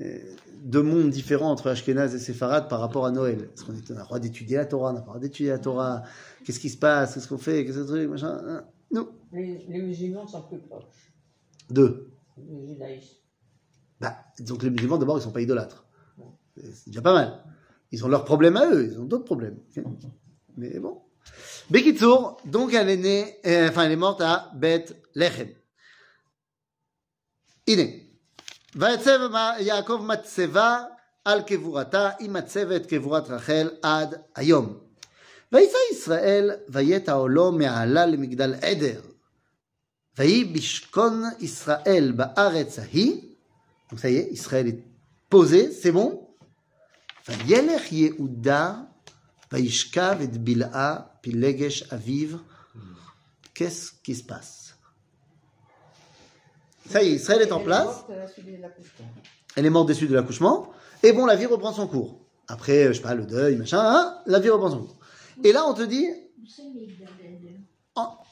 euh, 0.00 0.18
deux 0.62 0.82
mondes 0.82 1.08
différents 1.10 1.50
entre 1.50 1.70
Ashkenaz 1.70 2.14
et 2.14 2.18
Sepharad 2.18 2.68
par 2.68 2.80
rapport 2.80 3.06
à 3.06 3.10
Noël. 3.10 3.48
Parce 3.48 3.62
qu'on 3.62 3.74
est, 3.74 3.90
on 3.90 3.94
a 3.94 3.98
le 3.98 4.04
droit 4.04 4.18
d'étudier 4.18 4.58
la 4.58 4.66
Torah, 4.66 4.92
on 4.92 4.96
a 4.96 4.98
le 4.98 5.04
droit 5.04 5.18
d'étudier 5.18 5.50
la 5.50 5.58
Torah. 5.58 6.02
Qu'est-ce 6.44 6.60
qui 6.60 6.68
se 6.68 6.76
passe 6.76 7.14
Qu'est-ce 7.14 7.28
qu'on 7.28 7.38
fait 7.38 7.64
Qu'est-ce 7.64 7.78
que 7.78 7.84
truc 7.84 8.10
machin 8.10 8.38
hein 8.46 8.64
Non. 8.90 9.08
Les, 9.32 9.66
musulmans 9.68 10.26
sont 10.26 10.42
plus 10.42 10.58
proches. 10.58 10.84
Deux. 11.70 12.10
Les 12.36 12.66
judaïstes. 12.66 13.16
Bah, 14.00 14.16
donc 14.40 14.62
les 14.62 14.70
musulmans, 14.70 14.98
d'abord, 14.98 15.16
ils 15.16 15.20
ne 15.20 15.24
sont 15.24 15.32
pas 15.32 15.40
idolâtres. 15.40 15.86
Euh, 16.20 16.62
c'est 16.74 16.88
déjà 16.88 17.00
pas 17.00 17.14
mal. 17.14 17.42
Ils 17.92 18.04
ont 18.04 18.08
leurs 18.08 18.24
problèmes 18.24 18.56
à 18.56 18.66
eux, 18.66 18.90
ils 18.92 19.00
ont 19.00 19.04
d'autres 19.04 19.24
problèmes. 19.24 19.58
Mais 20.56 20.78
bon. 20.78 21.00
Bekitsour, 21.70 22.36
donc 22.44 22.74
elle 22.74 22.90
est 22.90 22.96
née, 22.96 23.36
euh, 23.46 23.68
enfin 23.68 23.84
elle 23.84 23.92
est 23.92 23.96
morte 23.96 24.20
à 24.20 24.52
Beth 24.54 24.96
Lechem. 25.14 25.48
Iné. 27.66 28.05
ויצב 28.75 29.27
מה- 29.31 29.53
יעקב 29.59 30.01
מצבה 30.07 30.83
על 31.25 31.41
קבורתה, 31.41 32.09
היא 32.19 32.29
מצבת 32.29 32.85
קבורת 32.85 33.29
רחל 33.29 33.69
עד 33.81 34.15
היום. 34.35 34.77
ויצא 35.51 35.77
ישראל, 35.91 36.51
ויית 36.69 37.09
העולו 37.09 37.51
מעלה 37.51 38.05
למגדל 38.05 38.53
עדר. 38.61 39.01
ויהי 40.17 40.43
בשכון 40.43 41.23
ישראל 41.39 42.13
בארץ 42.15 42.79
ההיא, 42.79 43.21
donc 43.89 43.99
ça 43.99 44.09
y 44.09 44.17
est, 44.17 44.29
Israël 44.31 44.67
est 44.67 44.81
posé, 45.29 45.71
c'est 45.71 45.91
bon. 45.91 46.15
וילך 47.29 47.91
יהודה, 47.91 48.73
וישכב 49.51 50.17
את 50.23 50.37
בלעה 50.37 50.95
פילגש 51.21 51.83
אביו. 51.83 52.37
Qu'est-ce 53.55 53.91
qui 54.03 54.15
se 54.15 54.23
passe 54.23 54.64
Ça 56.88 57.02
y 57.02 57.08
est, 57.08 57.12
Israël 57.12 57.42
est 57.42 57.52
en 57.52 57.60
place. 57.60 58.04
Elle 59.56 59.66
est 59.66 59.70
morte 59.70 59.88
des 59.88 59.94
suites 59.94 60.10
de 60.10 60.14
l'accouchement. 60.14 60.70
Et 61.02 61.12
bon, 61.12 61.26
la 61.26 61.36
vie 61.36 61.46
reprend 61.46 61.72
son 61.72 61.86
cours. 61.86 62.18
Après, 62.48 62.84
euh, 62.84 62.88
je 62.88 62.94
sais 62.94 63.02
pas, 63.02 63.14
le 63.14 63.26
deuil, 63.26 63.56
machin, 63.56 63.80
hein, 63.80 64.18
la 64.26 64.38
vie 64.38 64.50
reprend 64.50 64.70
son 64.70 64.78
cours. 64.78 64.96
Et 65.42 65.52
là, 65.52 65.64
on 65.66 65.74
te 65.74 65.82
dit. 65.82 66.06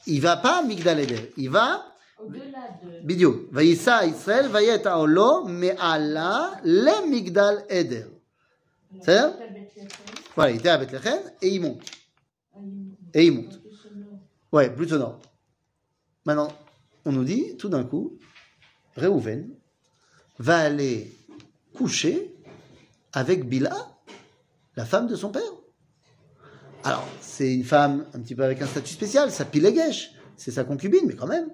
Il 0.07 0.21
va 0.21 0.37
pas 0.37 0.61
Migdal 0.63 0.99
Eder. 0.99 1.33
Il 1.37 1.49
va. 1.49 1.85
Bidio. 3.03 3.47
Vaïssa 3.51 4.05
Israël, 4.05 4.47
vaïet 4.47 4.85
Aolo, 4.87 5.45
mais 5.45 5.75
Allah, 5.79 6.59
le 6.63 7.09
Migdal 7.09 7.65
Eder. 7.69 8.05
C'est 9.01 9.19
Voilà, 10.35 10.51
il 10.51 10.57
était 10.57 10.69
à 10.69 10.77
Bethléem 10.77 11.19
et 11.41 11.49
il 11.49 11.61
monte. 11.61 11.81
Et 13.13 13.25
il 13.25 13.33
monte. 13.33 13.59
Ouais, 14.51 14.69
plus 14.69 14.91
au 14.93 14.97
nord. 14.97 15.19
Maintenant, 16.25 16.47
on 17.03 17.11
nous 17.11 17.23
dit 17.23 17.57
tout 17.57 17.69
d'un 17.69 17.83
coup 17.83 18.17
Réhouven 18.95 19.49
va 20.39 20.57
aller 20.59 21.11
coucher 21.73 22.33
avec 23.13 23.47
Bila, 23.47 23.75
la 24.75 24.85
femme 24.85 25.07
de 25.07 25.15
son 25.15 25.29
père. 25.29 25.43
Alors, 26.83 27.07
c'est 27.21 27.53
une 27.53 27.63
femme 27.63 28.05
un 28.13 28.19
petit 28.19 28.35
peu 28.35 28.43
avec 28.43 28.61
un 28.61 28.67
statut 28.67 28.93
spécial, 28.93 29.31
sa 29.31 29.45
Pilegesh, 29.45 30.11
c'est 30.37 30.51
sa 30.51 30.63
concubine, 30.63 31.05
mais 31.05 31.15
quand 31.15 31.27
même. 31.27 31.49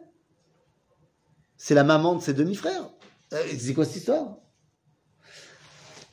C'est 1.58 1.76
la 1.76 1.84
maman 1.84 2.16
de 2.16 2.22
ses 2.22 2.34
demi-frères. 2.34 2.90
Euh, 3.34 3.44
c'est 3.58 3.74
quoi 3.74 3.86
cette 3.86 3.98
histoire? 3.98 4.38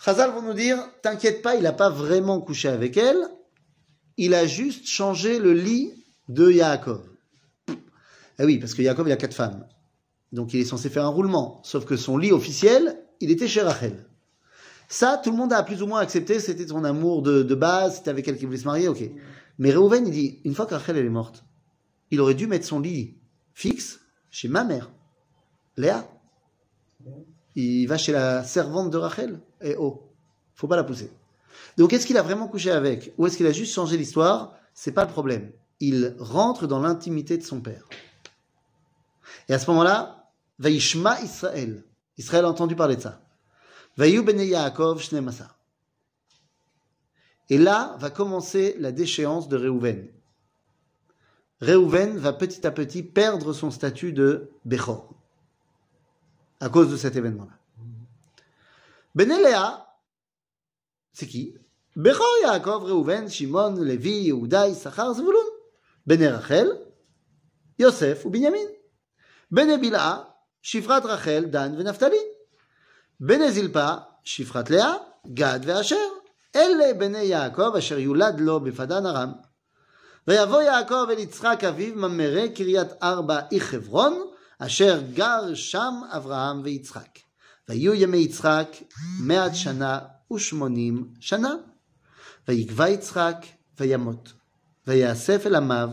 Chazal 0.05 0.31
vont 0.31 0.43
nous 0.43 0.55
dire, 0.55 0.79
t'inquiète 1.03 1.43
pas, 1.43 1.57
il 1.57 1.63
n'a 1.63 1.73
pas 1.73 1.91
vraiment 1.91 2.41
couché 2.41 2.69
avec 2.69 2.97
elle, 2.97 3.19
il 4.17 4.35
a 4.35 4.47
juste 4.47 4.87
changé 4.87 5.39
le 5.39 5.53
lit 5.53 5.93
de 6.29 6.51
Yaakov. 6.51 7.03
Eh 8.39 8.45
oui, 8.45 8.59
parce 8.59 8.75
que 8.75 8.83
Yaakov, 8.83 9.09
il 9.09 9.13
a 9.13 9.17
quatre 9.17 9.35
femmes. 9.35 9.67
Donc 10.33 10.53
il 10.55 10.61
est 10.61 10.65
censé 10.65 10.91
faire 10.91 11.05
un 11.05 11.09
roulement. 11.09 11.61
Sauf 11.65 11.85
que 11.85 11.97
son 11.97 12.19
lit 12.19 12.33
officiel, 12.33 13.03
il 13.21 13.31
était 13.31 13.49
chez 13.49 13.63
Rachel. 13.63 14.07
Ça, 14.89 15.21
tout 15.23 15.31
le 15.31 15.37
monde 15.37 15.53
a 15.53 15.63
plus 15.63 15.83
ou 15.83 15.87
moins 15.87 16.01
accepté, 16.01 16.41
c'était 16.41 16.67
son 16.67 16.85
amour 16.85 17.23
de, 17.23 17.55
base, 17.55 17.97
c'était 17.97 18.11
avec 18.11 18.27
elle 18.27 18.39
qu'il 18.39 18.47
voulait 18.47 18.59
se 18.59 18.65
marier, 18.65 18.89
ok. 18.89 19.03
Mais 19.59 19.73
Reuven, 19.73 20.07
il 20.07 20.13
dit, 20.13 20.41
une 20.45 20.55
fois 20.55 20.65
que 20.65 20.75
Rachel, 20.75 20.97
est 20.97 21.09
morte, 21.11 21.45
il 22.11 22.21
aurait 22.21 22.35
dû 22.35 22.47
mettre 22.47 22.65
son 22.65 22.81
lit 22.81 23.19
fixe 23.53 24.01
chez 24.31 24.49
ma 24.49 24.65
mère, 24.65 24.91
Léa. 25.77 26.09
Il 27.55 27.87
va 27.87 27.99
chez 27.99 28.13
la 28.13 28.45
servante 28.45 28.91
de 28.91 28.97
Rachel. 28.97 29.41
Et 29.61 29.75
oh, 29.79 30.11
faut 30.55 30.69
pas 30.69 30.77
la 30.77 30.85
pousser. 30.85 31.11
Donc 31.77 31.93
est-ce 31.93 32.07
qu'il 32.07 32.17
a 32.17 32.23
vraiment 32.23 32.49
couché 32.49 32.71
avec 32.71 33.13
Ou 33.19 33.27
est-ce 33.27 33.37
qu'il 33.37 33.47
a 33.47 33.53
juste 33.53 33.75
changé 33.75 33.97
l'histoire? 33.97 34.55
C'est 34.75 34.93
pas 34.93 35.05
le 35.05 35.11
problème. 35.11 35.51
Il 35.81 36.15
rentre 36.19 36.67
dans 36.67 36.81
l'intimité 36.81 37.37
de 37.37 37.43
son 37.43 37.61
père. 37.61 37.89
Et 39.49 39.55
à 39.55 39.59
ce 39.59 39.69
moment-là, 39.71 40.18
Vaishma 40.59 41.21
Israël. 41.21 41.85
Israël 42.17 42.45
a 42.45 42.49
entendu 42.49 42.75
parler 42.75 42.97
de 42.97 43.03
ça. 43.03 43.21
Vayu 43.97 44.23
bene 44.23 44.45
Yaakov 44.45 45.01
shnemasa. 45.01 45.57
Et 47.51 47.59
là 47.59 47.97
va 47.99 48.11
commencer 48.11 48.77
la 48.79 48.93
déchéance 48.93 49.49
de 49.49 49.57
Réhouven. 49.57 50.09
Réhouven 51.61 52.17
va 52.19 52.33
petit 52.33 52.67
à 52.67 52.71
petit 52.71 53.03
perdre 53.03 53.53
son 53.53 53.71
statut 53.71 54.13
de 54.13 54.51
Bechor 54.65 55.15
à 56.61 56.69
cause 56.69 56.91
de 56.91 56.97
cet 56.97 57.17
événement-là. 57.17 57.53
Benéléa, 59.15 59.87
c'est 61.13 61.27
qui? 61.27 61.57
Bechor 61.97 62.27
Yaakov, 62.43 62.85
Réhouven, 62.85 63.29
Shimon, 63.29 63.75
Lévi, 63.83 64.25
Yehuda, 64.25 64.69
Issachar, 64.69 65.15
Zvulun. 65.15 65.39
Bene 66.07 66.27
Rachel, 66.29 66.71
Yosef 67.79 68.25
ou 68.25 68.31
Binyamin. 68.31 68.67
Bene 69.51 69.79
Bilha, 69.79 70.28
Shifrat 70.69 71.05
Rachel, 71.05 71.45
Dan 71.53 71.79
ונפתלי. 71.79 72.17
בני 73.21 73.53
זלפה, 73.53 73.95
שפחת 74.25 74.71
לאה, 74.71 74.95
גד 75.35 75.61
ואשר. 75.65 75.97
אלה 76.57 76.95
בני 76.99 77.19
יעקב 77.19 77.77
אשר 77.79 77.99
יולד 77.99 78.41
לו 78.41 78.61
בפדן 78.61 79.07
ארם. 79.07 79.33
ויבוא 80.29 80.63
יעקב 80.63 81.07
אל 81.11 81.19
יצחק 81.19 81.65
אביו 81.69 81.95
ממרא 81.97 82.47
קריית 82.47 82.89
ארבע 83.03 83.41
אי 83.53 83.61
חברון, 83.61 84.23
אשר 84.59 85.01
גר 85.15 85.55
שם 85.55 85.95
אברהם 86.11 86.61
ויצחק. 86.65 87.19
ויהיו 87.69 87.95
ימי 87.95 88.17
יצחק 88.17 88.69
מאת 89.21 89.55
שנה 89.55 89.99
ושמונים 90.33 91.09
שנה. 91.21 91.55
ויגבע 92.49 92.89
יצחק 92.89 93.37
וימות. 93.81 94.33
ויאסף 94.87 95.47
אל 95.47 95.55
עמיו 95.55 95.91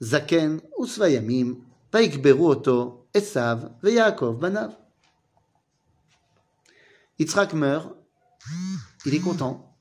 זקן 0.00 0.56
ושבע 0.82 1.08
ימים, 1.08 1.60
ויקברו 1.94 2.48
אותו 2.48 3.01
Esav 3.14 3.72
ve 3.82 3.92
Yaakov 3.92 4.38
banav. 4.38 4.76
Yitzhak 7.18 7.52
meurt, 7.54 7.94
il 9.04 9.14
est 9.14 9.20
content, 9.20 9.76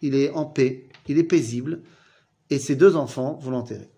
il 0.00 0.14
est 0.14 0.30
en 0.30 0.46
paix, 0.46 0.88
il 1.08 1.18
est 1.18 1.24
paisible, 1.24 1.82
et 2.48 2.58
ses 2.58 2.76
deux 2.76 2.96
enfants 2.96 3.34
vont 3.34 3.50
l'enterrer. 3.50 3.90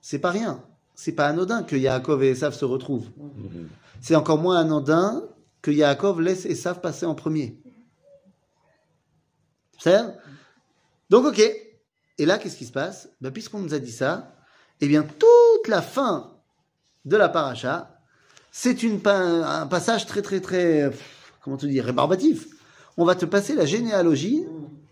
C'est 0.00 0.18
pas 0.18 0.30
rien, 0.30 0.62
c'est 0.94 1.12
pas 1.12 1.26
anodin 1.28 1.62
que 1.62 1.76
Yaakov 1.76 2.22
et 2.24 2.30
Esav 2.30 2.52
se 2.54 2.64
retrouvent. 2.64 3.10
C'est 4.00 4.16
encore 4.16 4.38
moins 4.38 4.58
anodin 4.58 5.22
que 5.62 5.70
Yaakov 5.70 6.20
laisse 6.20 6.44
Esav 6.44 6.80
passer 6.80 7.06
en 7.06 7.14
premier. 7.14 7.58
C'est 9.78 9.98
Donc 11.10 11.26
ok. 11.26 11.40
Et 12.16 12.26
là, 12.26 12.38
qu'est-ce 12.38 12.56
qui 12.56 12.66
se 12.66 12.72
passe? 12.72 13.08
Ben, 13.20 13.32
Puisqu'on 13.32 13.60
nous 13.60 13.74
a 13.74 13.78
dit 13.78 13.92
ça, 13.92 14.36
eh 14.80 14.88
bien 14.88 15.02
toute 15.02 15.68
la 15.68 15.82
fin 15.82 16.33
de 17.05 17.17
la 17.17 17.29
paracha, 17.29 17.75
c'est 18.51 18.83
une 18.83 18.99
pa- 19.01 19.61
un 19.61 19.67
passage 19.67 20.05
très, 20.05 20.21
très, 20.21 20.39
très, 20.39 20.89
pff, 20.89 21.33
comment 21.41 21.57
te 21.57 21.65
dire, 21.65 21.85
rébarbatif. 21.85 22.47
On 22.97 23.05
va 23.05 23.15
te 23.15 23.25
passer 23.25 23.55
la 23.55 23.65
généalogie 23.65 24.45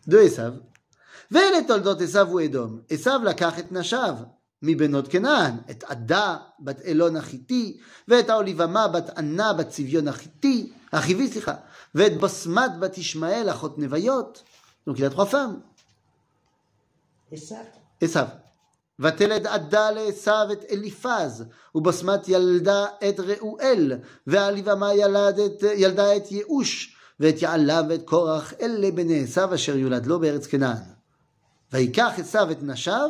de 0.07 0.17
Esav. 0.19 0.53
ואלה 1.31 1.57
תולדות 1.67 2.01
עשיו 2.01 2.27
ואדום. 2.31 2.81
עשיו 2.89 3.21
לקח 3.23 3.59
את 3.59 3.71
נשיו 3.71 4.15
מבנות 4.61 5.07
כנען, 5.07 5.55
את 5.71 5.83
עדה 5.87 6.37
בת 6.59 6.81
אלון 6.85 7.15
החיתי, 7.15 7.77
ואת 8.07 8.29
האוליבמה 8.29 8.87
בת 8.87 9.17
ענה 9.17 9.53
בת 9.53 9.69
צביון 9.69 10.07
החיתי, 10.07 10.71
החיבי 10.91 11.27
סליחה, 11.27 11.55
ואת 11.95 12.17
בסמת 12.17 12.71
בת 12.79 12.97
ישמעאל 12.97 13.49
אחות 13.49 13.77
נוויות. 13.79 14.43
Donc 14.87 14.99
il 14.99 15.05
a 15.05 15.09
trois 15.09 15.25
femmes. 15.25 15.59
Et 18.99 19.01
ça, 19.01 19.13
עשיו. 19.13 19.15
ותלד 19.15 19.47
עדה 19.47 19.91
לעשיו 19.91 20.47
את 20.51 20.65
אליפז, 20.71 21.45
ובסמת 21.75 22.29
ילדה 22.29 22.85
את 23.09 23.19
ראואל, 23.19 23.93
והליבמה 24.27 24.93
ילד 24.93 25.39
את, 25.39 25.63
ילדה 25.75 26.15
את 26.15 26.31
ייאוש, 26.31 26.95
ואת 27.19 27.41
יעלה 27.41 27.81
ואת 27.89 28.03
קורח, 28.05 28.53
אלה 28.61 28.91
בני 28.91 29.23
עשיו 29.23 29.55
אשר 29.55 29.77
יולד 29.77 30.05
לו 30.05 30.19
בארץ 30.19 30.47
כנען. 30.47 30.83
ויקח 31.73 32.13
עשיו 32.17 32.51
את 32.51 32.63
נשיו, 32.63 33.09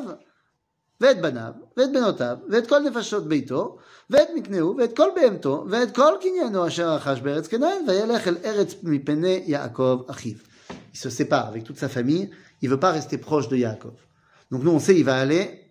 ואת 1.02 1.22
בניו, 1.22 1.52
ואת 1.78 1.92
בנותיו, 1.92 2.38
ואת 2.50 2.70
כל 2.70 2.80
נפשות 2.80 3.28
ביתו, 3.28 3.78
ואת 4.10 4.28
מקנהו, 4.36 4.78
ואת 4.78 4.98
כל 4.98 5.10
בהמתו, 5.16 5.66
ואת 5.70 5.96
כל 5.96 6.14
קניינו 6.22 6.68
אשר 6.68 6.96
רכש 6.96 7.20
בארץ 7.20 7.48
כנען, 7.48 7.90
וילך 7.90 8.28
אל 8.28 8.38
ארץ 8.46 8.76
מפני 8.84 9.44
יעקב 9.46 10.02
אחיו. 10.10 10.38
Il 10.94 11.00
se 11.00 11.10
sépare 11.10 11.48
avec 11.48 11.64
toute 11.64 11.78
sa 11.78 11.90
famille, 11.90 12.30
il 12.62 12.70
veut 12.70 12.80
pas 12.80 12.92
rester 12.92 13.18
proche 13.18 13.48
de 13.50 13.56
Yaakov. 13.56 13.94
Donc 14.52 14.64
nous 14.64 14.72
on 14.72 14.80
sait 14.80 14.96
il 14.96 15.04
va 15.04 15.16
aller 15.16 15.61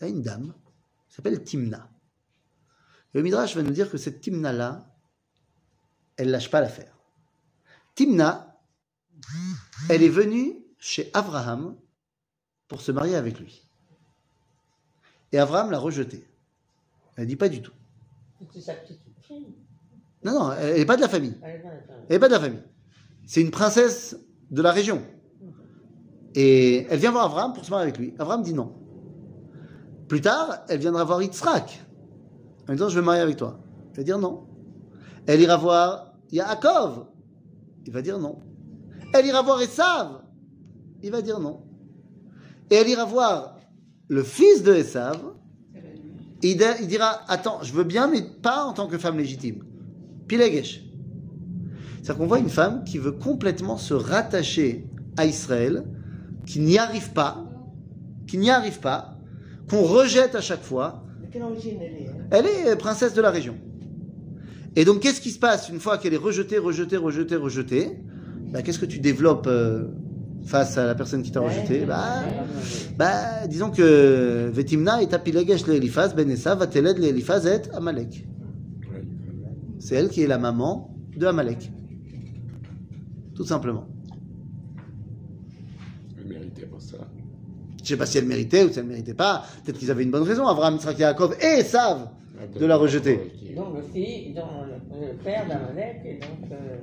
Il 0.00 0.04
y 0.04 0.06
a 0.06 0.10
une 0.10 0.22
dame, 0.22 0.54
qui 1.08 1.14
s'appelle 1.14 1.42
Timna. 1.44 1.90
Et 3.12 3.18
le 3.18 3.22
Midrash 3.22 3.56
va 3.56 3.62
nous 3.62 3.70
dire 3.70 3.90
que 3.90 3.98
cette 3.98 4.20
Timna-là, 4.20 4.86
elle 6.16 6.30
lâche 6.30 6.50
pas 6.50 6.60
l'affaire. 6.60 6.96
Timna, 7.94 8.60
elle 9.88 10.02
est 10.02 10.08
venue 10.08 10.56
chez 10.78 11.10
Abraham 11.12 11.76
pour 12.68 12.80
se 12.80 12.92
marier 12.92 13.16
avec 13.16 13.38
lui. 13.38 13.68
Et 15.32 15.38
Abraham 15.38 15.70
l'a 15.70 15.78
rejetée. 15.78 16.26
Elle 17.16 17.26
dit 17.26 17.36
pas 17.36 17.48
du 17.48 17.60
tout. 17.60 17.72
C'est 18.52 18.60
sa 18.60 18.74
petite 18.74 19.00
fille. 19.20 19.54
Non, 20.24 20.32
non, 20.32 20.52
elle 20.52 20.78
n'est 20.78 20.86
pas 20.86 20.96
de 20.96 21.02
la 21.02 21.08
famille. 21.08 21.36
Elle 21.42 21.62
n'est 22.08 22.18
pas 22.18 22.28
de 22.28 22.32
la 22.32 22.40
famille. 22.40 22.62
C'est 23.26 23.42
une 23.42 23.50
princesse 23.50 24.16
de 24.50 24.62
la 24.62 24.72
région. 24.72 25.04
Et 26.34 26.86
elle 26.88 26.98
vient 26.98 27.10
voir 27.10 27.26
Abraham 27.26 27.52
pour 27.52 27.64
se 27.64 27.70
marier 27.70 27.82
avec 27.82 27.98
lui. 27.98 28.14
Abraham 28.18 28.42
dit 28.42 28.54
non. 28.54 28.79
Plus 30.10 30.20
tard, 30.20 30.64
elle 30.68 30.80
viendra 30.80 31.04
voir 31.04 31.22
Yitzhak. 31.22 31.86
En 32.68 32.72
disant, 32.72 32.88
je 32.88 32.96
veux 32.96 33.04
marier 33.04 33.20
avec 33.20 33.36
toi. 33.36 33.60
Il 33.92 33.96
va 33.98 34.02
dire 34.02 34.18
non. 34.18 34.42
Elle 35.24 35.40
ira 35.40 35.56
voir 35.56 36.14
Yaakov. 36.32 37.06
Il 37.86 37.92
va 37.92 38.02
dire 38.02 38.18
non. 38.18 38.40
Elle 39.14 39.26
ira 39.26 39.40
voir 39.42 39.62
Esav. 39.62 40.22
Il 41.04 41.12
va 41.12 41.22
dire 41.22 41.38
non. 41.38 41.62
Et 42.70 42.74
elle 42.74 42.88
ira 42.88 43.04
voir 43.04 43.54
le 44.08 44.24
fils 44.24 44.64
de 44.64 44.74
Esav. 44.74 45.20
Il 46.42 46.56
dira 46.88 47.20
Attends, 47.28 47.62
je 47.62 47.72
veux 47.72 47.84
bien, 47.84 48.08
mais 48.08 48.22
pas 48.22 48.64
en 48.64 48.72
tant 48.72 48.88
que 48.88 48.98
femme 48.98 49.16
légitime. 49.16 49.62
Pilegesh. 50.26 50.82
C'est-à-dire 52.02 52.16
qu'on 52.16 52.26
voit 52.26 52.40
une 52.40 52.50
femme 52.50 52.82
qui 52.82 52.98
veut 52.98 53.12
complètement 53.12 53.76
se 53.76 53.94
rattacher 53.94 54.90
à 55.16 55.24
Israël, 55.24 55.84
qui 56.46 56.58
n'y 56.58 56.78
arrive 56.78 57.12
pas, 57.12 57.44
qui 58.26 58.38
n'y 58.38 58.50
arrive 58.50 58.80
pas, 58.80 59.09
qu'on 59.70 59.82
rejette 59.82 60.34
à 60.34 60.40
chaque 60.40 60.62
fois. 60.62 61.04
De 61.22 61.32
quelle 61.32 61.44
origine 61.44 61.78
elle 61.80 62.02
est 62.02 62.08
hein? 62.08 62.26
Elle 62.32 62.46
est 62.72 62.76
princesse 62.76 63.14
de 63.14 63.22
la 63.22 63.30
région. 63.30 63.56
Et 64.74 64.84
donc, 64.84 65.00
qu'est-ce 65.00 65.20
qui 65.20 65.30
se 65.30 65.38
passe 65.38 65.68
une 65.68 65.80
fois 65.80 65.98
qu'elle 65.98 66.14
est 66.14 66.18
rejetée, 66.18 66.58
rejetée, 66.58 66.96
rejetée, 66.96 67.36
rejetée? 67.36 67.98
Bah, 68.52 68.62
Qu'est-ce 68.62 68.80
que 68.80 68.86
tu 68.86 68.98
développes 68.98 69.46
euh, 69.46 69.84
face 70.44 70.76
à 70.76 70.86
la 70.86 70.94
personne 70.94 71.22
qui 71.22 71.30
t'a 71.30 71.40
rejeté 71.40 71.84
bah, 71.84 72.22
bah, 72.96 73.46
disons 73.48 73.70
que 73.70 74.50
Vetimna 74.52 75.02
est 75.02 75.14
apilegesh 75.14 75.66
le 75.66 75.74
Eliphaz, 75.74 76.14
ben 76.14 76.28
Esav, 76.30 76.58
vateled 76.58 76.98
le 76.98 77.04
Eliphaz 77.04 77.46
et 77.46 77.62
Amalek. 77.74 78.26
C'est 79.78 79.94
elle 79.94 80.08
qui 80.08 80.22
est 80.22 80.26
la 80.26 80.38
maman 80.38 80.94
de 81.16 81.26
Amalek. 81.26 81.70
Tout 83.34 83.44
simplement. 83.44 83.88
Elle 86.18 86.26
méritait 86.28 86.66
pas 86.66 86.80
ça. 86.80 86.98
Je 87.82 87.88
sais 87.88 87.96
pas 87.96 88.06
si 88.06 88.18
elle 88.18 88.26
méritait 88.26 88.64
ou 88.64 88.72
si 88.72 88.78
elle 88.78 88.86
méritait 88.86 89.14
pas. 89.14 89.44
Peut-être 89.64 89.78
qu'ils 89.78 89.90
avaient 89.90 90.02
une 90.02 90.10
bonne 90.10 90.22
raison. 90.22 90.46
Abraham, 90.46 90.74
Yitzhak 90.74 90.98
et 90.98 91.02
Yaakov 91.02 91.36
et 91.40 91.60
Esav. 91.60 92.08
De 92.58 92.64
la 92.64 92.76
rejeter. 92.76 93.32
Et 93.48 93.54
donc 93.54 93.76
le 93.76 93.82
fils, 93.92 94.34
donc 94.34 94.46
le, 94.98 95.14
père 95.22 95.46
d'Amalek 95.46 96.00
et 96.06 96.14
donc 96.14 96.50
euh, 96.50 96.76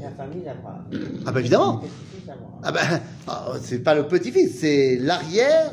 la 0.00 0.10
famille 0.10 0.42
d'Abraham. 0.42 0.84
Ah 1.24 1.32
bah 1.32 1.40
évidemment. 1.40 1.80
Le 1.82 1.88
petit-fils 1.88 2.26
d'Abraham. 2.26 2.60
Ah 2.62 2.72
ben, 2.72 3.00
ah, 3.26 3.52
c'est 3.62 3.78
pas 3.78 3.94
le 3.94 4.06
petit-fils, 4.06 4.58
c'est 4.60 4.98
l'arrière, 5.00 5.72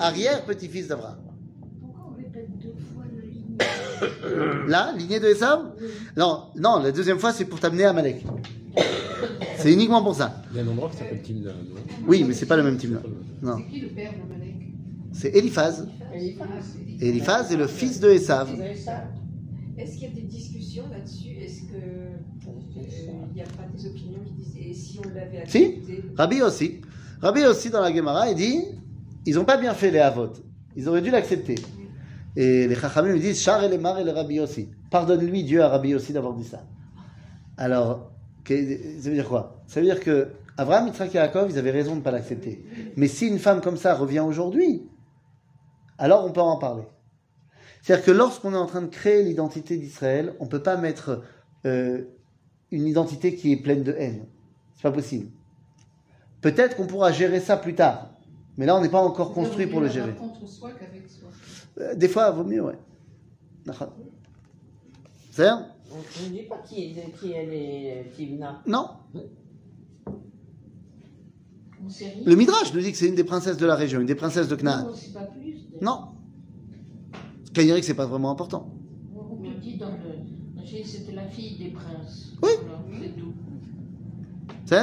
arrière-petit-fils 0.00 0.88
d'Abraham. 0.88 1.18
Pourquoi 1.80 2.12
on 2.12 2.16
répète 2.16 2.48
deux 2.58 2.74
fois 2.92 3.04
le 3.14 3.22
lignée 3.22 4.68
Là, 4.68 4.92
lignée 4.96 5.20
de 5.20 5.28
Esav? 5.28 5.72
Non, 6.16 6.46
non, 6.56 6.82
la 6.82 6.90
deuxième 6.90 7.20
fois, 7.20 7.32
c'est 7.32 7.44
pour 7.44 7.60
t'amener 7.60 7.84
à 7.84 7.90
Amalek. 7.90 8.24
C'est 9.58 9.72
uniquement 9.72 10.02
pour 10.02 10.14
ça. 10.14 10.42
Il 10.52 10.56
y 10.56 10.60
a 10.60 10.62
un 10.64 10.68
endroit 10.68 10.88
qui 10.90 10.96
s'appelle 10.96 11.20
Timna, 11.22 11.50
non? 11.50 11.80
Oui, 12.06 12.24
mais 12.26 12.34
c'est 12.34 12.46
pas 12.46 12.56
le 12.56 12.62
même 12.62 12.76
Timna. 12.76 13.00
Non, 13.42 13.56
C'est 13.58 13.66
qui 13.66 13.80
le 13.80 13.88
père 13.88 14.12
d'Amalek 14.12 14.54
c'est 15.12 15.34
Eliphaz. 15.34 15.88
Eliphaz. 16.14 16.46
C'est 16.98 17.04
Et 17.04 17.08
Eliphaz 17.08 17.52
est 17.52 17.56
le 17.56 17.66
fils 17.66 17.98
de 17.98 18.10
Esav. 18.10 18.48
Est-ce 18.60 19.92
qu'il 19.94 20.02
y 20.02 20.06
a 20.06 20.14
des 20.14 20.22
discussions 20.22 20.84
là-dessus? 20.90 21.30
Est-ce 21.40 21.62
que 21.62 21.76
euh, 21.76 22.80
il 23.30 23.34
n'y 23.34 23.40
a 23.42 23.44
pas 23.44 23.66
des 23.74 23.86
opinions 23.86 24.20
qui 24.26 24.32
disent 24.32 24.56
et 24.58 24.72
si 24.74 24.98
on 24.98 25.08
l'avait 25.08 25.44
Si. 25.46 25.64
accepté? 25.64 26.04
Rabbi 26.16 26.42
aussi. 26.42 26.80
Rabbi 27.20 27.44
aussi 27.46 27.70
dans 27.70 27.80
la 27.80 27.94
Gemara, 27.94 28.30
il 28.30 28.36
dit, 28.36 28.58
ils 29.26 29.34
n'ont 29.34 29.44
pas 29.44 29.56
bien 29.56 29.74
fait 29.74 29.90
les 29.90 29.98
Havot. 29.98 30.32
Ils 30.76 30.88
auraient 30.88 31.02
dû 31.02 31.10
l'accepter. 31.10 31.56
Et 32.36 32.68
les 32.68 32.74
Chachamim 32.76 33.12
lui 33.12 33.20
disent, 33.20 33.40
Char 33.40 33.64
et 33.64 33.68
les 33.68 33.78
Mar 33.78 33.98
et 33.98 34.04
les 34.04 34.12
Rabbi 34.12 34.38
aussi. 34.40 34.68
Pardonne-lui 34.90 35.42
Dieu 35.42 35.62
à 35.62 35.68
Rabbi 35.68 35.94
aussi 35.94 36.12
d'avoir 36.12 36.34
dit 36.34 36.44
ça. 36.44 36.62
Alors, 37.56 38.12
ça 38.56 39.08
veut 39.08 39.14
dire 39.14 39.28
quoi? 39.28 39.62
Ça 39.66 39.80
veut 39.80 39.86
dire 39.86 40.00
que 40.00 40.28
Abraham, 40.56 40.88
Yitzhak 40.88 41.14
et 41.14 41.18
Yaakov, 41.18 41.50
ils 41.50 41.58
avaient 41.58 41.70
raison 41.70 41.92
de 41.92 41.98
ne 41.98 42.02
pas 42.02 42.10
l'accepter. 42.10 42.64
Mais 42.96 43.06
si 43.06 43.26
une 43.26 43.38
femme 43.38 43.60
comme 43.60 43.76
ça 43.76 43.94
revient 43.94 44.20
aujourd'hui, 44.20 44.82
alors 45.98 46.24
on 46.24 46.32
peut 46.32 46.40
en 46.40 46.56
parler. 46.56 46.84
C'est-à-dire 47.82 48.04
que 48.04 48.10
lorsqu'on 48.10 48.52
est 48.54 48.58
en 48.58 48.66
train 48.66 48.82
de 48.82 48.88
créer 48.88 49.22
l'identité 49.22 49.76
d'Israël, 49.76 50.34
on 50.40 50.44
ne 50.44 50.50
peut 50.50 50.62
pas 50.62 50.76
mettre 50.76 51.22
euh, 51.64 52.02
une 52.70 52.86
identité 52.86 53.34
qui 53.34 53.52
est 53.52 53.56
pleine 53.56 53.82
de 53.82 53.92
haine. 53.92 54.24
C'est 54.76 54.82
pas 54.82 54.92
possible. 54.92 55.28
Peut-être 56.40 56.76
qu'on 56.76 56.86
pourra 56.86 57.12
gérer 57.12 57.40
ça 57.40 57.56
plus 57.56 57.74
tard. 57.74 58.10
Mais 58.56 58.66
là, 58.66 58.76
on 58.76 58.80
n'est 58.80 58.88
pas 58.88 59.00
encore 59.00 59.32
construit 59.32 59.66
pour 59.66 59.80
le 59.80 59.88
gérer. 59.88 60.12
contre 60.14 60.46
soi 60.48 60.70
qu'avec 60.72 61.08
soi. 61.08 61.28
Euh, 61.80 61.94
Des 61.94 62.08
fois, 62.08 62.30
vaut 62.30 62.44
mieux, 62.44 62.62
ouais. 62.62 62.78
D'accord. 63.64 63.92
Je 65.90 66.24
ne 66.24 66.30
dis 66.30 66.42
pas 66.42 66.58
qui, 66.58 66.94
qui 67.18 67.32
est, 67.32 68.12
Timna. 68.14 68.62
Non. 68.66 68.88
Le 72.26 72.34
Midrash 72.34 72.74
nous 72.74 72.80
dit 72.80 72.92
que 72.92 72.98
c'est 72.98 73.08
une 73.08 73.14
des 73.14 73.24
princesses 73.24 73.56
de 73.56 73.66
la 73.66 73.74
région, 73.74 74.00
une 74.00 74.06
des 74.06 74.14
princesses 74.14 74.48
de 74.48 74.56
Canaan. 74.56 74.92
Non. 75.80 76.08
Kanyerik, 77.54 77.84
c'est 77.84 77.94
pas 77.94 78.06
vraiment 78.06 78.30
important. 78.30 78.70
Mais 79.40 79.48
on 79.56 79.58
dit 79.58 79.76
dans 79.76 79.90
le. 79.90 79.94
C'était 80.84 81.12
la 81.12 81.26
fille 81.28 81.56
des 81.58 81.70
princes. 81.70 82.34
Oui. 82.42 82.50
C'est 83.00 83.16
tout. 83.16 83.32
C'est 84.66 84.82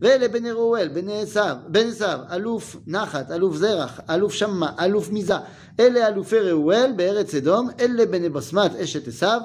ואלה 0.00 0.28
בני 0.28 0.50
ראואל, 0.50 0.88
בני 0.88 1.22
עשיו, 1.22 1.56
בן 1.68 1.88
עשיו, 1.88 2.18
אלוף 2.32 2.76
נחת, 2.86 3.30
אלוף 3.30 3.56
זרח, 3.56 4.00
אלוף 4.10 4.32
שמה, 4.32 4.72
אלוף 4.80 5.10
מיזה. 5.10 5.34
אלה 5.80 6.08
אלופי 6.08 6.38
ראואל 6.38 6.92
בארץ 6.96 7.34
אדום, 7.34 7.68
אלה 7.80 8.06
בני 8.06 8.28
בסמת, 8.28 8.76
אשת 8.76 9.08
עשיו. 9.08 9.40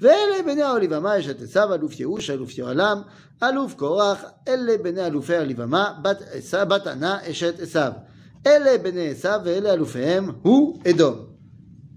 ואלה 0.00 0.42
בני 0.46 0.62
האוליבמה, 0.62 1.18
אשת 1.18 1.42
עשיו, 1.42 1.74
אלוף 1.74 2.00
ייאוש, 2.00 2.30
אלוף 2.30 2.58
יוהלם, 2.58 3.02
אלוף 3.42 3.74
קורח, 3.74 4.24
אלה 4.48 4.78
בני 4.82 5.06
אלופי 5.06 5.36
האוליבמה, 5.36 5.92
בת, 6.02 6.22
עשיו- 6.32 6.66
בת 6.68 6.86
ענה, 6.86 7.18
אשת 7.30 7.60
עשיו. 7.60 7.92
אלה 8.46 8.78
בני 8.78 9.10
עשיו 9.10 9.40
ואלה 9.44 9.72
אלופיהם, 9.72 10.30
הוא 10.42 10.78
אדום. 10.90 11.32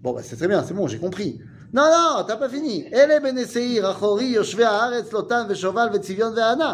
Bon, 0.06 0.14
bah, 0.14 0.22
c'est 0.22 0.36
très 0.36 0.48
bien, 0.48 0.64
c'est 0.64 0.76
bon, 0.76 0.86
j'ai 0.86 1.00
compris. 1.00 1.40
Non, 1.74 1.88
non, 1.96 2.24
t'as 2.28 2.38
pas 2.38 2.48
fini. 2.48 2.86
אלה 2.94 3.20
בני 3.20 3.46
שעיר, 3.46 3.92
אחורי, 3.92 4.24
יושבי 4.24 4.64
הארץ, 4.64 5.14
לוטן 5.14 5.46
ושובל 5.50 5.88
וציביון 5.94 6.34
וענה. 6.36 6.74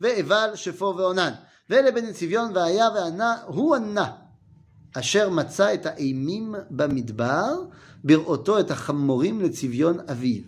ואבל, 0.00 0.50
שפו 0.54 0.94
ועונן. 0.96 1.32
ואלה 1.70 1.90
בני 1.90 2.12
צביון 2.12 2.56
והיה 2.56 2.88
וענה, 2.94 3.36
הוא 3.46 3.76
ענה. 3.76 4.12
אשר 4.98 5.30
מצא 5.30 5.74
את 5.74 5.86
האימים 5.86 6.54
במדבר, 6.70 7.54
בראותו 8.04 8.60
את 8.60 8.70
החמורים 8.70 9.40
לצביון 9.40 10.00
אביו. 10.10 10.42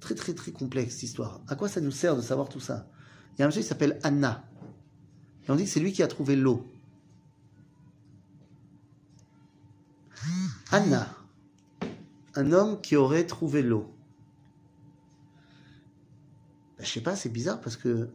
Très 0.00 0.14
très 0.14 0.34
très 0.34 0.52
complexe 0.52 0.92
cette 0.94 1.02
histoire. 1.02 1.40
À 1.48 1.56
quoi 1.56 1.68
ça 1.68 1.80
nous 1.80 1.90
sert 1.90 2.14
de 2.14 2.20
savoir 2.20 2.48
tout 2.48 2.60
ça 2.60 2.86
Il 3.32 3.40
y 3.40 3.42
a 3.42 3.44
un 3.44 3.48
monsieur 3.48 3.62
qui 3.62 3.68
s'appelle 3.68 3.98
Anna. 4.04 4.44
Et 5.42 5.50
on 5.50 5.56
dit 5.56 5.64
que 5.64 5.70
c'est 5.70 5.80
lui 5.80 5.92
qui 5.92 6.02
a 6.02 6.06
trouvé 6.06 6.36
l'eau. 6.36 6.64
Anna, 10.70 11.08
un 12.34 12.52
homme 12.52 12.80
qui 12.80 12.94
aurait 12.96 13.26
trouvé 13.26 13.62
l'eau. 13.62 13.92
Ben, 16.81 16.87
je 16.87 16.93
sais 16.93 17.01
pas, 17.01 17.15
c'est 17.15 17.29
bizarre 17.29 17.61
parce 17.61 17.77
que 17.77 18.09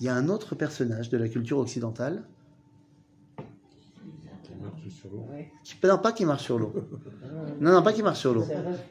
il 0.00 0.06
y 0.06 0.08
a 0.08 0.16
un 0.16 0.28
autre 0.28 0.56
personnage 0.56 1.10
de 1.10 1.16
la 1.16 1.28
culture 1.28 1.58
occidentale 1.58 2.24
Qui 4.42 4.56
marche 4.60 4.88
sur 4.88 5.08
l'eau. 5.12 5.28
qui, 5.62 5.76
non, 5.84 5.98
pas 5.98 6.10
qui 6.10 6.24
marche 6.24 6.42
sur 6.42 6.58
l'eau. 6.58 6.74
Non, 7.60 7.70
non, 7.70 7.82
pas 7.84 7.92
qui 7.92 8.02
marche 8.02 8.18
sur 8.18 8.34
l'eau. 8.34 8.44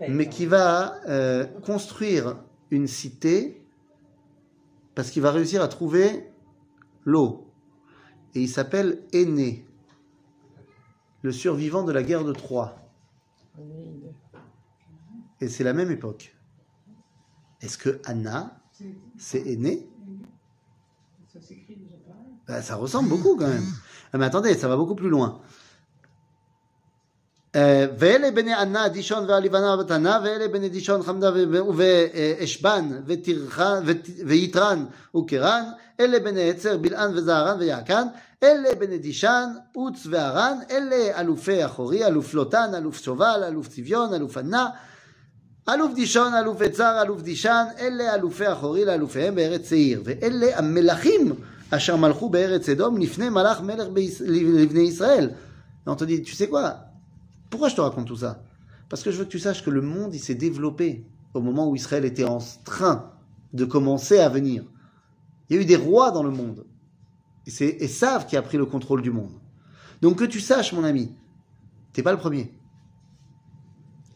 Mais 0.08 0.30
qui 0.30 0.46
va 0.46 1.02
euh, 1.10 1.46
construire 1.66 2.38
une 2.70 2.88
cité 2.88 3.62
parce 4.96 5.12
qu'il 5.12 5.22
va 5.22 5.32
réussir 5.32 5.62
à 5.62 5.68
trouver 5.68 6.32
l'eau. 7.04 7.52
Et 8.36 8.42
il 8.42 8.48
s'appelle 8.48 9.02
Aîné, 9.12 9.66
le 11.24 11.34
survivant 11.34 11.84
de 11.84 11.92
la 11.92 12.04
guerre 12.04 12.24
de 12.24 12.32
Troie. 12.32 12.78
Et 15.42 15.50
c'est 15.50 15.66
la 15.66 15.74
même 15.74 15.92
époque. 15.92 16.38
Est-ce 17.60 17.78
que 17.78 18.00
Anna, 18.06 18.61
c'est 19.19 19.39
Aîné 19.47 19.87
Ça 21.33 21.41
s'écrit 21.41 21.77
déjà 21.77 21.97
pareil. 22.07 22.33
Ben, 22.49 22.63
Ça 22.63 22.75
ressemble 22.77 23.09
beaucoup 23.09 23.37
quand 23.37 23.49
même. 23.49 23.65
Ah, 24.13 24.19
Mais 24.19 24.25
attendez, 24.27 24.55
ça 24.55 24.69
va 24.69 24.77
beaucoup 24.77 24.95
plus 24.95 25.11
loin. 25.11 25.41
אה, 27.55 27.87
ואלה 27.99 28.31
בני 28.31 28.55
ענה, 28.55 28.89
דישון 28.89 29.25
והלבנה 29.31 29.77
ותנה, 29.81 30.21
ואלה 30.25 30.49
בני 30.49 30.69
דישון 30.69 31.03
חמדה 31.03 31.31
ו- 31.35 31.77
ואשבן 31.77 33.01
ותרחה- 33.07 33.81
ות- 33.87 34.11
ויתרן 34.27 34.85
וקרן, 35.17 35.65
אלה 36.01 36.21
בני 36.21 36.51
עצר 36.51 36.77
בלען 36.79 37.11
וזערן 37.17 37.59
ויעקן, 37.59 38.07
אלה 38.43 38.75
בני 38.75 38.99
דישן 38.99 39.49
עוץ 39.75 40.07
וערן, 40.11 40.59
אלה 40.71 41.21
אלופי 41.21 41.67
אחורי, 41.67 42.07
אלוף 42.07 42.35
לוטן, 42.35 42.75
אלוף 42.75 42.99
שובל, 43.03 43.45
אלוף 43.47 43.69
צביון, 43.69 44.15
אלוף 44.15 44.37
ענה, 44.37 44.71
אלוף 45.69 45.95
דישון, 45.95 46.35
אלוף 46.35 46.61
עצר, 46.63 47.03
אלוף 47.03 47.23
דישן, 47.23 47.65
אלה 47.79 48.15
אלופי 48.15 48.53
אחורי 48.53 48.85
לאלופיהם 48.85 49.35
בארץ 49.35 49.69
שעיר, 49.69 50.03
ואלה 50.05 50.59
המלכים 50.59 51.33
אשר 51.71 51.97
מלכו 51.97 52.29
בארץ 52.31 52.69
אדום 52.69 52.97
לפני 52.99 53.29
מלך 53.29 53.61
מלך 53.61 53.89
ביש- 53.89 54.23
לבני 54.27 54.81
ישראל. 54.81 55.31
Et 55.87 55.89
on 55.89 55.97
te 55.97 56.05
dit, 56.05 56.23
tu 56.23 56.35
sais 56.35 56.49
quoi 56.49 56.75
Pourquoi 57.51 57.69
je 57.69 57.77
te 57.77 57.81
raconte 57.81 58.07
tout 58.07 58.17
ça 58.17 58.43
Parce 58.89 59.03
que 59.03 59.11
je 59.11 59.19
veux 59.19 59.25
que 59.25 59.31
tu 59.31 59.39
saches 59.39 59.65
que 59.65 59.71
le 59.71 59.83
monde, 59.83 60.15
il 60.15 60.21
s'est 60.21 60.35
développé 60.35 61.05
au 61.35 61.41
moment 61.41 61.69
où 61.69 61.75
Israël 61.77 62.05
était 62.05 62.25
en 62.25 62.39
train 62.65 63.11
de 63.53 63.65
commencer 63.65 64.19
à 64.19 64.29
venir. 64.29 64.65
Il 65.49 65.57
y 65.57 65.59
a 65.59 65.63
eu 65.63 65.65
des 65.65 65.77
rois 65.77 66.11
dans 66.11 66.23
le 66.23 66.31
monde. 66.31 66.65
Et 67.47 67.51
c'est 67.51 67.77
Esav 67.81 68.27
qui 68.27 68.37
a 68.37 68.43
pris 68.43 68.59
le 68.59 68.67
contrôle 68.67 69.03
du 69.03 69.11
monde. 69.13 69.33
Donc 70.03 70.19
que 70.19 70.25
tu 70.25 70.41
saches, 70.41 70.73
mon 70.73 70.85
ami, 70.85 71.13
t'es 71.93 72.03
pas 72.03 72.13
le 72.13 72.19
premier. 72.19 72.53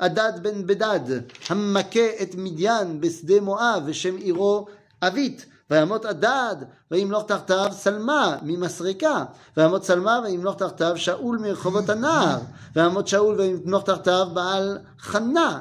אדד 0.00 0.32
בן 0.42 0.66
בדד 0.66 1.20
המכה 1.48 2.22
את 2.22 2.34
מדיין 2.34 3.00
בשדה 3.00 3.40
מואב 3.40 3.82
ושם 3.86 4.16
עירו 4.16 4.66
אבית 5.02 5.46
וימות 5.70 6.06
אדד 6.06 6.56
וימלוך 6.90 7.24
תחתיו 7.26 7.68
סלמה 7.72 8.36
ממסרקה 8.42 9.24
וימות 9.56 9.84
סלמה 9.84 10.20
וימלוך 10.24 10.56
תחתיו 10.56 10.92
שאול 10.96 11.38
מרחובות 11.38 11.88
הנער 11.88 12.38
וימות 12.76 13.08
שאול 13.08 13.40
וימלוך 13.40 13.84
תחתיו 13.84 14.26
בעל 14.34 14.78
חנן 15.00 15.60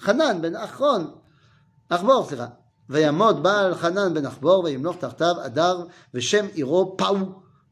חנן 0.00 0.42
בן 0.42 0.56
אחרון 0.56 1.10
אחבור 1.88 2.26
סליחה 2.28 2.46
וימות 2.90 3.42
בעל 3.42 3.74
חנן 3.74 4.14
בן 4.14 4.26
אחבור 4.26 4.64
וימלוך 4.64 4.96
תחתיו 4.96 5.34
אדר 5.46 5.84
ושם 6.14 6.46
עירו 6.54 6.96
פאו 6.96 7.16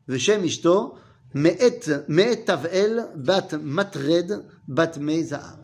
ושם 0.09 0.45
אשתו 0.45 0.95
מאת 1.35 1.89
מאת 2.09 2.39
תבעל 2.47 2.99
בת 3.15 3.55
מטרד 3.63 4.31
בת 4.69 4.99
מי 4.99 5.25
זהב. 5.25 5.58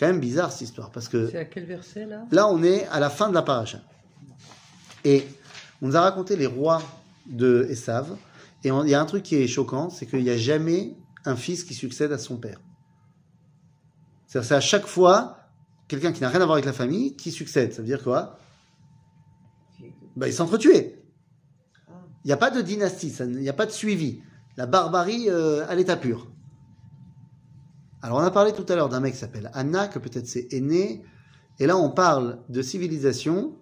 Quand 0.00 0.06
même 0.06 0.18
bizarre 0.18 0.50
cette 0.50 0.62
histoire 0.62 0.90
parce 0.90 1.08
que 1.08 1.28
C'est 1.28 1.38
à 1.38 1.44
quel 1.44 1.66
verset 1.66 2.06
là? 2.06 2.24
Là, 2.32 2.48
on 2.48 2.62
est 2.62 2.86
à 2.86 3.00
la 3.00 3.10
fin 3.10 3.28
de 3.28 3.34
la 3.34 3.42
paracha. 3.42 3.82
Et 5.04 5.26
on 5.82 5.88
nous 5.88 5.96
a 5.96 6.00
raconté 6.00 6.36
les 6.36 6.46
rois 6.46 6.82
de 7.26 7.66
Esav. 7.68 8.16
Et 8.64 8.70
il 8.70 8.88
y 8.88 8.94
a 8.94 9.00
un 9.00 9.04
truc 9.04 9.22
qui 9.22 9.36
est 9.36 9.46
choquant, 9.46 9.90
c'est 9.90 10.06
qu'il 10.06 10.22
n'y 10.22 10.30
a 10.30 10.38
jamais 10.38 10.96
un 11.26 11.36
fils 11.36 11.64
qui 11.64 11.74
succède 11.74 12.12
à 12.12 12.18
son 12.18 12.38
père. 12.38 12.60
C'est-à-dire, 14.26 14.48
c'est 14.48 14.54
à 14.54 14.60
chaque 14.60 14.86
fois 14.86 15.36
quelqu'un 15.86 16.12
qui 16.12 16.22
n'a 16.22 16.30
rien 16.30 16.40
à 16.40 16.44
voir 16.44 16.54
avec 16.54 16.64
la 16.64 16.72
famille 16.72 17.14
qui 17.16 17.30
succède. 17.30 17.74
Ça 17.74 17.82
veut 17.82 17.88
dire 17.88 18.02
quoi? 18.02 18.38
Bah, 20.16 20.28
Ils 20.28 20.32
s'entretuaient. 20.32 21.02
Il 22.24 22.28
n'y 22.28 22.32
a 22.32 22.38
pas 22.38 22.50
de 22.50 22.62
dynastie, 22.62 23.14
il 23.20 23.38
n'y 23.38 23.48
a 23.50 23.54
pas 23.54 23.66
de 23.66 23.70
suivi. 23.70 24.22
La 24.56 24.66
barbarie 24.66 25.28
euh, 25.28 25.66
à 25.68 25.74
l'état 25.74 25.96
pur. 25.96 26.30
Alors, 28.02 28.18
on 28.18 28.22
a 28.22 28.30
parlé 28.30 28.52
tout 28.52 28.64
à 28.68 28.76
l'heure 28.76 28.88
d'un 28.88 29.00
mec 29.00 29.14
qui 29.14 29.18
s'appelle 29.18 29.50
Anna, 29.54 29.88
que 29.88 29.98
peut-être 29.98 30.26
c'est 30.26 30.52
aîné. 30.52 31.02
Et 31.58 31.66
là, 31.66 31.76
on 31.76 31.90
parle 31.90 32.40
de 32.48 32.62
civilisation 32.62 33.56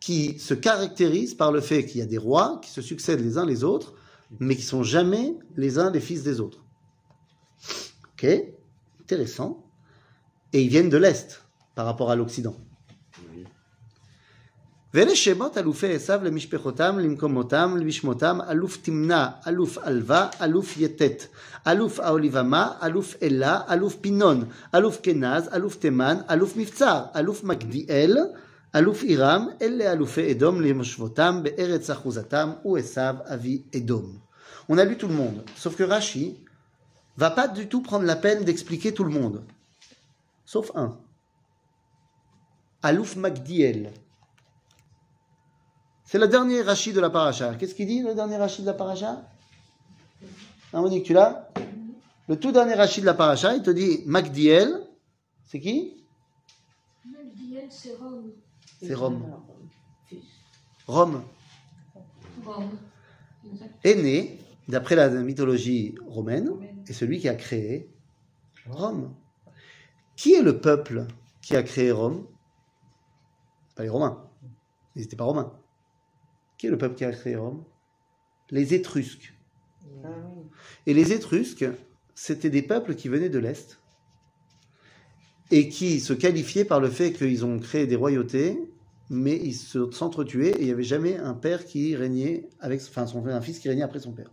qui 0.00 0.38
se 0.38 0.54
caractérise 0.54 1.34
par 1.34 1.52
le 1.52 1.60
fait 1.60 1.84
qu'il 1.84 2.00
y 2.00 2.02
a 2.02 2.06
des 2.06 2.18
rois 2.18 2.58
qui 2.62 2.70
se 2.70 2.80
succèdent 2.80 3.20
les 3.20 3.36
uns 3.36 3.44
les 3.44 3.64
autres, 3.64 3.94
mais 4.38 4.56
qui 4.56 4.62
sont 4.62 4.82
jamais 4.82 5.36
les 5.56 5.78
uns 5.78 5.90
les 5.90 6.00
fils 6.00 6.22
des 6.22 6.40
autres. 6.40 6.64
Ok 8.14 8.26
Intéressant. 9.00 9.66
Et 10.52 10.62
ils 10.62 10.68
viennent 10.68 10.88
de 10.88 10.96
l'Est 10.96 11.44
par 11.74 11.84
rapport 11.84 12.10
à 12.10 12.16
l'Occident. 12.16 12.56
ואלה 14.93 15.15
שמות 15.15 15.57
אלופי 15.57 15.95
עשיו 15.95 16.19
למשפחותם, 16.23 16.99
למקומותם, 16.99 17.77
לשמותם, 17.79 18.39
אלוף 18.49 18.77
תמנע, 18.77 19.27
אלוף 19.47 19.77
עלווה, 19.77 20.29
אלוף 20.41 20.77
יתת, 20.77 21.23
אלוף 21.67 21.99
האוליבמה, 21.99 22.71
אלוף 22.83 23.15
אלה, 23.21 23.61
אלוף 23.69 23.95
פינון, 23.95 24.43
אלוף 24.75 24.99
כנז, 25.03 25.49
אלוף 25.53 25.75
תימן, 25.75 26.17
אלוף 26.31 26.57
מבצר, 26.57 27.03
אלוף 27.15 27.43
מגדיאל, 27.43 28.17
אלוף 28.75 29.03
עירם, 29.03 29.47
אלה 29.61 29.91
אלופי 29.91 30.31
אדום 30.31 30.61
למושבותם 30.61 31.39
בארץ 31.43 31.89
אחוזתם, 31.89 32.51
הוא 32.61 32.77
עשיו 32.77 33.15
אבי 33.33 33.61
אדום. 33.75 34.25
On 34.69 34.77
a 34.79 34.85
lu 34.85 34.97
tout 34.97 35.07
le 35.07 35.13
monde, 35.13 35.43
sauf 35.55 35.75
que 35.75 35.83
Rashi 35.83 36.37
va 37.17 37.29
pas 37.29 37.47
du 37.47 37.67
tout 37.67 37.81
prendre 37.81 38.05
la 38.05 38.15
peine 38.15 38.43
d'expliquer 38.43 38.93
tout 38.93 39.03
le 39.03 39.11
monde, 39.11 39.43
sauf 40.45 40.71
un. 40.75 40.97
Alouf 42.81 43.15
Magdiel. 43.15 43.91
C'est 46.10 46.18
le 46.18 46.26
dernier 46.26 46.62
Rashi 46.62 46.92
de 46.92 46.98
la 46.98 47.08
paracha. 47.08 47.54
Qu'est-ce 47.54 47.72
qu'il 47.72 47.86
dit, 47.86 48.02
le 48.02 48.16
dernier 48.16 48.36
Rashi 48.36 48.62
de 48.62 48.66
la 48.66 48.74
paracha? 48.74 49.22
Ah, 50.72 50.80
Monique, 50.80 51.04
tu 51.04 51.12
l'as? 51.12 51.48
Le 52.26 52.36
tout 52.36 52.50
dernier 52.50 52.74
Rashi 52.74 53.00
de 53.00 53.06
la 53.06 53.14
paracha, 53.14 53.54
il 53.54 53.62
te 53.62 53.70
dit 53.70 54.02
Magdiel. 54.06 54.88
C'est 55.44 55.60
qui? 55.60 56.04
Magdiel, 57.04 57.68
c'est 57.70 57.94
Rome. 57.94 58.32
C'est 58.82 58.92
Rome. 58.92 59.40
Rome. 60.88 61.22
Rome. 62.44 62.70
Est 63.84 63.94
né, 63.94 64.36
d'après 64.66 64.96
la 64.96 65.10
mythologie 65.10 65.94
romaine, 66.08 66.50
est 66.88 66.92
celui 66.92 67.20
qui 67.20 67.28
a 67.28 67.36
créé 67.36 67.88
Rome. 68.68 69.14
Qui 70.16 70.34
est 70.34 70.42
le 70.42 70.60
peuple 70.60 71.06
qui 71.40 71.54
a 71.54 71.62
créé 71.62 71.92
Rome? 71.92 72.26
Pas 73.76 73.84
les 73.84 73.88
Romains. 73.88 74.28
Ils 74.96 75.02
n'étaient 75.02 75.14
pas 75.14 75.22
Romains. 75.22 75.52
Qui 76.60 76.66
est 76.66 76.70
le 76.70 76.76
peuple 76.76 76.94
qui 76.94 77.06
a 77.06 77.10
créé 77.10 77.36
Rome? 77.36 77.64
Les 78.50 78.74
Étrusques. 78.74 79.32
Ah. 80.04 80.08
Et 80.84 80.92
les 80.92 81.14
Étrusques, 81.14 81.64
c'était 82.14 82.50
des 82.50 82.60
peuples 82.60 82.96
qui 82.96 83.08
venaient 83.08 83.30
de 83.30 83.38
l'Est 83.38 83.80
et 85.50 85.70
qui 85.70 86.00
se 86.00 86.12
qualifiaient 86.12 86.66
par 86.66 86.78
le 86.78 86.90
fait 86.90 87.14
qu'ils 87.14 87.46
ont 87.46 87.58
créé 87.58 87.86
des 87.86 87.96
royautés, 87.96 88.60
mais 89.08 89.36
ils 89.36 89.54
se- 89.54 89.90
s'entretuaient 89.90 90.50
et 90.50 90.60
il 90.60 90.66
n'y 90.66 90.70
avait 90.70 90.82
jamais 90.82 91.16
un 91.16 91.32
père 91.32 91.64
qui 91.64 91.96
régnait 91.96 92.46
avec, 92.60 92.82
enfin, 92.82 93.06
son, 93.06 93.26
un 93.26 93.40
fils 93.40 93.58
qui 93.58 93.70
régnait 93.70 93.82
après 93.82 94.00
son 94.00 94.12
père. 94.12 94.30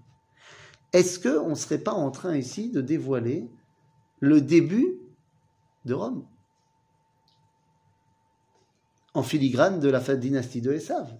est-ce 0.91 1.19
qu'on 1.21 1.51
ne 1.51 1.55
serait 1.55 1.77
pas 1.77 1.93
en 1.93 2.11
train 2.11 2.35
ici 2.35 2.71
de 2.71 2.81
dévoiler 2.81 3.47
le 4.19 4.41
début 4.41 4.99
de 5.85 5.93
Rome? 5.93 6.25
En 9.13 9.23
filigrane 9.23 9.79
de 9.79 9.87
la 9.87 10.01
dynastie 10.01 10.59
de 10.59 10.73
Esav, 10.73 11.17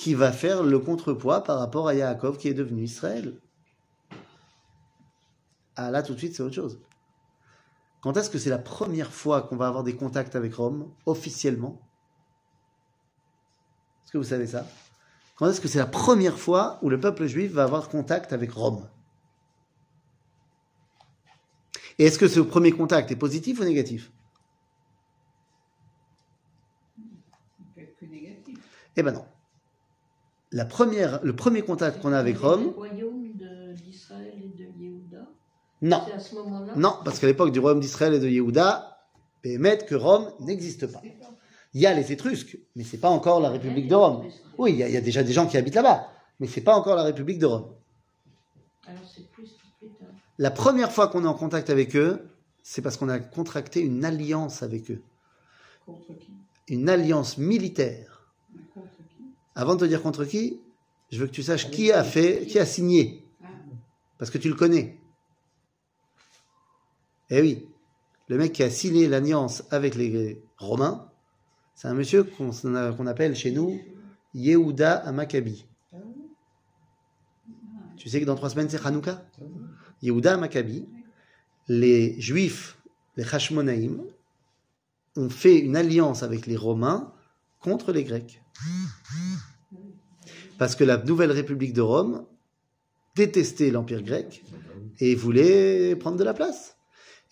qui 0.00 0.14
va 0.14 0.32
faire 0.32 0.62
le 0.62 0.78
contrepoids 0.78 1.44
par 1.44 1.58
rapport 1.58 1.86
à 1.86 1.92
Yaakov 1.92 2.38
qui 2.38 2.48
est 2.48 2.54
devenu 2.54 2.84
Israël. 2.84 3.38
Ah 5.76 5.90
là, 5.90 6.02
tout 6.02 6.14
de 6.14 6.18
suite, 6.18 6.34
c'est 6.34 6.42
autre 6.42 6.54
chose. 6.54 6.80
Quand 8.00 8.16
est-ce 8.16 8.30
que 8.30 8.38
c'est 8.38 8.48
la 8.48 8.56
première 8.56 9.12
fois 9.12 9.42
qu'on 9.42 9.58
va 9.58 9.68
avoir 9.68 9.84
des 9.84 9.94
contacts 9.94 10.36
avec 10.36 10.54
Rome, 10.54 10.90
officiellement? 11.04 11.82
Est-ce 14.02 14.12
que 14.12 14.16
vous 14.16 14.24
savez 14.24 14.46
ça? 14.46 14.66
Quand 15.36 15.50
est-ce 15.50 15.60
que 15.60 15.68
c'est 15.68 15.78
la 15.78 15.84
première 15.84 16.38
fois 16.38 16.78
où 16.80 16.88
le 16.88 16.98
peuple 16.98 17.26
juif 17.26 17.52
va 17.52 17.64
avoir 17.64 17.90
contact 17.90 18.32
avec 18.32 18.52
Rome? 18.52 18.88
Et 21.98 22.06
est-ce 22.06 22.18
que 22.18 22.28
ce 22.28 22.40
premier 22.40 22.72
contact 22.72 23.10
est 23.10 23.16
positif 23.16 23.60
ou 23.60 23.64
négatif? 23.64 24.10
Il 26.96 27.66
peut 27.74 27.82
être 27.82 27.98
que 27.98 28.06
négatif. 28.06 28.58
Eh 28.96 29.02
ben 29.02 29.12
non. 29.12 29.26
La 30.52 30.64
première, 30.64 31.20
le 31.22 31.34
premier 31.34 31.62
contact 31.62 32.00
qu'on 32.02 32.12
a 32.12 32.18
avec 32.18 32.34
Le 32.40 32.40
Rome, 32.48 32.74
d'Israël 33.74 34.34
et 34.42 34.48
de 34.48 34.64
Yehuda? 34.82 35.28
non. 35.82 36.02
C'est 36.06 36.12
à 36.12 36.18
ce 36.18 36.34
moment-là? 36.34 36.72
Non, 36.76 36.96
parce 37.04 37.18
qu'à 37.20 37.26
l'époque 37.28 37.52
du 37.52 37.60
royaume 37.60 37.80
d'Israël 37.80 38.14
et 38.14 38.18
de 38.18 38.28
Yehuda, 38.28 38.98
émettent 39.44 39.86
que 39.86 39.94
Rome 39.94 40.32
n'existe 40.40 40.86
pas. 40.86 41.00
Il 41.72 41.80
y 41.80 41.86
a 41.86 41.94
les 41.94 42.10
Étrusques, 42.12 42.58
mais 42.74 42.82
c'est 42.82 42.98
pas 42.98 43.10
encore 43.10 43.40
la 43.40 43.50
République 43.50 43.86
de 43.86 43.94
Rome. 43.94 44.26
Oui, 44.58 44.72
il 44.72 44.78
y, 44.78 44.82
a, 44.82 44.88
il 44.88 44.94
y 44.94 44.96
a 44.96 45.00
déjà 45.00 45.22
des 45.22 45.32
gens 45.32 45.46
qui 45.46 45.56
habitent 45.56 45.76
là-bas, 45.76 46.08
mais 46.40 46.48
c'est 46.48 46.60
pas 46.62 46.74
encore 46.74 46.96
la 46.96 47.04
République 47.04 47.38
de 47.38 47.46
Rome. 47.46 47.66
Alors 48.86 49.02
c'est 49.14 49.30
plus 49.30 49.50
plus 49.78 49.88
tard. 49.90 50.08
La 50.38 50.50
première 50.50 50.90
fois 50.90 51.06
qu'on 51.08 51.24
est 51.24 51.28
en 51.28 51.34
contact 51.34 51.70
avec 51.70 51.94
eux, 51.94 52.28
c'est 52.64 52.82
parce 52.82 52.96
qu'on 52.96 53.08
a 53.08 53.20
contracté 53.20 53.80
une 53.80 54.04
alliance 54.04 54.62
avec 54.64 54.90
eux, 54.90 55.00
Contre 55.86 56.08
qui? 56.18 56.32
Une 56.68 56.88
alliance 56.88 57.38
militaire. 57.38 58.09
Avant 59.60 59.74
de 59.74 59.80
te 59.80 59.84
dire 59.84 60.00
contre 60.00 60.24
qui, 60.24 60.58
je 61.12 61.18
veux 61.18 61.26
que 61.26 61.32
tu 61.32 61.42
saches 61.42 61.70
qui 61.70 61.92
a 61.92 62.02
fait, 62.02 62.46
qui 62.46 62.58
a 62.58 62.64
signé, 62.64 63.22
Ah, 63.44 63.48
parce 64.16 64.30
que 64.30 64.38
tu 64.38 64.48
le 64.48 64.54
connais. 64.54 64.98
Eh 67.28 67.42
oui, 67.42 67.68
le 68.28 68.38
mec 68.38 68.54
qui 68.54 68.62
a 68.62 68.70
signé 68.70 69.06
l'alliance 69.06 69.64
avec 69.70 69.96
les 69.96 70.42
Romains, 70.56 71.10
c'est 71.74 71.88
un 71.88 71.94
monsieur 71.94 72.24
qu'on 72.24 72.52
qu'on 72.52 73.06
appelle 73.06 73.36
chez 73.36 73.50
nous 73.50 73.78
Yehuda 74.32 74.94
Amakabi. 75.06 75.66
Tu 77.98 78.08
sais 78.08 78.18
que 78.18 78.24
dans 78.24 78.36
trois 78.36 78.48
semaines 78.48 78.70
c'est 78.70 78.82
Hanouka? 78.86 79.22
Yehuda 80.00 80.34
Amakabi, 80.36 80.88
les 81.68 82.18
Juifs, 82.18 82.78
les 83.18 83.24
Hashmonaïm, 83.24 84.02
ont 85.16 85.28
fait 85.28 85.58
une 85.58 85.76
alliance 85.76 86.22
avec 86.22 86.46
les 86.46 86.56
Romains 86.56 87.12
contre 87.58 87.92
les 87.92 88.04
Grecs. 88.04 88.42
Parce 90.60 90.76
que 90.76 90.84
la 90.84 90.98
nouvelle 90.98 91.32
République 91.32 91.72
de 91.72 91.80
Rome 91.80 92.26
détestait 93.16 93.70
l'Empire 93.70 94.02
grec 94.02 94.44
et 94.98 95.14
voulait 95.14 95.96
prendre 95.96 96.18
de 96.18 96.22
la 96.22 96.34
place. 96.34 96.76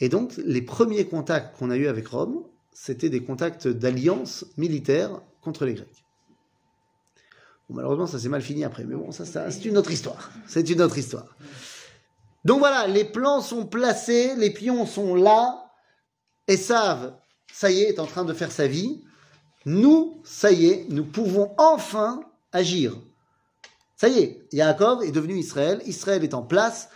Et 0.01 0.09
donc, 0.09 0.33
les 0.39 0.63
premiers 0.63 1.07
contacts 1.07 1.55
qu'on 1.59 1.69
a 1.69 1.77
eus 1.77 1.89
avec 1.89 2.09
Rome, 2.09 2.43
c'était 2.73 3.11
des 3.11 3.23
contacts 3.23 3.69
d'alliance 3.69 4.47
militaire 4.57 5.21
contre 5.43 5.67
les 5.67 5.75
Grecs. 5.75 6.07
Bon, 7.69 7.77
malheureusement, 7.77 8.07
ça 8.07 8.19
s'est 8.19 8.31
mal 8.31 8.41
fini 8.41 8.65
après, 8.65 8.85
mais 8.85 8.95
bon, 8.95 9.13
ça, 9.13 9.27
ça, 9.27 9.51
c'est 9.51 9.67
une 9.67 9.77
autre 9.77 9.91
histoire. 9.91 10.31
C'est 10.47 10.71
une 10.71 10.81
autre 10.81 10.97
histoire. 10.97 11.37
Donc 12.47 12.61
voilà, 12.61 12.87
les 12.87 13.05
plans 13.05 13.43
sont 13.43 13.67
placés, 13.67 14.37
les 14.37 14.55
pions 14.55 14.87
sont 14.87 15.15
là, 15.15 15.71
et 16.47 16.57
savent, 16.57 17.15
ça 17.53 17.71
y 17.71 17.83
est, 17.83 17.91
est 17.91 18.01
en 18.01 18.07
train 18.07 18.25
de 18.25 18.33
faire 18.33 18.53
sa 18.53 18.67
vie. 18.67 19.05
Nous, 19.67 20.19
ça 20.25 20.51
y 20.51 20.65
est, 20.65 20.87
nous 20.89 21.05
pouvons 21.05 21.53
enfin 21.59 22.23
agir. 22.53 22.97
Ça 23.99 24.09
y 24.09 24.19
est, 24.21 24.47
Yaakov 24.53 25.03
est 25.03 25.11
devenu 25.11 25.37
Israël, 25.37 25.83
Israël 25.85 26.23
est 26.23 26.33
en 26.33 26.43
place, 26.43 26.89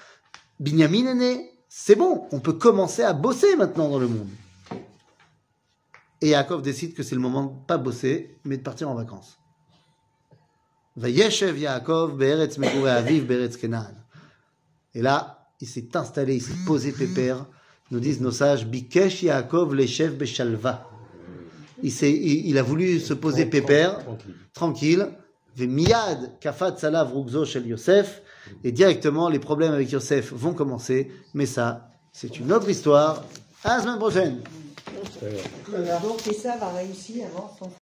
Binyamin 0.61 1.07
est 1.09 1.15
né, 1.17 1.51
c'est 1.69 1.97
bon, 1.97 2.29
on 2.31 2.39
peut 2.39 2.53
commencer 2.53 3.03
à 3.03 3.13
bosser 3.13 3.57
maintenant 3.57 3.89
dans 3.89 3.99
le 3.99 4.07
monde. 4.07 4.29
Et 6.21 6.29
Yaakov 6.29 6.63
décide 6.63 6.95
que 6.95 7.03
c'est 7.03 7.17
le 7.17 7.21
moment 7.21 7.47
de 7.47 7.67
pas 7.67 7.77
bosser, 7.77 8.39
mais 8.45 8.57
de 8.57 8.63
partir 8.63 8.89
en 8.89 8.95
vacances. 8.95 9.37
Vayeshev 10.95 11.59
Yaakov 11.59 12.17
be'eretz 12.17 12.57
aviv 12.61 13.27
be'eretz 13.27 13.57
Kenan. 13.57 13.97
Et 14.95 15.03
là, 15.03 15.49
il 15.61 15.67
s'est 15.67 15.97
installé, 15.97 16.37
il 16.37 16.43
s'est 16.43 16.65
posé 16.65 16.93
pépère. 16.93 17.47
Nous 17.91 17.99
disent 17.99 18.21
nos 18.21 18.31
sages, 18.31 18.65
Bikesh 18.65 19.25
Yaakov 19.25 19.75
leshev 19.75 20.15
beshalva. 20.15 20.89
Il, 21.83 21.93
il 22.01 22.59
a 22.59 22.63
voulu 22.63 23.01
se 23.01 23.13
poser 23.13 23.47
pépère, 23.47 23.99
Tranquille. 24.55 25.09
Tranquille. 25.55 25.69
Miyad 25.69 26.39
kafat 26.41 26.79
salav 26.79 27.13
rugzo 27.13 27.45
shel 27.45 27.67
Yosef. 27.67 28.23
Et 28.65 28.73
directement, 28.73 29.29
les 29.29 29.39
problèmes 29.39 29.73
avec 29.73 29.91
Yosef 29.91 30.33
vont 30.33 30.55
commencer. 30.55 31.11
Mais 31.35 31.47
ça, 31.47 31.91
c'est 32.13 32.39
une 32.39 32.53
autre 32.53 32.69
histoire. 32.69 33.25
À 33.65 33.77
la 33.77 33.83
semaine 33.83 33.99
prochaine. 33.99 34.41
Donc, 35.73 36.21
ça 36.35 36.57
va 36.57 36.69
réussir 36.71 37.27
avant 37.35 37.51
son 37.59 37.71